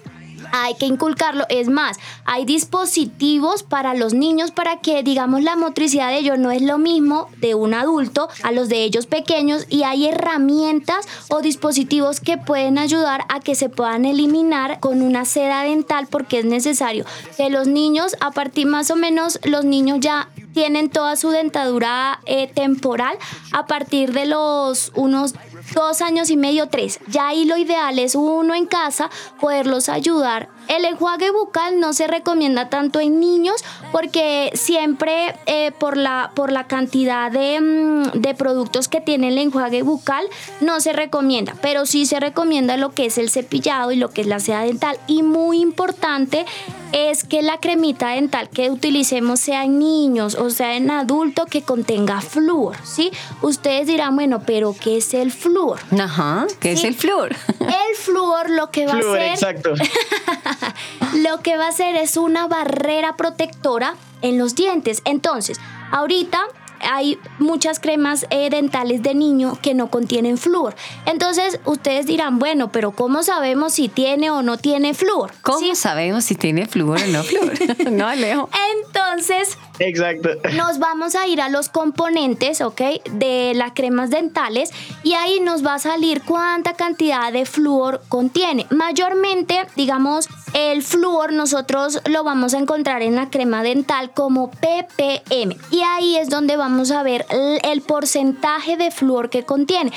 hay 0.52 0.74
que 0.74 0.86
inculcarlo. 0.86 1.44
Es 1.48 1.68
más, 1.68 1.98
hay 2.24 2.44
dispositivos 2.44 3.62
para 3.62 3.94
los 3.94 4.14
niños 4.14 4.50
para 4.50 4.78
que, 4.78 5.02
digamos, 5.02 5.42
la 5.42 5.56
motricidad 5.56 6.08
de 6.08 6.18
ellos 6.18 6.38
no 6.38 6.50
es 6.50 6.62
lo 6.62 6.78
mismo 6.78 7.28
de 7.38 7.54
un 7.54 7.74
adulto 7.74 8.28
a 8.42 8.52
los 8.52 8.68
de 8.68 8.84
ellos 8.84 9.06
pequeños 9.06 9.66
y 9.68 9.82
hay 9.82 10.06
herramientas 10.06 11.06
o 11.28 11.40
dispositivos 11.40 12.20
que 12.20 12.38
pueden 12.38 12.78
ayudar 12.78 13.24
a 13.28 13.40
que 13.40 13.54
se 13.54 13.68
puedan 13.68 14.04
eliminar 14.04 14.80
con 14.80 15.02
una 15.02 15.24
seda 15.24 15.62
dental 15.62 16.06
porque 16.10 16.40
es 16.40 16.44
necesario 16.44 17.04
que 17.36 17.50
los 17.50 17.66
niños, 17.66 18.16
a 18.20 18.30
partir 18.30 18.66
más 18.66 18.90
o 18.90 18.96
menos, 18.96 19.38
los 19.44 19.64
niños 19.64 19.98
ya 20.00 20.28
tienen 20.52 20.90
toda 20.90 21.16
su 21.16 21.30
dentadura 21.30 22.20
eh, 22.26 22.48
temporal 22.48 23.16
a 23.52 23.66
partir 23.66 24.12
de 24.12 24.26
los 24.26 24.92
unos 24.94 25.34
dos 25.74 26.02
años 26.02 26.30
y 26.30 26.36
medio, 26.36 26.68
tres. 26.68 27.00
Ya 27.08 27.28
ahí 27.28 27.44
lo 27.44 27.56
ideal 27.56 27.98
es 27.98 28.14
uno 28.14 28.54
en 28.54 28.66
casa 28.66 29.10
poderlos 29.40 29.88
ayudar. 29.88 30.48
El 30.70 30.84
enjuague 30.84 31.32
bucal 31.32 31.80
no 31.80 31.92
se 31.92 32.06
recomienda 32.06 32.68
tanto 32.68 33.00
en 33.00 33.18
niños 33.18 33.64
porque 33.90 34.52
siempre 34.54 35.34
eh, 35.46 35.72
por, 35.72 35.96
la, 35.96 36.30
por 36.36 36.52
la 36.52 36.68
cantidad 36.68 37.30
de, 37.32 37.60
mm, 37.60 38.20
de 38.20 38.34
productos 38.36 38.86
que 38.86 39.00
tiene 39.00 39.28
el 39.28 39.38
enjuague 39.38 39.82
bucal 39.82 40.24
no 40.60 40.80
se 40.80 40.92
recomienda, 40.92 41.56
pero 41.60 41.86
sí 41.86 42.06
se 42.06 42.20
recomienda 42.20 42.76
lo 42.76 42.90
que 42.90 43.06
es 43.06 43.18
el 43.18 43.30
cepillado 43.30 43.90
y 43.90 43.96
lo 43.96 44.10
que 44.10 44.20
es 44.20 44.28
la 44.28 44.38
seda 44.38 44.62
dental. 44.62 44.96
Y 45.08 45.24
muy 45.24 45.60
importante 45.60 46.46
es 46.92 47.24
que 47.24 47.42
la 47.42 47.58
cremita 47.58 48.10
dental 48.10 48.48
que 48.48 48.70
utilicemos 48.70 49.40
sea 49.40 49.64
en 49.64 49.78
niños 49.78 50.34
o 50.34 50.50
sea 50.50 50.76
en 50.76 50.90
adulto 50.90 51.46
que 51.46 51.62
contenga 51.62 52.20
flúor, 52.20 52.76
¿sí? 52.84 53.10
Ustedes 53.42 53.86
dirán, 53.86 54.14
bueno, 54.16 54.42
pero 54.44 54.74
¿qué 54.78 54.96
es 54.96 55.14
el 55.14 55.32
flúor? 55.32 55.80
Ajá, 55.98 56.46
¿qué 56.60 56.72
es 56.72 56.84
el 56.84 56.94
flúor? 56.94 57.34
El 57.60 57.96
flúor 57.96 58.50
lo 58.50 58.70
que 58.70 58.86
va 58.86 58.92
Flúor, 58.94 59.18
a 59.18 59.32
hacer 59.32 59.52
exacto. 59.54 59.74
lo 61.22 61.40
que 61.40 61.56
va 61.56 61.66
a 61.66 61.68
hacer 61.70 61.96
es 61.96 62.16
una 62.16 62.46
barrera 62.46 63.16
protectora 63.16 63.94
en 64.22 64.38
los 64.38 64.54
dientes. 64.54 65.02
Entonces, 65.04 65.60
ahorita 65.90 66.38
hay 66.80 67.18
muchas 67.38 67.78
cremas 67.78 68.26
eh, 68.30 68.48
dentales 68.50 69.02
de 69.02 69.14
niño 69.14 69.58
que 69.60 69.74
no 69.74 69.90
contienen 69.90 70.38
flúor. 70.38 70.74
Entonces, 71.06 71.60
ustedes 71.64 72.06
dirán, 72.06 72.38
bueno, 72.38 72.72
pero 72.72 72.92
¿cómo 72.92 73.22
sabemos 73.22 73.74
si 73.74 73.88
tiene 73.88 74.30
o 74.30 74.42
no 74.42 74.56
tiene 74.56 74.94
flúor? 74.94 75.32
¿Cómo 75.42 75.74
sabemos 75.74 76.24
si 76.24 76.34
tiene 76.34 76.66
flúor 76.66 77.00
o 77.02 77.06
no 77.06 77.22
flúor? 77.22 77.52
no, 77.90 78.06
Alejo. 78.06 78.48
Entonces, 78.84 79.58
Exacto. 79.80 80.28
nos 80.54 80.78
vamos 80.78 81.14
a 81.14 81.26
ir 81.26 81.40
a 81.40 81.48
los 81.48 81.68
componentes, 81.68 82.60
¿ok? 82.60 82.80
De 83.12 83.52
las 83.54 83.72
cremas 83.72 84.10
dentales 84.10 84.70
y 85.02 85.14
ahí 85.14 85.40
nos 85.40 85.64
va 85.64 85.74
a 85.74 85.78
salir 85.78 86.22
cuánta 86.22 86.74
cantidad 86.74 87.32
de 87.32 87.46
flúor 87.46 88.02
contiene. 88.08 88.66
Mayormente, 88.70 89.66
digamos, 89.76 90.28
el 90.52 90.82
flúor 90.82 91.32
nosotros 91.32 92.00
lo 92.06 92.24
vamos 92.24 92.54
a 92.54 92.58
encontrar 92.58 93.02
en 93.02 93.16
la 93.16 93.30
crema 93.30 93.62
dental 93.62 94.12
como 94.12 94.50
ppm 94.50 95.56
y 95.70 95.80
ahí 95.82 96.16
es 96.16 96.28
donde 96.28 96.56
vamos 96.56 96.90
a 96.90 97.02
ver 97.02 97.24
el, 97.30 97.80
porcentaje 97.80 98.76
de 98.76 98.90
flúor 98.90 99.30
que 99.30 99.44
contiene. 99.44 99.92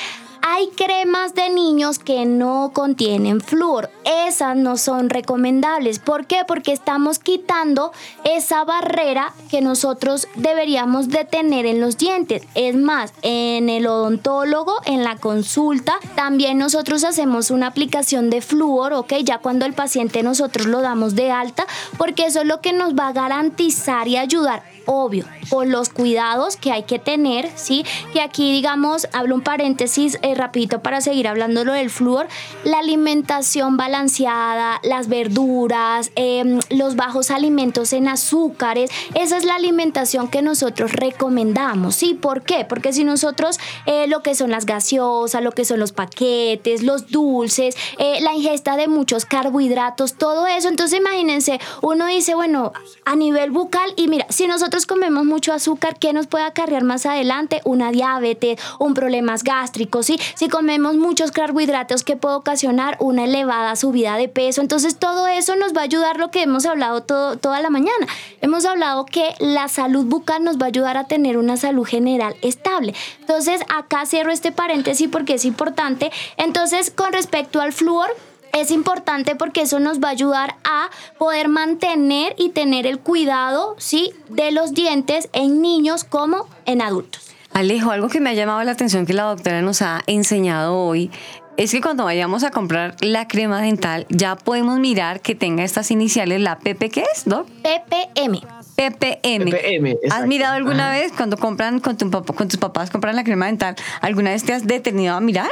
Hay 0.45 0.67
cremas 0.75 1.35
de 1.35 1.49
niños 1.49 1.99
que 1.99 2.25
no 2.25 2.71
contienen 2.73 3.39
flúor. 3.39 3.89
Esas 4.27 4.57
no 4.57 4.75
son 4.75 5.09
recomendables. 5.09 5.99
¿Por 5.99 6.27
qué? 6.27 6.41
Porque 6.45 6.73
estamos 6.73 7.17
quitando 7.17 7.93
esa 8.25 8.65
barrera 8.65 9.33
que 9.49 9.61
nosotros 9.61 10.27
deberíamos 10.35 11.07
de 11.07 11.23
tener 11.23 11.65
en 11.65 11.79
los 11.79 11.97
dientes. 11.97 12.43
Es 12.55 12.75
más, 12.75 13.13
en 13.21 13.69
el 13.69 13.87
odontólogo, 13.87 14.75
en 14.85 15.05
la 15.05 15.15
consulta, 15.15 15.93
también 16.15 16.57
nosotros 16.57 17.05
hacemos 17.05 17.49
una 17.49 17.67
aplicación 17.67 18.29
de 18.29 18.41
flúor, 18.41 18.91
¿ok? 18.91 19.13
Ya 19.23 19.37
cuando 19.37 19.65
el 19.65 19.71
paciente 19.71 20.23
nosotros 20.23 20.65
lo 20.65 20.81
damos 20.81 21.15
de 21.15 21.31
alta, 21.31 21.65
porque 21.97 22.25
eso 22.25 22.41
es 22.41 22.47
lo 22.47 22.59
que 22.59 22.73
nos 22.73 22.95
va 22.95 23.07
a 23.07 23.13
garantizar 23.13 24.09
y 24.09 24.17
ayudar 24.17 24.73
obvio, 24.85 25.25
con 25.49 25.71
los 25.71 25.89
cuidados 25.89 26.57
que 26.57 26.71
hay 26.71 26.83
que 26.83 26.99
tener, 26.99 27.49
¿sí? 27.55 27.85
Que 28.11 28.21
aquí, 28.21 28.51
digamos, 28.51 29.07
hablo 29.13 29.35
un 29.35 29.41
paréntesis 29.41 30.17
eh, 30.21 30.32
rapidito 30.36 30.81
para 30.81 31.01
seguir 31.01 31.27
hablando 31.27 31.63
lo 31.63 31.73
del 31.73 31.89
flúor, 31.89 32.27
la 32.63 32.79
alimentación 32.79 33.77
balanceada, 33.77 34.79
las 34.84 35.07
verduras, 35.07 36.11
em, 36.15 36.59
los 36.69 36.95
bajos 36.95 37.31
alimentos 37.31 37.93
en 37.93 38.07
azúcares, 38.07 38.89
esa 39.13 39.38
es 39.38 39.45
la 39.45 39.55
alimentación 39.55 40.27
que 40.27 40.41
nosotros 40.41 40.93
recomendamos, 40.93 41.95
¿sí? 41.95 42.13
¿Por 42.13 42.43
qué? 42.43 42.65
Porque 42.65 42.93
si 42.93 43.03
nosotros 43.03 43.59
eh, 43.86 44.07
lo 44.07 44.23
que 44.23 44.36
son 44.36 44.51
las 44.51 44.65
gaseosas, 44.65 45.43
lo 45.43 45.51
que 45.51 45.65
son 45.65 45.79
los 45.79 45.91
paquetes, 45.91 46.84
los 46.84 47.09
dulces, 47.09 47.75
eh, 47.97 48.19
la 48.21 48.34
ingesta 48.34 48.77
de 48.77 48.88
muchos 48.88 49.25
carbohidratos, 49.25 50.15
todo 50.15 50.47
eso, 50.47 50.69
entonces 50.69 50.99
imagínense, 50.99 51.59
uno 51.81 52.07
dice, 52.07 52.36
bueno, 52.36 52.73
a 53.05 53.15
nivel 53.15 53.51
bucal, 53.51 53.93
y 53.95 54.07
mira, 54.07 54.25
si 54.29 54.47
nosotros 54.47 54.86
comemos 54.86 55.25
mucho 55.25 55.53
azúcar, 55.53 55.97
¿qué 55.99 56.13
nos 56.13 56.27
puede 56.27 56.45
acarrear 56.45 56.84
más 56.84 57.05
adelante? 57.05 57.61
Una 57.65 57.91
diabetes, 57.91 58.59
un 58.79 58.93
problemas 58.93 59.43
gástricos, 59.43 60.05
¿sí? 60.05 60.19
Si 60.36 60.49
comemos 60.49 60.95
muchos 60.95 61.32
carbohidratos, 61.32 62.03
¿qué 62.03 62.15
puede 62.15 62.36
ocasionar? 62.36 62.97
Una 62.99 63.26
elevada 63.26 63.76
subida 63.76 64.17
de 64.17 64.30
peso. 64.30 64.61
Entonces, 64.61 64.97
todo 64.97 65.28
eso 65.28 65.55
nos 65.55 65.74
va 65.76 65.82
a 65.82 65.86
ayudar 65.86 66.17
lo 66.17 66.32
que 66.32 66.43
hemos 66.43 66.65
hablado 66.65 67.03
todo, 67.03 67.38
toda 67.38 67.61
la 67.61 67.69
mañana. 67.69 68.07
Hemos 68.41 68.65
hablado 68.65 69.05
que 69.05 69.34
la 69.39 69.67
salud 69.67 70.05
bucal 70.05 70.43
nos 70.43 70.57
va 70.57 70.65
a 70.65 70.69
ayudar 70.69 70.97
a 70.97 71.05
tener 71.05 71.38
una 71.38 71.57
salud 71.57 71.86
general 71.86 72.36
estable. 72.41 72.93
Entonces, 73.19 73.61
acá 73.69 74.05
cierro 74.05 74.32
este 74.32 74.51
paréntesis 74.51 75.07
porque 75.09 75.36
es 75.36 75.45
importante. 75.45 76.11
Entonces, 76.38 76.91
con 76.91 77.13
respecto 77.13 77.61
al 77.61 77.74
flúor, 77.74 78.09
es 78.53 78.69
importante 78.69 79.36
porque 79.36 79.61
eso 79.61 79.80
nos 79.80 79.99
va 79.99 80.09
a 80.09 80.11
ayudar 80.11 80.55
a 80.63 80.89
poder 81.17 81.47
mantener 81.47 82.36
y 82.38 82.49
tener 82.49 82.86
el 82.86 82.99
cuidado, 82.99 83.76
¿sí? 83.80 84.13
De 84.30 84.51
los 84.51 84.74
dientes 84.74 85.28
en 85.34 85.61
niños 85.61 86.03
como 86.03 86.47
en 86.65 86.82
adultos. 86.82 87.32
Alejo, 87.54 87.91
algo 87.91 88.10
que 88.10 88.20
me 88.20 88.32
ha 88.32 88.34
llamado 88.34 88.64
la 88.64 88.72
atención 88.72 89.06
que 89.06 89.14
la 89.14 89.24
doctora 89.24 89.62
nos 89.62 89.82
ha 89.84 90.01
enseñado 90.08 90.76
hoy 90.76 91.12
es 91.56 91.72
que 91.72 91.82
cuando 91.82 92.04
vayamos 92.04 92.43
a 92.43 92.49
comprar 92.49 92.95
la 93.01 93.28
crema 93.28 93.62
dental 93.62 94.08
ya 94.10 94.36
podemos 94.36 94.80
mirar 94.80 95.22
que 95.22 95.36
tenga 95.36 95.64
estas 95.64 95.91
iniciales, 95.91 96.41
la 96.41 96.58
PP, 96.58 96.89
¿qué 96.89 97.04
es, 97.14 97.26
Doc? 97.26 97.47
PPM. 97.62 98.41
PPM. 98.76 99.51
PPM, 99.51 99.97
¿Has 100.12 100.26
mirado 100.26 100.56
alguna 100.56 100.89
Ajá. 100.89 100.99
vez 100.99 101.12
cuando 101.16 101.38
compran 101.38 101.80
con, 101.80 101.95
tu 101.95 102.10
con 102.10 102.47
tus 102.47 102.58
papás, 102.58 102.89
compran 102.89 103.16
la 103.16 103.24
crema 103.24 103.45
dental? 103.45 103.76
¿Alguna 104.01 104.32
vez 104.32 104.43
te 104.43 104.54
has 104.54 104.66
detenido 104.66 105.14
a 105.14 105.20
mirar? 105.20 105.51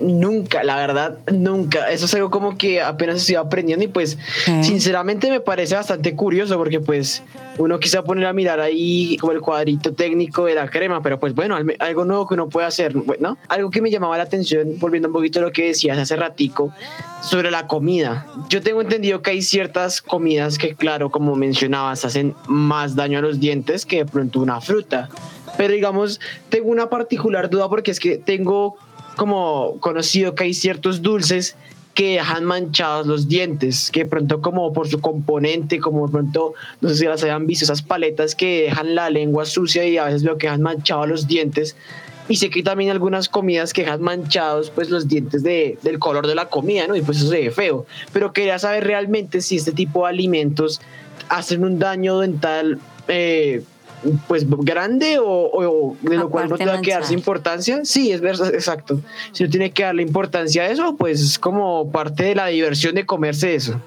Nunca, 0.00 0.64
la 0.64 0.76
verdad, 0.76 1.18
nunca. 1.32 1.90
Eso 1.90 2.06
es 2.06 2.14
algo 2.14 2.30
como 2.30 2.56
que 2.56 2.80
apenas 2.80 3.16
estoy 3.16 3.34
aprendiendo 3.36 3.84
y 3.84 3.88
pues 3.88 4.18
sinceramente 4.62 5.30
me 5.30 5.40
parece 5.40 5.74
bastante 5.74 6.14
curioso 6.16 6.56
porque 6.56 6.80
pues 6.80 7.22
uno 7.58 7.78
quizá 7.78 8.02
poner 8.02 8.26
a 8.26 8.32
mirar 8.32 8.58
ahí 8.60 9.16
como 9.18 9.32
el 9.32 9.40
cuadrito 9.40 9.92
técnico 9.92 10.46
de 10.46 10.54
la 10.54 10.68
crema, 10.68 11.02
pero 11.02 11.20
pues 11.20 11.34
bueno, 11.34 11.56
al- 11.56 11.76
algo 11.78 12.04
nuevo 12.04 12.26
que 12.26 12.34
uno 12.34 12.48
puede 12.48 12.66
hacer, 12.66 12.94
¿no? 13.20 13.36
Algo 13.48 13.70
que 13.70 13.82
me 13.82 13.90
llamaba 13.90 14.16
la 14.16 14.24
atención, 14.24 14.78
volviendo 14.78 15.08
un 15.08 15.14
poquito 15.14 15.38
a 15.38 15.42
lo 15.42 15.52
que 15.52 15.66
decías 15.68 15.98
hace 15.98 16.16
ratico, 16.16 16.72
sobre 17.22 17.50
la 17.50 17.66
comida. 17.66 18.26
Yo 18.48 18.62
tengo 18.62 18.80
entendido 18.80 19.22
que 19.22 19.30
hay 19.30 19.42
ciertas 19.42 20.02
comidas 20.02 20.58
que, 20.58 20.74
claro, 20.74 21.10
como 21.10 21.36
mencionabas, 21.36 22.04
hacen 22.04 22.34
más 22.48 22.96
daño 22.96 23.18
a 23.18 23.22
los 23.22 23.38
dientes 23.38 23.86
que 23.86 23.98
de 23.98 24.06
pronto 24.06 24.40
una 24.40 24.60
fruta. 24.60 25.08
Pero 25.58 25.74
digamos, 25.74 26.18
tengo 26.48 26.70
una 26.70 26.88
particular 26.88 27.50
duda 27.50 27.68
porque 27.68 27.90
es 27.90 28.00
que 28.00 28.16
tengo 28.16 28.76
como 29.16 29.78
conocido 29.80 30.34
que 30.34 30.44
hay 30.44 30.54
ciertos 30.54 31.02
dulces 31.02 31.56
que 31.94 32.14
dejan 32.14 32.44
manchados 32.44 33.06
los 33.06 33.28
dientes, 33.28 33.90
que 33.90 34.06
pronto 34.06 34.40
como 34.40 34.72
por 34.72 34.88
su 34.88 35.00
componente, 35.00 35.78
como 35.78 36.10
pronto, 36.10 36.54
no 36.80 36.88
sé 36.88 36.96
si 36.96 37.04
las 37.04 37.22
hayan 37.22 37.46
visto, 37.46 37.64
esas 37.64 37.82
paletas 37.82 38.34
que 38.34 38.62
dejan 38.62 38.94
la 38.94 39.10
lengua 39.10 39.44
sucia 39.44 39.86
y 39.86 39.98
a 39.98 40.04
veces 40.04 40.22
veo 40.22 40.38
que 40.38 40.46
dejan 40.46 40.62
manchados 40.62 41.08
los 41.08 41.26
dientes. 41.26 41.76
Y 42.28 42.36
sé 42.36 42.50
que 42.50 42.62
también 42.62 42.90
algunas 42.90 43.28
comidas 43.28 43.72
que 43.72 43.82
dejan 43.82 44.00
manchados 44.00 44.70
pues 44.70 44.88
los 44.88 45.08
dientes 45.08 45.42
de, 45.42 45.76
del 45.82 45.98
color 45.98 46.26
de 46.26 46.34
la 46.34 46.48
comida, 46.48 46.86
¿no? 46.86 46.96
Y 46.96 47.02
pues 47.02 47.18
eso 47.18 47.28
se 47.28 47.40
ve 47.40 47.50
feo. 47.50 47.84
Pero 48.12 48.32
quería 48.32 48.58
saber 48.58 48.84
realmente 48.84 49.40
si 49.40 49.56
este 49.56 49.72
tipo 49.72 50.04
de 50.04 50.10
alimentos 50.10 50.80
hacen 51.28 51.64
un 51.64 51.78
daño 51.78 52.20
dental 52.20 52.78
eh, 53.08 53.62
pues 54.28 54.44
grande 54.48 55.18
o, 55.18 55.24
o 55.26 55.96
de 56.02 56.16
lo 56.16 56.28
cual 56.30 56.48
no 56.48 56.56
te 56.56 56.66
va 56.66 56.74
a 56.74 56.80
quedar 56.82 57.04
sin 57.04 57.18
importancia. 57.18 57.80
Sí, 57.84 58.12
es 58.12 58.20
verdad, 58.20 58.54
exacto. 58.54 59.00
Si 59.32 59.44
no 59.44 59.50
tiene 59.50 59.70
que 59.72 59.82
darle 59.84 60.02
importancia 60.02 60.62
a 60.62 60.66
eso, 60.68 60.96
pues 60.96 61.20
es 61.20 61.38
como 61.38 61.90
parte 61.90 62.24
de 62.24 62.34
la 62.34 62.46
diversión 62.46 62.94
de 62.94 63.06
comerse 63.06 63.54
eso. 63.54 63.80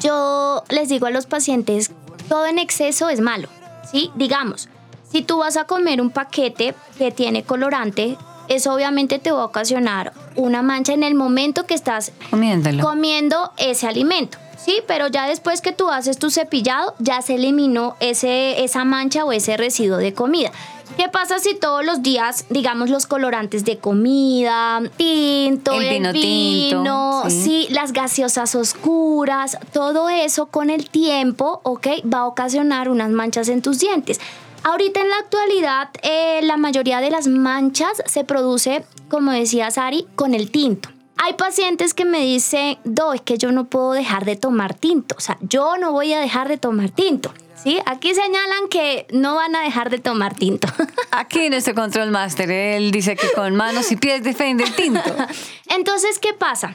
Yo 0.00 0.62
les 0.68 0.88
digo 0.88 1.06
a 1.06 1.10
los 1.10 1.26
pacientes, 1.26 1.90
todo 2.28 2.46
en 2.46 2.58
exceso 2.58 3.08
es 3.08 3.20
malo, 3.20 3.48
¿sí? 3.90 4.10
Digamos, 4.14 4.68
si 5.10 5.22
tú 5.22 5.38
vas 5.38 5.56
a 5.56 5.64
comer 5.64 6.00
un 6.00 6.10
paquete 6.10 6.74
que 6.98 7.10
tiene 7.10 7.42
colorante, 7.42 8.16
eso 8.48 8.72
obviamente 8.74 9.18
te 9.18 9.30
va 9.30 9.42
a 9.42 9.44
ocasionar 9.44 10.12
una 10.36 10.62
mancha 10.62 10.94
en 10.94 11.02
el 11.02 11.14
momento 11.14 11.64
que 11.66 11.74
estás 11.74 12.12
Comiéndolo. 12.30 12.82
comiendo 12.82 13.52
ese 13.58 13.86
alimento. 13.86 14.38
Sí, 14.64 14.78
pero 14.86 15.08
ya 15.08 15.26
después 15.26 15.60
que 15.60 15.72
tú 15.72 15.90
haces 15.90 16.18
tu 16.18 16.30
cepillado, 16.30 16.94
ya 17.00 17.20
se 17.20 17.34
eliminó 17.34 17.96
ese, 17.98 18.62
esa 18.62 18.84
mancha 18.84 19.24
o 19.24 19.32
ese 19.32 19.56
residuo 19.56 19.96
de 19.96 20.14
comida. 20.14 20.52
¿Qué 20.96 21.08
pasa 21.08 21.38
si 21.38 21.54
todos 21.54 21.84
los 21.84 22.02
días, 22.02 22.44
digamos, 22.50 22.90
los 22.90 23.06
colorantes 23.06 23.64
de 23.64 23.78
comida, 23.78 24.82
tinto, 24.96 25.72
El 25.72 25.82
el, 25.82 25.92
vino 25.94 26.12
tinto, 26.12 26.78
vino, 26.78 27.22
sí. 27.28 27.42
sí, 27.42 27.66
las 27.70 27.92
gaseosas 27.92 28.54
oscuras, 28.54 29.58
todo 29.72 30.08
eso 30.10 30.46
con 30.46 30.70
el 30.70 30.90
tiempo, 30.90 31.60
¿ok? 31.64 31.86
Va 32.12 32.18
a 32.18 32.26
ocasionar 32.26 32.88
unas 32.88 33.10
manchas 33.10 33.48
en 33.48 33.62
tus 33.62 33.78
dientes. 33.78 34.20
Ahorita 34.64 35.00
en 35.00 35.08
la 35.10 35.16
actualidad, 35.16 35.88
eh, 36.02 36.40
la 36.42 36.56
mayoría 36.56 37.00
de 37.00 37.10
las 37.10 37.26
manchas 37.26 38.02
se 38.06 38.22
produce, 38.22 38.84
como 39.08 39.32
decía 39.32 39.70
Sari, 39.70 40.06
con 40.14 40.34
el 40.34 40.50
tinto. 40.52 40.91
Hay 41.16 41.34
pacientes 41.34 41.94
que 41.94 42.04
me 42.04 42.20
dicen, 42.20 42.78
Do, 42.84 43.12
es 43.12 43.20
que 43.20 43.38
yo 43.38 43.52
no 43.52 43.66
puedo 43.66 43.92
dejar 43.92 44.24
de 44.24 44.36
tomar 44.36 44.74
tinto. 44.74 45.14
O 45.16 45.20
sea, 45.20 45.38
yo 45.40 45.76
no 45.76 45.92
voy 45.92 46.12
a 46.12 46.20
dejar 46.20 46.48
de 46.48 46.58
tomar 46.58 46.90
tinto. 46.90 47.32
¿Sí? 47.54 47.78
Aquí 47.86 48.12
señalan 48.12 48.68
que 48.68 49.06
no 49.12 49.36
van 49.36 49.54
a 49.54 49.60
dejar 49.60 49.88
de 49.88 49.98
tomar 49.98 50.34
tinto. 50.34 50.66
Aquí 51.12 51.48
nuestro 51.48 51.74
control 51.74 52.10
master, 52.10 52.50
él 52.50 52.90
dice 52.90 53.14
que 53.14 53.30
con 53.32 53.54
manos 53.54 53.92
y 53.92 53.96
pies 53.96 54.24
defiende 54.24 54.64
el 54.64 54.74
tinto. 54.74 55.14
Entonces, 55.68 56.18
¿qué 56.18 56.32
pasa? 56.32 56.74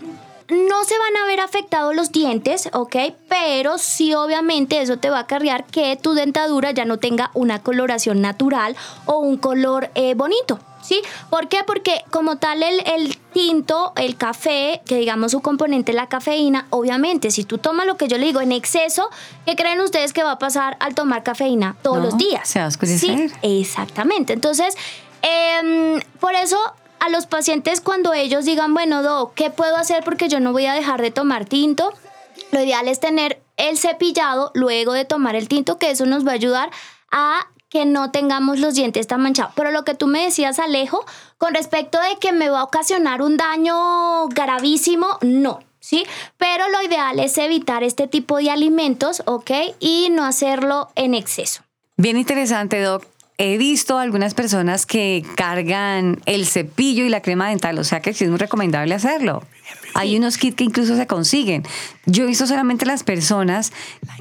No 0.50 0.84
se 0.86 0.98
van 0.98 1.18
a 1.18 1.28
ver 1.28 1.42
afectados 1.42 1.94
los 1.94 2.14
dientes, 2.14 2.70
¿ok? 2.72 2.96
Pero 3.28 3.78
sí, 3.78 4.14
obviamente, 4.14 4.82
eso 4.82 4.98
te 4.98 5.10
va 5.10 5.18
a 5.18 5.22
acarrear 5.22 5.66
que 5.66 5.98
tu 5.98 6.14
dentadura 6.14 6.72
ya 6.72 6.86
no 6.86 7.00
tenga 7.00 7.32
una 7.34 7.62
coloración 7.62 8.22
natural 8.22 8.78
o 9.08 9.18
un 9.18 9.36
color 9.36 9.90
eh, 9.94 10.14
bonito, 10.14 10.58
¿sí? 10.88 11.02
¿Por 11.30 11.48
qué? 11.50 11.60
Porque 11.66 12.04
como 12.12 12.38
tal 12.38 12.64
el, 12.64 12.80
el 12.88 13.18
tinto, 13.34 13.94
el 13.98 14.16
café, 14.18 14.82
que 14.86 14.96
digamos 14.98 15.32
su 15.32 15.42
componente 15.42 15.94
la 15.94 16.08
cafeína, 16.08 16.66
obviamente, 16.70 17.30
si 17.32 17.44
tú 17.44 17.58
tomas 17.58 17.86
lo 17.86 17.98
que 17.98 18.08
yo 18.08 18.18
le 18.18 18.26
digo 18.26 18.42
en 18.42 18.52
exceso, 18.52 19.10
¿qué 19.46 19.56
creen 19.56 19.82
ustedes 19.82 20.14
que 20.14 20.24
va 20.24 20.32
a 20.32 20.40
pasar 20.40 20.78
al 20.80 20.96
tomar 20.96 21.24
cafeína 21.24 21.76
todos 21.82 21.98
No, 21.98 22.04
los 22.06 22.18
días? 22.18 22.48
se 22.48 22.60
va 22.60 22.66
a 22.66 22.68
oscurecer. 22.70 23.30
Sí, 23.30 23.32
exactamente. 23.42 24.34
Entonces, 24.34 24.76
em, 25.22 26.00
por 26.20 26.36
eso 26.36 26.58
a 27.00 27.10
los 27.10 27.26
pacientes 27.28 27.82
cuando 27.82 28.14
ellos 28.14 28.46
digan, 28.46 28.74
bueno, 28.74 29.04
Do, 29.04 29.32
¿qué 29.36 29.50
puedo 29.50 29.76
hacer 29.76 30.04
porque 30.04 30.30
yo 30.30 30.40
no 30.40 30.52
voy 30.52 30.66
a 30.66 30.74
dejar 30.74 31.02
de 31.02 31.12
tomar 31.12 31.46
tinto? 31.46 31.94
Lo 32.52 32.62
ideal 32.64 32.88
es 32.88 33.00
tener 33.00 33.42
el 33.58 33.78
cepillado 33.78 34.52
luego 34.54 34.94
de 34.94 35.06
tomar 35.06 35.36
el 35.36 35.48
tinto, 35.48 35.78
que 35.78 35.92
eso 35.92 36.06
nos 36.06 36.26
va 36.26 36.32
a 36.32 36.36
ayudar 36.36 36.70
a 37.12 37.48
que 37.70 37.86
no 37.86 38.12
tengamos 38.12 38.60
los 38.60 38.76
dientes 38.76 39.08
tan 39.08 39.22
manchados. 39.22 39.54
Pero 39.56 39.72
lo 39.72 39.84
que 39.84 39.96
tú 39.96 40.08
me 40.08 40.24
decías, 40.24 40.60
Alejo, 40.60 41.06
con 41.38 41.54
respecto 41.54 42.00
de 42.00 42.18
que 42.20 42.32
me 42.32 42.50
va 42.50 42.62
a 42.62 42.64
ocasionar 42.64 43.22
un 43.22 43.38
daño 43.38 44.28
gravísimo, 44.30 45.18
no. 45.22 45.60
¿Sí? 45.80 46.06
Pero 46.38 46.68
lo 46.70 46.82
ideal 46.82 47.20
es 47.20 47.38
evitar 47.38 47.84
este 47.84 48.08
tipo 48.08 48.38
de 48.38 48.50
alimentos, 48.50 49.24
¿ok? 49.26 49.52
Y 49.80 50.10
no 50.12 50.26
hacerlo 50.26 50.90
en 50.96 51.14
exceso. 51.14 51.62
Bien 51.96 52.18
interesante, 52.18 52.82
Doc. 52.82 53.06
He 53.38 53.58
visto 53.58 54.00
algunas 54.00 54.34
personas 54.34 54.86
que 54.86 55.24
cargan 55.36 56.20
el 56.26 56.46
cepillo 56.48 57.06
y 57.06 57.10
la 57.10 57.22
crema 57.22 57.50
dental, 57.50 57.78
o 57.78 57.84
sea 57.84 58.02
que 58.02 58.14
sí 58.14 58.24
es 58.24 58.30
muy 58.32 58.40
recomendable 58.40 58.96
hacerlo. 58.96 59.44
Hay 59.98 60.16
unos 60.16 60.38
kits 60.38 60.56
que 60.56 60.64
incluso 60.64 60.96
se 60.96 61.08
consiguen. 61.08 61.64
Yo 62.06 62.24
he 62.24 62.28
visto 62.28 62.46
solamente 62.46 62.86
las 62.86 63.04
personas 63.04 63.74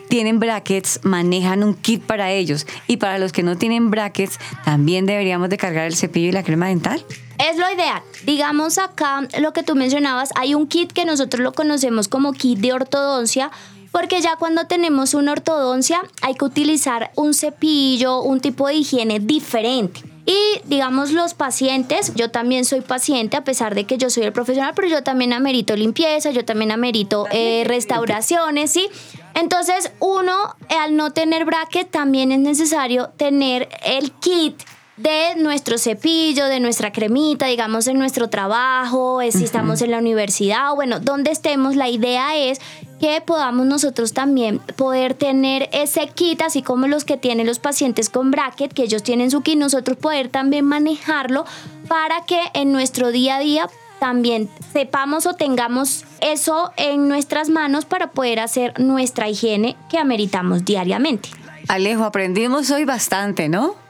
tienen 0.08 0.40
brackets, 0.40 1.00
manejan 1.02 1.62
un 1.62 1.74
kit 1.74 2.02
para 2.02 2.32
ellos. 2.32 2.66
Y 2.86 2.96
para 2.96 3.18
los 3.18 3.32
que 3.32 3.42
no 3.42 3.58
tienen 3.58 3.90
brackets, 3.90 4.38
también 4.64 5.04
deberíamos 5.04 5.50
de 5.50 5.58
cargar 5.58 5.86
el 5.86 5.94
cepillo 5.94 6.28
y 6.28 6.32
la 6.32 6.42
crema 6.42 6.68
dental. 6.68 7.04
Es 7.38 7.58
lo 7.58 7.70
ideal. 7.70 8.00
Digamos 8.24 8.78
acá 8.78 9.28
lo 9.38 9.52
que 9.52 9.62
tú 9.62 9.74
mencionabas, 9.74 10.30
hay 10.34 10.54
un 10.54 10.66
kit 10.66 10.92
que 10.92 11.04
nosotros 11.04 11.42
lo 11.42 11.52
conocemos 11.52 12.08
como 12.08 12.32
kit 12.32 12.58
de 12.58 12.72
ortodoncia, 12.72 13.50
porque 13.92 14.22
ya 14.22 14.36
cuando 14.36 14.66
tenemos 14.66 15.12
una 15.12 15.32
ortodoncia 15.32 16.00
hay 16.22 16.34
que 16.36 16.44
utilizar 16.46 17.10
un 17.16 17.34
cepillo, 17.34 18.22
un 18.22 18.40
tipo 18.40 18.66
de 18.66 18.74
higiene 18.76 19.20
diferente. 19.20 20.15
Y 20.26 20.60
digamos 20.64 21.12
los 21.12 21.34
pacientes, 21.34 22.12
yo 22.16 22.32
también 22.32 22.64
soy 22.64 22.80
paciente 22.80 23.36
a 23.36 23.44
pesar 23.44 23.76
de 23.76 23.84
que 23.84 23.96
yo 23.96 24.10
soy 24.10 24.24
el 24.24 24.32
profesional, 24.32 24.72
pero 24.74 24.88
yo 24.88 25.04
también 25.04 25.32
amerito 25.32 25.76
limpieza, 25.76 26.32
yo 26.32 26.44
también 26.44 26.72
amerito 26.72 27.26
eh, 27.30 27.62
restauraciones, 27.64 28.72
¿sí? 28.72 28.88
Entonces 29.34 29.92
uno 30.00 30.56
al 30.80 30.96
no 30.96 31.12
tener 31.12 31.44
bracket 31.44 31.88
también 31.90 32.32
es 32.32 32.40
necesario 32.40 33.10
tener 33.16 33.68
el 33.84 34.10
kit 34.12 34.60
de 34.96 35.34
nuestro 35.36 35.78
cepillo, 35.78 36.46
de 36.46 36.58
nuestra 36.58 36.90
cremita, 36.90 37.46
digamos 37.46 37.86
en 37.86 37.98
nuestro 37.98 38.30
trabajo, 38.30 39.20
eh, 39.20 39.30
si 39.30 39.44
estamos 39.44 39.82
en 39.82 39.90
la 39.90 39.98
universidad 39.98 40.72
o 40.72 40.74
bueno, 40.74 41.00
donde 41.00 41.30
estemos, 41.30 41.76
la 41.76 41.88
idea 41.88 42.34
es 42.36 42.60
que 43.00 43.20
podamos 43.20 43.66
nosotros 43.66 44.12
también 44.12 44.58
poder 44.76 45.14
tener 45.14 45.68
ese 45.72 46.08
kit, 46.08 46.42
así 46.42 46.62
como 46.62 46.86
los 46.86 47.04
que 47.04 47.16
tienen 47.16 47.46
los 47.46 47.58
pacientes 47.58 48.08
con 48.08 48.30
bracket, 48.30 48.72
que 48.72 48.84
ellos 48.84 49.02
tienen 49.02 49.30
su 49.30 49.42
kit, 49.42 49.58
nosotros 49.58 49.96
poder 49.96 50.28
también 50.28 50.64
manejarlo 50.64 51.44
para 51.88 52.24
que 52.24 52.40
en 52.54 52.72
nuestro 52.72 53.12
día 53.12 53.36
a 53.36 53.40
día 53.40 53.68
también 53.98 54.48
sepamos 54.72 55.26
o 55.26 55.34
tengamos 55.34 56.04
eso 56.20 56.72
en 56.76 57.08
nuestras 57.08 57.48
manos 57.48 57.84
para 57.84 58.10
poder 58.10 58.40
hacer 58.40 58.78
nuestra 58.78 59.28
higiene 59.28 59.76
que 59.88 59.98
ameritamos 59.98 60.64
diariamente. 60.64 61.30
Alejo, 61.68 62.04
aprendimos 62.04 62.70
hoy 62.70 62.84
bastante, 62.84 63.48
¿no? 63.48 63.85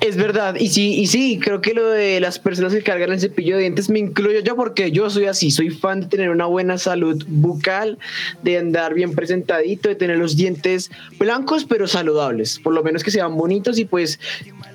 Es 0.00 0.16
verdad, 0.16 0.56
y 0.58 0.68
sí, 0.68 0.94
y 1.00 1.06
sí, 1.06 1.38
creo 1.42 1.60
que 1.60 1.72
lo 1.74 1.88
de 1.88 2.20
las 2.20 2.38
personas 2.38 2.72
que 2.72 2.82
cargan 2.82 3.12
el 3.12 3.20
cepillo 3.20 3.56
de 3.56 3.62
dientes 3.62 3.88
me 3.88 3.98
incluyo 3.98 4.40
yo 4.40 4.54
porque 4.54 4.90
yo 4.90 5.08
soy 5.10 5.24
así, 5.24 5.50
soy 5.50 5.70
fan 5.70 6.00
de 6.00 6.06
tener 6.06 6.30
una 6.30 6.46
buena 6.46 6.78
salud 6.78 7.24
bucal, 7.26 7.98
de 8.42 8.58
andar 8.58 8.94
bien 8.94 9.14
presentadito, 9.14 9.88
de 9.88 9.94
tener 9.94 10.18
los 10.18 10.36
dientes 10.36 10.90
blancos 11.18 11.64
pero 11.64 11.88
saludables, 11.88 12.58
por 12.58 12.74
lo 12.74 12.82
menos 12.82 13.02
que 13.02 13.10
sean 13.10 13.36
bonitos 13.36 13.78
y 13.78 13.84
pues 13.86 14.20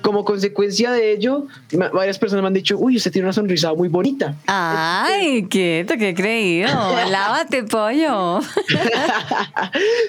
como 0.02 0.24
consecuencia 0.24 0.90
de 0.90 1.12
ello, 1.12 1.46
varias 1.92 2.18
personas 2.18 2.42
me 2.42 2.48
han 2.48 2.54
dicho, 2.54 2.76
uy, 2.76 2.96
usted 2.96 3.12
tiene 3.12 3.26
una 3.26 3.32
sonrisa 3.32 3.72
muy 3.72 3.88
bonita. 3.88 4.34
Ay, 4.46 5.46
quieto, 5.48 5.94
qué 5.96 6.14
creído. 6.14 6.68
Lávate, 7.10 7.62
pollo. 7.62 8.38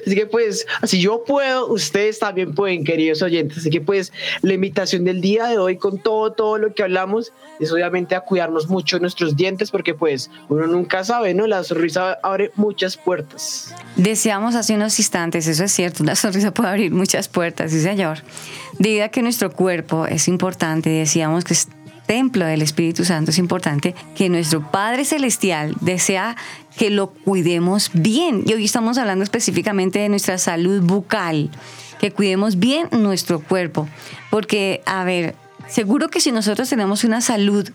Así 0.06 0.16
que 0.16 0.26
pues, 0.26 0.66
si 0.84 1.00
yo 1.00 1.24
puedo, 1.24 1.68
ustedes 1.68 2.20
también 2.20 2.54
pueden, 2.56 2.84
queridos 2.84 3.22
oyentes. 3.22 3.60
Así 3.60 3.70
que 3.70 3.82
pues, 3.82 4.12
la 4.42 4.54
invitación 4.54 5.03
del 5.04 5.22
día 5.22 5.48
de 5.48 5.58
hoy 5.58 5.78
con 5.78 6.00
todo, 6.00 6.32
todo 6.32 6.58
lo 6.58 6.74
que 6.74 6.84
hablamos 6.84 7.34
es 7.60 7.72
obviamente 7.72 8.16
a 8.16 8.22
cuidarnos 8.22 8.68
mucho 8.68 9.00
nuestros 9.00 9.36
dientes 9.36 9.72
porque 9.72 9.94
pues 9.94 10.30
uno 10.50 10.68
nunca 10.68 11.04
sabe, 11.04 11.34
¿no? 11.34 11.48
La 11.48 11.64
sonrisa 11.64 12.20
abre 12.24 12.52
muchas 12.56 12.98
puertas. 12.98 13.74
Deseamos 13.96 14.56
hace 14.56 14.76
unos 14.76 14.98
instantes, 15.00 15.48
eso 15.48 15.64
es 15.64 15.72
cierto, 15.72 16.04
una 16.04 16.16
sonrisa 16.16 16.54
puede 16.54 16.70
abrir 16.70 16.92
muchas 16.92 17.28
puertas, 17.28 17.72
sí 17.72 17.82
señor. 17.82 18.20
Debido 18.80 19.06
a 19.06 19.10
que 19.10 19.22
nuestro 19.22 19.52
cuerpo 19.52 20.06
es 20.06 20.28
importante, 20.28 20.90
decíamos 20.90 21.44
que 21.44 21.54
es 21.54 21.68
templo 22.06 22.46
del 22.46 22.62
Espíritu 22.62 23.06
Santo, 23.06 23.32
es 23.32 23.38
importante 23.38 23.96
que 24.16 24.30
nuestro 24.30 24.72
Padre 24.72 25.06
Celestial 25.06 25.74
desea 25.82 26.36
que 26.78 26.90
lo 26.90 27.12
cuidemos 27.12 27.92
bien. 27.94 28.44
Y 28.46 28.54
hoy 28.54 28.66
estamos 28.66 28.98
hablando 28.98 29.24
específicamente 29.24 30.00
de 30.00 30.10
nuestra 30.10 30.38
salud 30.38 30.82
bucal, 30.82 31.50
que 32.00 32.12
cuidemos 32.12 32.58
bien 32.58 32.88
nuestro 32.92 33.40
cuerpo. 33.40 33.88
Porque, 34.34 34.82
a 34.88 35.04
ver, 35.04 35.36
seguro 35.68 36.10
que 36.10 36.20
si 36.20 36.32
nosotros 36.32 36.68
tenemos 36.68 37.04
una 37.04 37.22
salud 37.22 37.70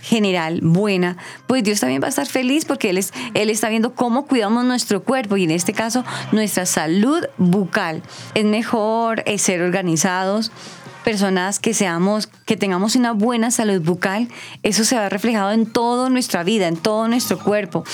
general 0.00 0.60
buena, 0.62 1.18
pues 1.46 1.64
Dios 1.64 1.80
también 1.80 2.00
va 2.00 2.06
a 2.06 2.08
estar 2.08 2.26
feliz 2.26 2.64
porque 2.64 2.88
Él, 2.88 2.96
es, 2.96 3.12
él 3.34 3.50
está 3.50 3.68
viendo 3.68 3.94
cómo 3.94 4.24
cuidamos 4.24 4.64
nuestro 4.64 5.02
cuerpo 5.02 5.36
y 5.36 5.44
en 5.44 5.50
este 5.50 5.74
caso 5.74 6.02
nuestra 6.32 6.64
salud 6.64 7.26
bucal. 7.36 8.02
Es 8.34 8.46
mejor 8.46 9.22
ser 9.36 9.60
organizados 9.60 10.50
personas 11.02 11.58
que 11.58 11.74
seamos, 11.74 12.28
que 12.46 12.56
tengamos 12.56 12.96
una 12.96 13.12
buena 13.12 13.50
salud 13.50 13.80
bucal, 13.80 14.28
eso 14.62 14.84
se 14.84 14.96
va 14.96 15.08
reflejado 15.08 15.52
en 15.52 15.66
toda 15.66 16.08
nuestra 16.08 16.42
vida, 16.42 16.68
en 16.68 16.76
todo 16.76 17.08
nuestro 17.08 17.38
cuerpo. 17.38 17.84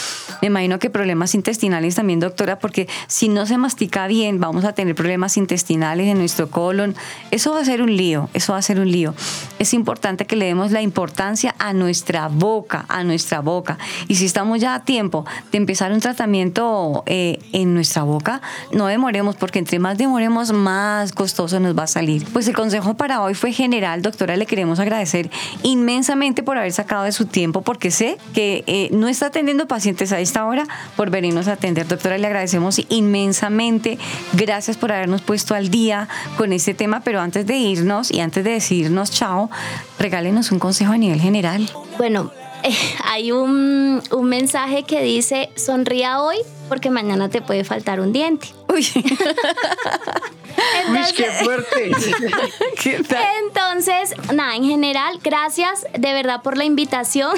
Me 0.40 0.48
imagino 0.48 0.78
que 0.78 0.90
problemas 0.90 1.34
intestinales 1.34 1.94
también, 1.94 2.20
doctora, 2.20 2.58
porque 2.58 2.88
si 3.06 3.28
no 3.28 3.46
se 3.46 3.58
mastica 3.58 4.06
bien, 4.06 4.40
vamos 4.40 4.64
a 4.64 4.72
tener 4.72 4.94
problemas 4.94 5.36
intestinales 5.36 6.06
en 6.08 6.18
nuestro 6.18 6.50
colon. 6.50 6.94
Eso 7.30 7.52
va 7.52 7.60
a 7.60 7.64
ser 7.64 7.82
un 7.82 7.96
lío, 7.96 8.28
eso 8.34 8.52
va 8.52 8.58
a 8.58 8.62
ser 8.62 8.78
un 8.78 8.90
lío. 8.90 9.14
Es 9.58 9.74
importante 9.74 10.26
que 10.26 10.36
le 10.36 10.46
demos 10.46 10.70
la 10.70 10.82
importancia 10.82 11.54
a 11.58 11.72
nuestra 11.72 12.28
boca, 12.28 12.84
a 12.88 13.04
nuestra 13.04 13.40
boca. 13.40 13.78
Y 14.06 14.16
si 14.16 14.26
estamos 14.26 14.60
ya 14.60 14.74
a 14.74 14.84
tiempo 14.84 15.24
de 15.50 15.58
empezar 15.58 15.92
un 15.92 16.00
tratamiento 16.00 17.02
eh, 17.06 17.38
en 17.52 17.74
nuestra 17.74 18.02
boca, 18.02 18.42
no 18.72 18.86
demoremos, 18.86 19.36
porque 19.36 19.58
entre 19.58 19.78
más 19.78 19.98
demoremos, 19.98 20.52
más 20.52 21.12
costoso 21.12 21.58
nos 21.60 21.76
va 21.76 21.84
a 21.84 21.86
salir. 21.86 22.26
Pues 22.32 22.46
el 22.48 22.54
consejo 22.54 22.97
para 22.98 23.22
hoy 23.22 23.32
fue 23.32 23.52
general, 23.52 24.02
doctora, 24.02 24.36
le 24.36 24.44
queremos 24.44 24.78
agradecer 24.78 25.30
inmensamente 25.62 26.42
por 26.42 26.58
haber 26.58 26.72
sacado 26.72 27.04
de 27.04 27.12
su 27.12 27.24
tiempo, 27.24 27.62
porque 27.62 27.90
sé 27.90 28.18
que 28.34 28.64
eh, 28.66 28.90
no 28.92 29.08
está 29.08 29.26
atendiendo 29.26 29.66
pacientes 29.66 30.12
a 30.12 30.20
esta 30.20 30.44
hora 30.44 30.66
por 30.96 31.08
venirnos 31.08 31.48
a 31.48 31.52
atender. 31.52 31.88
Doctora, 31.88 32.18
le 32.18 32.26
agradecemos 32.26 32.78
inmensamente. 32.90 33.98
Gracias 34.34 34.76
por 34.76 34.92
habernos 34.92 35.22
puesto 35.22 35.54
al 35.54 35.70
día 35.70 36.08
con 36.36 36.52
este 36.52 36.74
tema, 36.74 37.00
pero 37.00 37.20
antes 37.20 37.46
de 37.46 37.56
irnos 37.56 38.10
y 38.10 38.20
antes 38.20 38.44
de 38.44 38.50
decirnos 38.50 39.10
chao, 39.10 39.50
regálenos 39.98 40.52
un 40.52 40.58
consejo 40.58 40.92
a 40.92 40.98
nivel 40.98 41.20
general. 41.20 41.70
Bueno, 41.96 42.32
eh, 42.64 42.74
hay 43.04 43.32
un, 43.32 44.02
un 44.10 44.28
mensaje 44.28 44.82
que 44.82 45.00
dice, 45.02 45.48
sonría 45.56 46.20
hoy 46.20 46.36
porque 46.68 46.90
mañana 46.90 47.28
te 47.28 47.40
puede 47.40 47.64
faltar 47.64 48.00
un 48.00 48.12
diente. 48.12 48.48
Uy. 48.68 48.86
Uy, 50.90 50.98
qué 51.16 51.24
fuerte. 51.44 51.90
Entonces, 53.44 54.14
nada, 54.32 54.56
en 54.56 54.64
general, 54.64 55.18
gracias 55.22 55.86
de 55.96 56.12
verdad 56.12 56.42
por 56.42 56.56
la 56.56 56.64
invitación. 56.64 57.36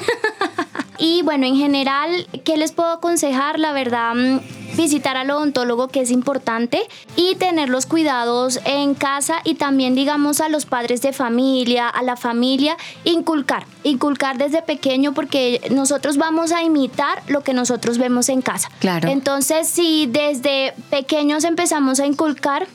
y 0.99 1.23
bueno, 1.23 1.47
en 1.47 1.57
general, 1.57 2.27
¿qué 2.45 2.57
les 2.57 2.73
puedo 2.73 2.91
aconsejar? 2.91 3.59
La 3.59 3.73
verdad, 3.73 4.15
mm, 4.15 4.41
visitar 4.77 5.17
al 5.17 5.31
odontólogo 5.31 5.89
que 5.89 6.01
es 6.01 6.11
importante 6.11 6.81
y 7.17 7.35
tener 7.37 7.69
los 7.69 7.87
cuidados 7.87 8.61
en 8.65 8.95
casa 8.95 9.41
y 9.45 9.55
también 9.55 9.95
digamos 9.95 10.41
a 10.41 10.49
los 10.49 10.67
padres 10.67 11.03
de 11.03 11.13
familia, 11.13 11.89
a 11.89 12.03
la 12.03 12.17
familia, 12.17 12.77
inculcar, 13.05 13.67
inculcar 13.83 14.39
desde 14.39 14.63
pequeño 14.63 15.13
porque 15.13 15.61
nosotros 15.71 16.17
vamos 16.17 16.53
a 16.53 16.63
imitar 16.63 17.23
lo 17.27 17.43
que 17.43 17.53
nosotros 17.53 17.99
vemos 17.99 18.29
en 18.29 18.43
casa. 18.43 18.71
Claro. 18.79 19.09
Entonces, 19.09 19.20
si 19.65 20.07
desde 20.07 20.73
pequeños 20.91 21.45
empezamos 21.45 22.01
a 22.01 22.07
inculcar 22.07 22.67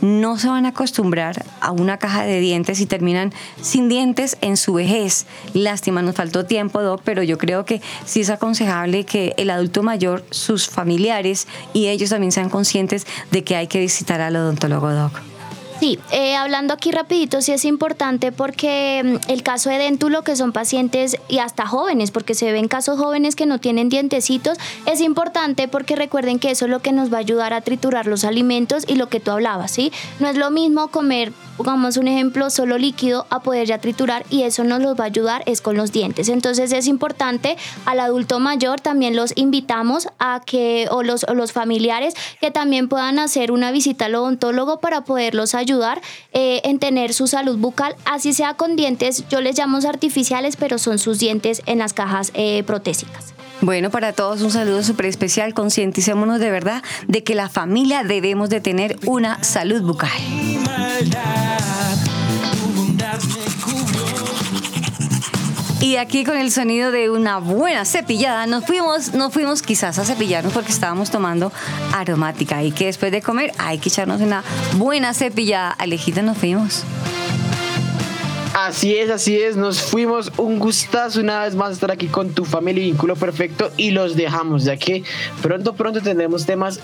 no 0.00 0.38
se 0.38 0.48
van 0.48 0.66
a 0.66 0.70
acostumbrar 0.70 1.44
a 1.60 1.70
una 1.70 1.98
caja 1.98 2.24
de 2.24 2.38
dientes 2.40 2.80
y 2.80 2.86
terminan 2.86 3.32
sin 3.60 3.88
dientes 3.88 4.36
en 4.42 4.56
su 4.56 4.74
vejez. 4.74 5.26
Lástima, 5.54 6.02
nos 6.02 6.14
faltó 6.14 6.44
tiempo, 6.44 6.82
Doc, 6.82 7.00
pero 7.04 7.22
yo 7.22 7.38
creo 7.38 7.64
que 7.64 7.80
sí 8.04 8.20
es 8.20 8.30
aconsejable 8.30 9.04
que 9.04 9.34
el 9.38 9.50
adulto 9.50 9.82
mayor, 9.82 10.24
sus 10.30 10.68
familiares 10.68 11.48
y 11.72 11.86
ellos 11.86 12.10
también 12.10 12.32
sean 12.32 12.50
conscientes 12.50 13.06
de 13.30 13.44
que 13.44 13.56
hay 13.56 13.66
que 13.66 13.80
visitar 13.80 14.20
al 14.20 14.36
odontólogo, 14.36 14.92
Doc. 14.92 15.33
Sí, 15.80 15.98
eh, 16.12 16.36
hablando 16.36 16.72
aquí 16.72 16.92
rapidito, 16.92 17.42
sí 17.42 17.52
es 17.52 17.64
importante 17.64 18.30
porque 18.32 19.02
mm, 19.04 19.30
el 19.30 19.42
caso 19.42 19.70
de 19.70 19.78
déntulo, 19.78 20.22
que 20.22 20.36
son 20.36 20.52
pacientes 20.52 21.16
y 21.28 21.38
hasta 21.38 21.66
jóvenes, 21.66 22.10
porque 22.10 22.34
se 22.34 22.52
ven 22.52 22.68
casos 22.68 22.98
jóvenes 22.98 23.34
que 23.34 23.44
no 23.44 23.58
tienen 23.58 23.88
dientecitos, 23.88 24.58
es 24.86 25.00
importante 25.00 25.66
porque 25.68 25.96
recuerden 25.96 26.38
que 26.38 26.50
eso 26.50 26.66
es 26.66 26.70
lo 26.70 26.80
que 26.80 26.92
nos 26.92 27.12
va 27.12 27.16
a 27.16 27.20
ayudar 27.20 27.52
a 27.52 27.60
triturar 27.60 28.06
los 28.06 28.24
alimentos 28.24 28.84
y 28.86 28.94
lo 28.94 29.08
que 29.08 29.20
tú 29.20 29.32
hablabas, 29.32 29.72
¿sí? 29.72 29.92
No 30.20 30.28
es 30.28 30.36
lo 30.36 30.50
mismo 30.50 30.88
comer, 30.88 31.32
pongamos 31.56 31.96
un 31.96 32.08
ejemplo, 32.08 32.50
solo 32.50 32.78
líquido 32.78 33.26
a 33.30 33.40
poder 33.40 33.66
ya 33.68 33.78
triturar 33.78 34.24
y 34.30 34.42
eso 34.42 34.64
nos 34.64 34.80
los 34.80 34.98
va 34.98 35.04
a 35.04 35.06
ayudar 35.06 35.42
es 35.46 35.60
con 35.60 35.76
los 35.76 35.92
dientes. 35.92 36.28
Entonces 36.28 36.72
es 36.72 36.86
importante 36.86 37.56
al 37.84 38.00
adulto 38.00 38.40
mayor 38.40 38.80
también 38.80 39.14
los 39.14 39.32
invitamos 39.36 40.08
a 40.18 40.40
que, 40.44 40.88
o 40.90 41.02
los, 41.02 41.24
los 41.34 41.52
familiares, 41.52 42.14
que 42.40 42.50
también 42.50 42.88
puedan 42.88 43.18
hacer 43.18 43.52
una 43.52 43.70
visita 43.70 44.06
al 44.06 44.14
odontólogo 44.14 44.80
para 44.80 45.02
poderlos 45.02 45.54
ayudar 45.54 46.00
eh, 46.32 46.62
en 46.64 46.78
tener 46.78 47.12
su 47.12 47.26
salud 47.26 47.58
bucal, 47.58 47.94
así 48.06 48.32
sea 48.32 48.54
con 48.54 48.76
dientes, 48.76 49.24
yo 49.28 49.40
les 49.40 49.58
llamo 49.58 49.78
artificiales, 49.84 50.56
pero 50.56 50.78
son 50.78 50.98
sus 50.98 51.18
dientes 51.18 51.62
en 51.66 51.78
las 51.78 51.92
cajas 51.92 52.30
eh, 52.34 52.62
protésicas. 52.64 53.34
Bueno, 53.60 53.90
para 53.90 54.12
todos 54.12 54.42
un 54.42 54.50
saludo 54.50 54.82
súper 54.82 55.06
especial. 55.06 55.54
Concienticémonos 55.54 56.40
de 56.40 56.50
verdad 56.50 56.82
de 57.06 57.22
que 57.22 57.34
la 57.34 57.48
familia 57.48 58.02
debemos 58.02 58.50
de 58.50 58.60
tener 58.60 58.98
una 59.06 59.42
salud 59.42 59.82
bucal. 59.82 60.10
Y 65.80 65.96
aquí 65.96 66.24
con 66.24 66.38
el 66.38 66.50
sonido 66.50 66.90
de 66.90 67.10
una 67.10 67.38
buena 67.38 67.84
cepillada, 67.84 68.46
nos 68.46 68.64
fuimos, 68.64 69.12
nos 69.12 69.32
fuimos 69.34 69.60
quizás 69.60 69.98
a 69.98 70.04
cepillarnos 70.04 70.52
porque 70.54 70.72
estábamos 70.72 71.10
tomando 71.10 71.52
aromática 71.92 72.62
y 72.62 72.72
que 72.72 72.86
después 72.86 73.12
de 73.12 73.20
comer 73.20 73.52
hay 73.58 73.76
que 73.78 73.90
echarnos 73.90 74.22
una 74.22 74.42
buena 74.76 75.12
cepillada. 75.12 75.70
Alejita, 75.70 76.22
nos 76.22 76.38
fuimos. 76.38 76.84
Así 78.54 78.94
es, 78.96 79.10
así 79.10 79.36
es. 79.36 79.56
Nos 79.56 79.82
fuimos. 79.82 80.30
Un 80.36 80.60
gustazo 80.60 81.18
una 81.18 81.42
vez 81.42 81.56
más 81.56 81.72
estar 81.72 81.90
aquí 81.90 82.06
con 82.06 82.30
tu 82.30 82.44
familia 82.44 82.84
y 82.84 82.86
vínculo 82.90 83.16
perfecto 83.16 83.72
y 83.76 83.90
los 83.90 84.14
dejamos, 84.14 84.62
ya 84.62 84.76
que 84.76 85.02
pronto, 85.42 85.74
pronto 85.74 86.00
tendremos 86.00 86.46
temas 86.46 86.78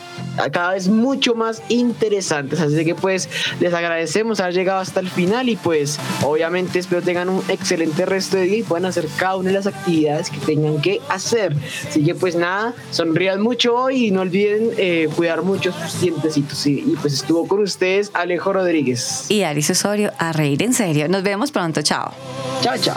cada 0.50 0.72
vez 0.72 0.88
mucho 0.88 1.36
más 1.36 1.62
interesantes. 1.68 2.58
Así 2.58 2.84
que 2.84 2.96
pues 2.96 3.28
les 3.60 3.72
agradecemos 3.72 4.40
haber 4.40 4.54
llegado 4.54 4.80
hasta 4.80 4.98
el 4.98 5.08
final 5.08 5.48
y 5.48 5.54
pues 5.54 6.00
obviamente 6.24 6.80
espero 6.80 7.02
tengan 7.02 7.28
un 7.28 7.42
excelente 7.48 8.04
resto 8.04 8.36
de 8.36 8.44
día 8.44 8.58
y 8.58 8.62
puedan 8.64 8.86
hacer 8.86 9.06
cada 9.16 9.36
una 9.36 9.50
de 9.50 9.54
las 9.54 9.68
actividades 9.68 10.28
que 10.28 10.38
tengan 10.38 10.80
que 10.80 11.00
hacer. 11.08 11.54
Así 11.88 12.04
que 12.04 12.16
pues 12.16 12.34
nada, 12.34 12.74
sonrían 12.90 13.40
mucho 13.40 13.76
hoy 13.76 14.06
y 14.06 14.10
no 14.10 14.22
olviden 14.22 14.70
eh, 14.76 15.08
cuidar 15.14 15.42
mucho 15.42 15.72
sus 15.72 16.00
dientecitos. 16.00 16.66
Y, 16.66 16.96
pues 17.00 17.14
estuvo 17.14 17.46
con 17.46 17.60
ustedes 17.60 18.10
Alejo 18.12 18.52
Rodríguez. 18.52 19.26
Y 19.30 19.42
Aris 19.42 19.70
Osorio, 19.70 20.12
a 20.18 20.32
reír 20.32 20.62
en 20.64 20.74
serio. 20.74 21.08
Nos 21.08 21.22
vemos 21.22 21.52
pronto. 21.52 21.59
Chao. 21.82 22.10
Chao, 22.62 22.76
chao. 22.78 22.96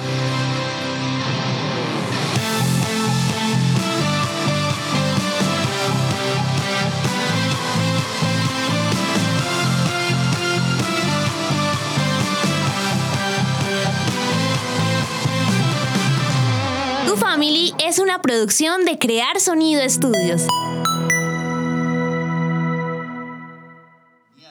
Tu 17.05 17.17
Family 17.17 17.73
es 17.85 17.99
una 17.99 18.21
producción 18.21 18.85
de 18.85 18.97
Crear 18.97 19.41
Sonido 19.41 19.81
Estudios. 19.81 20.43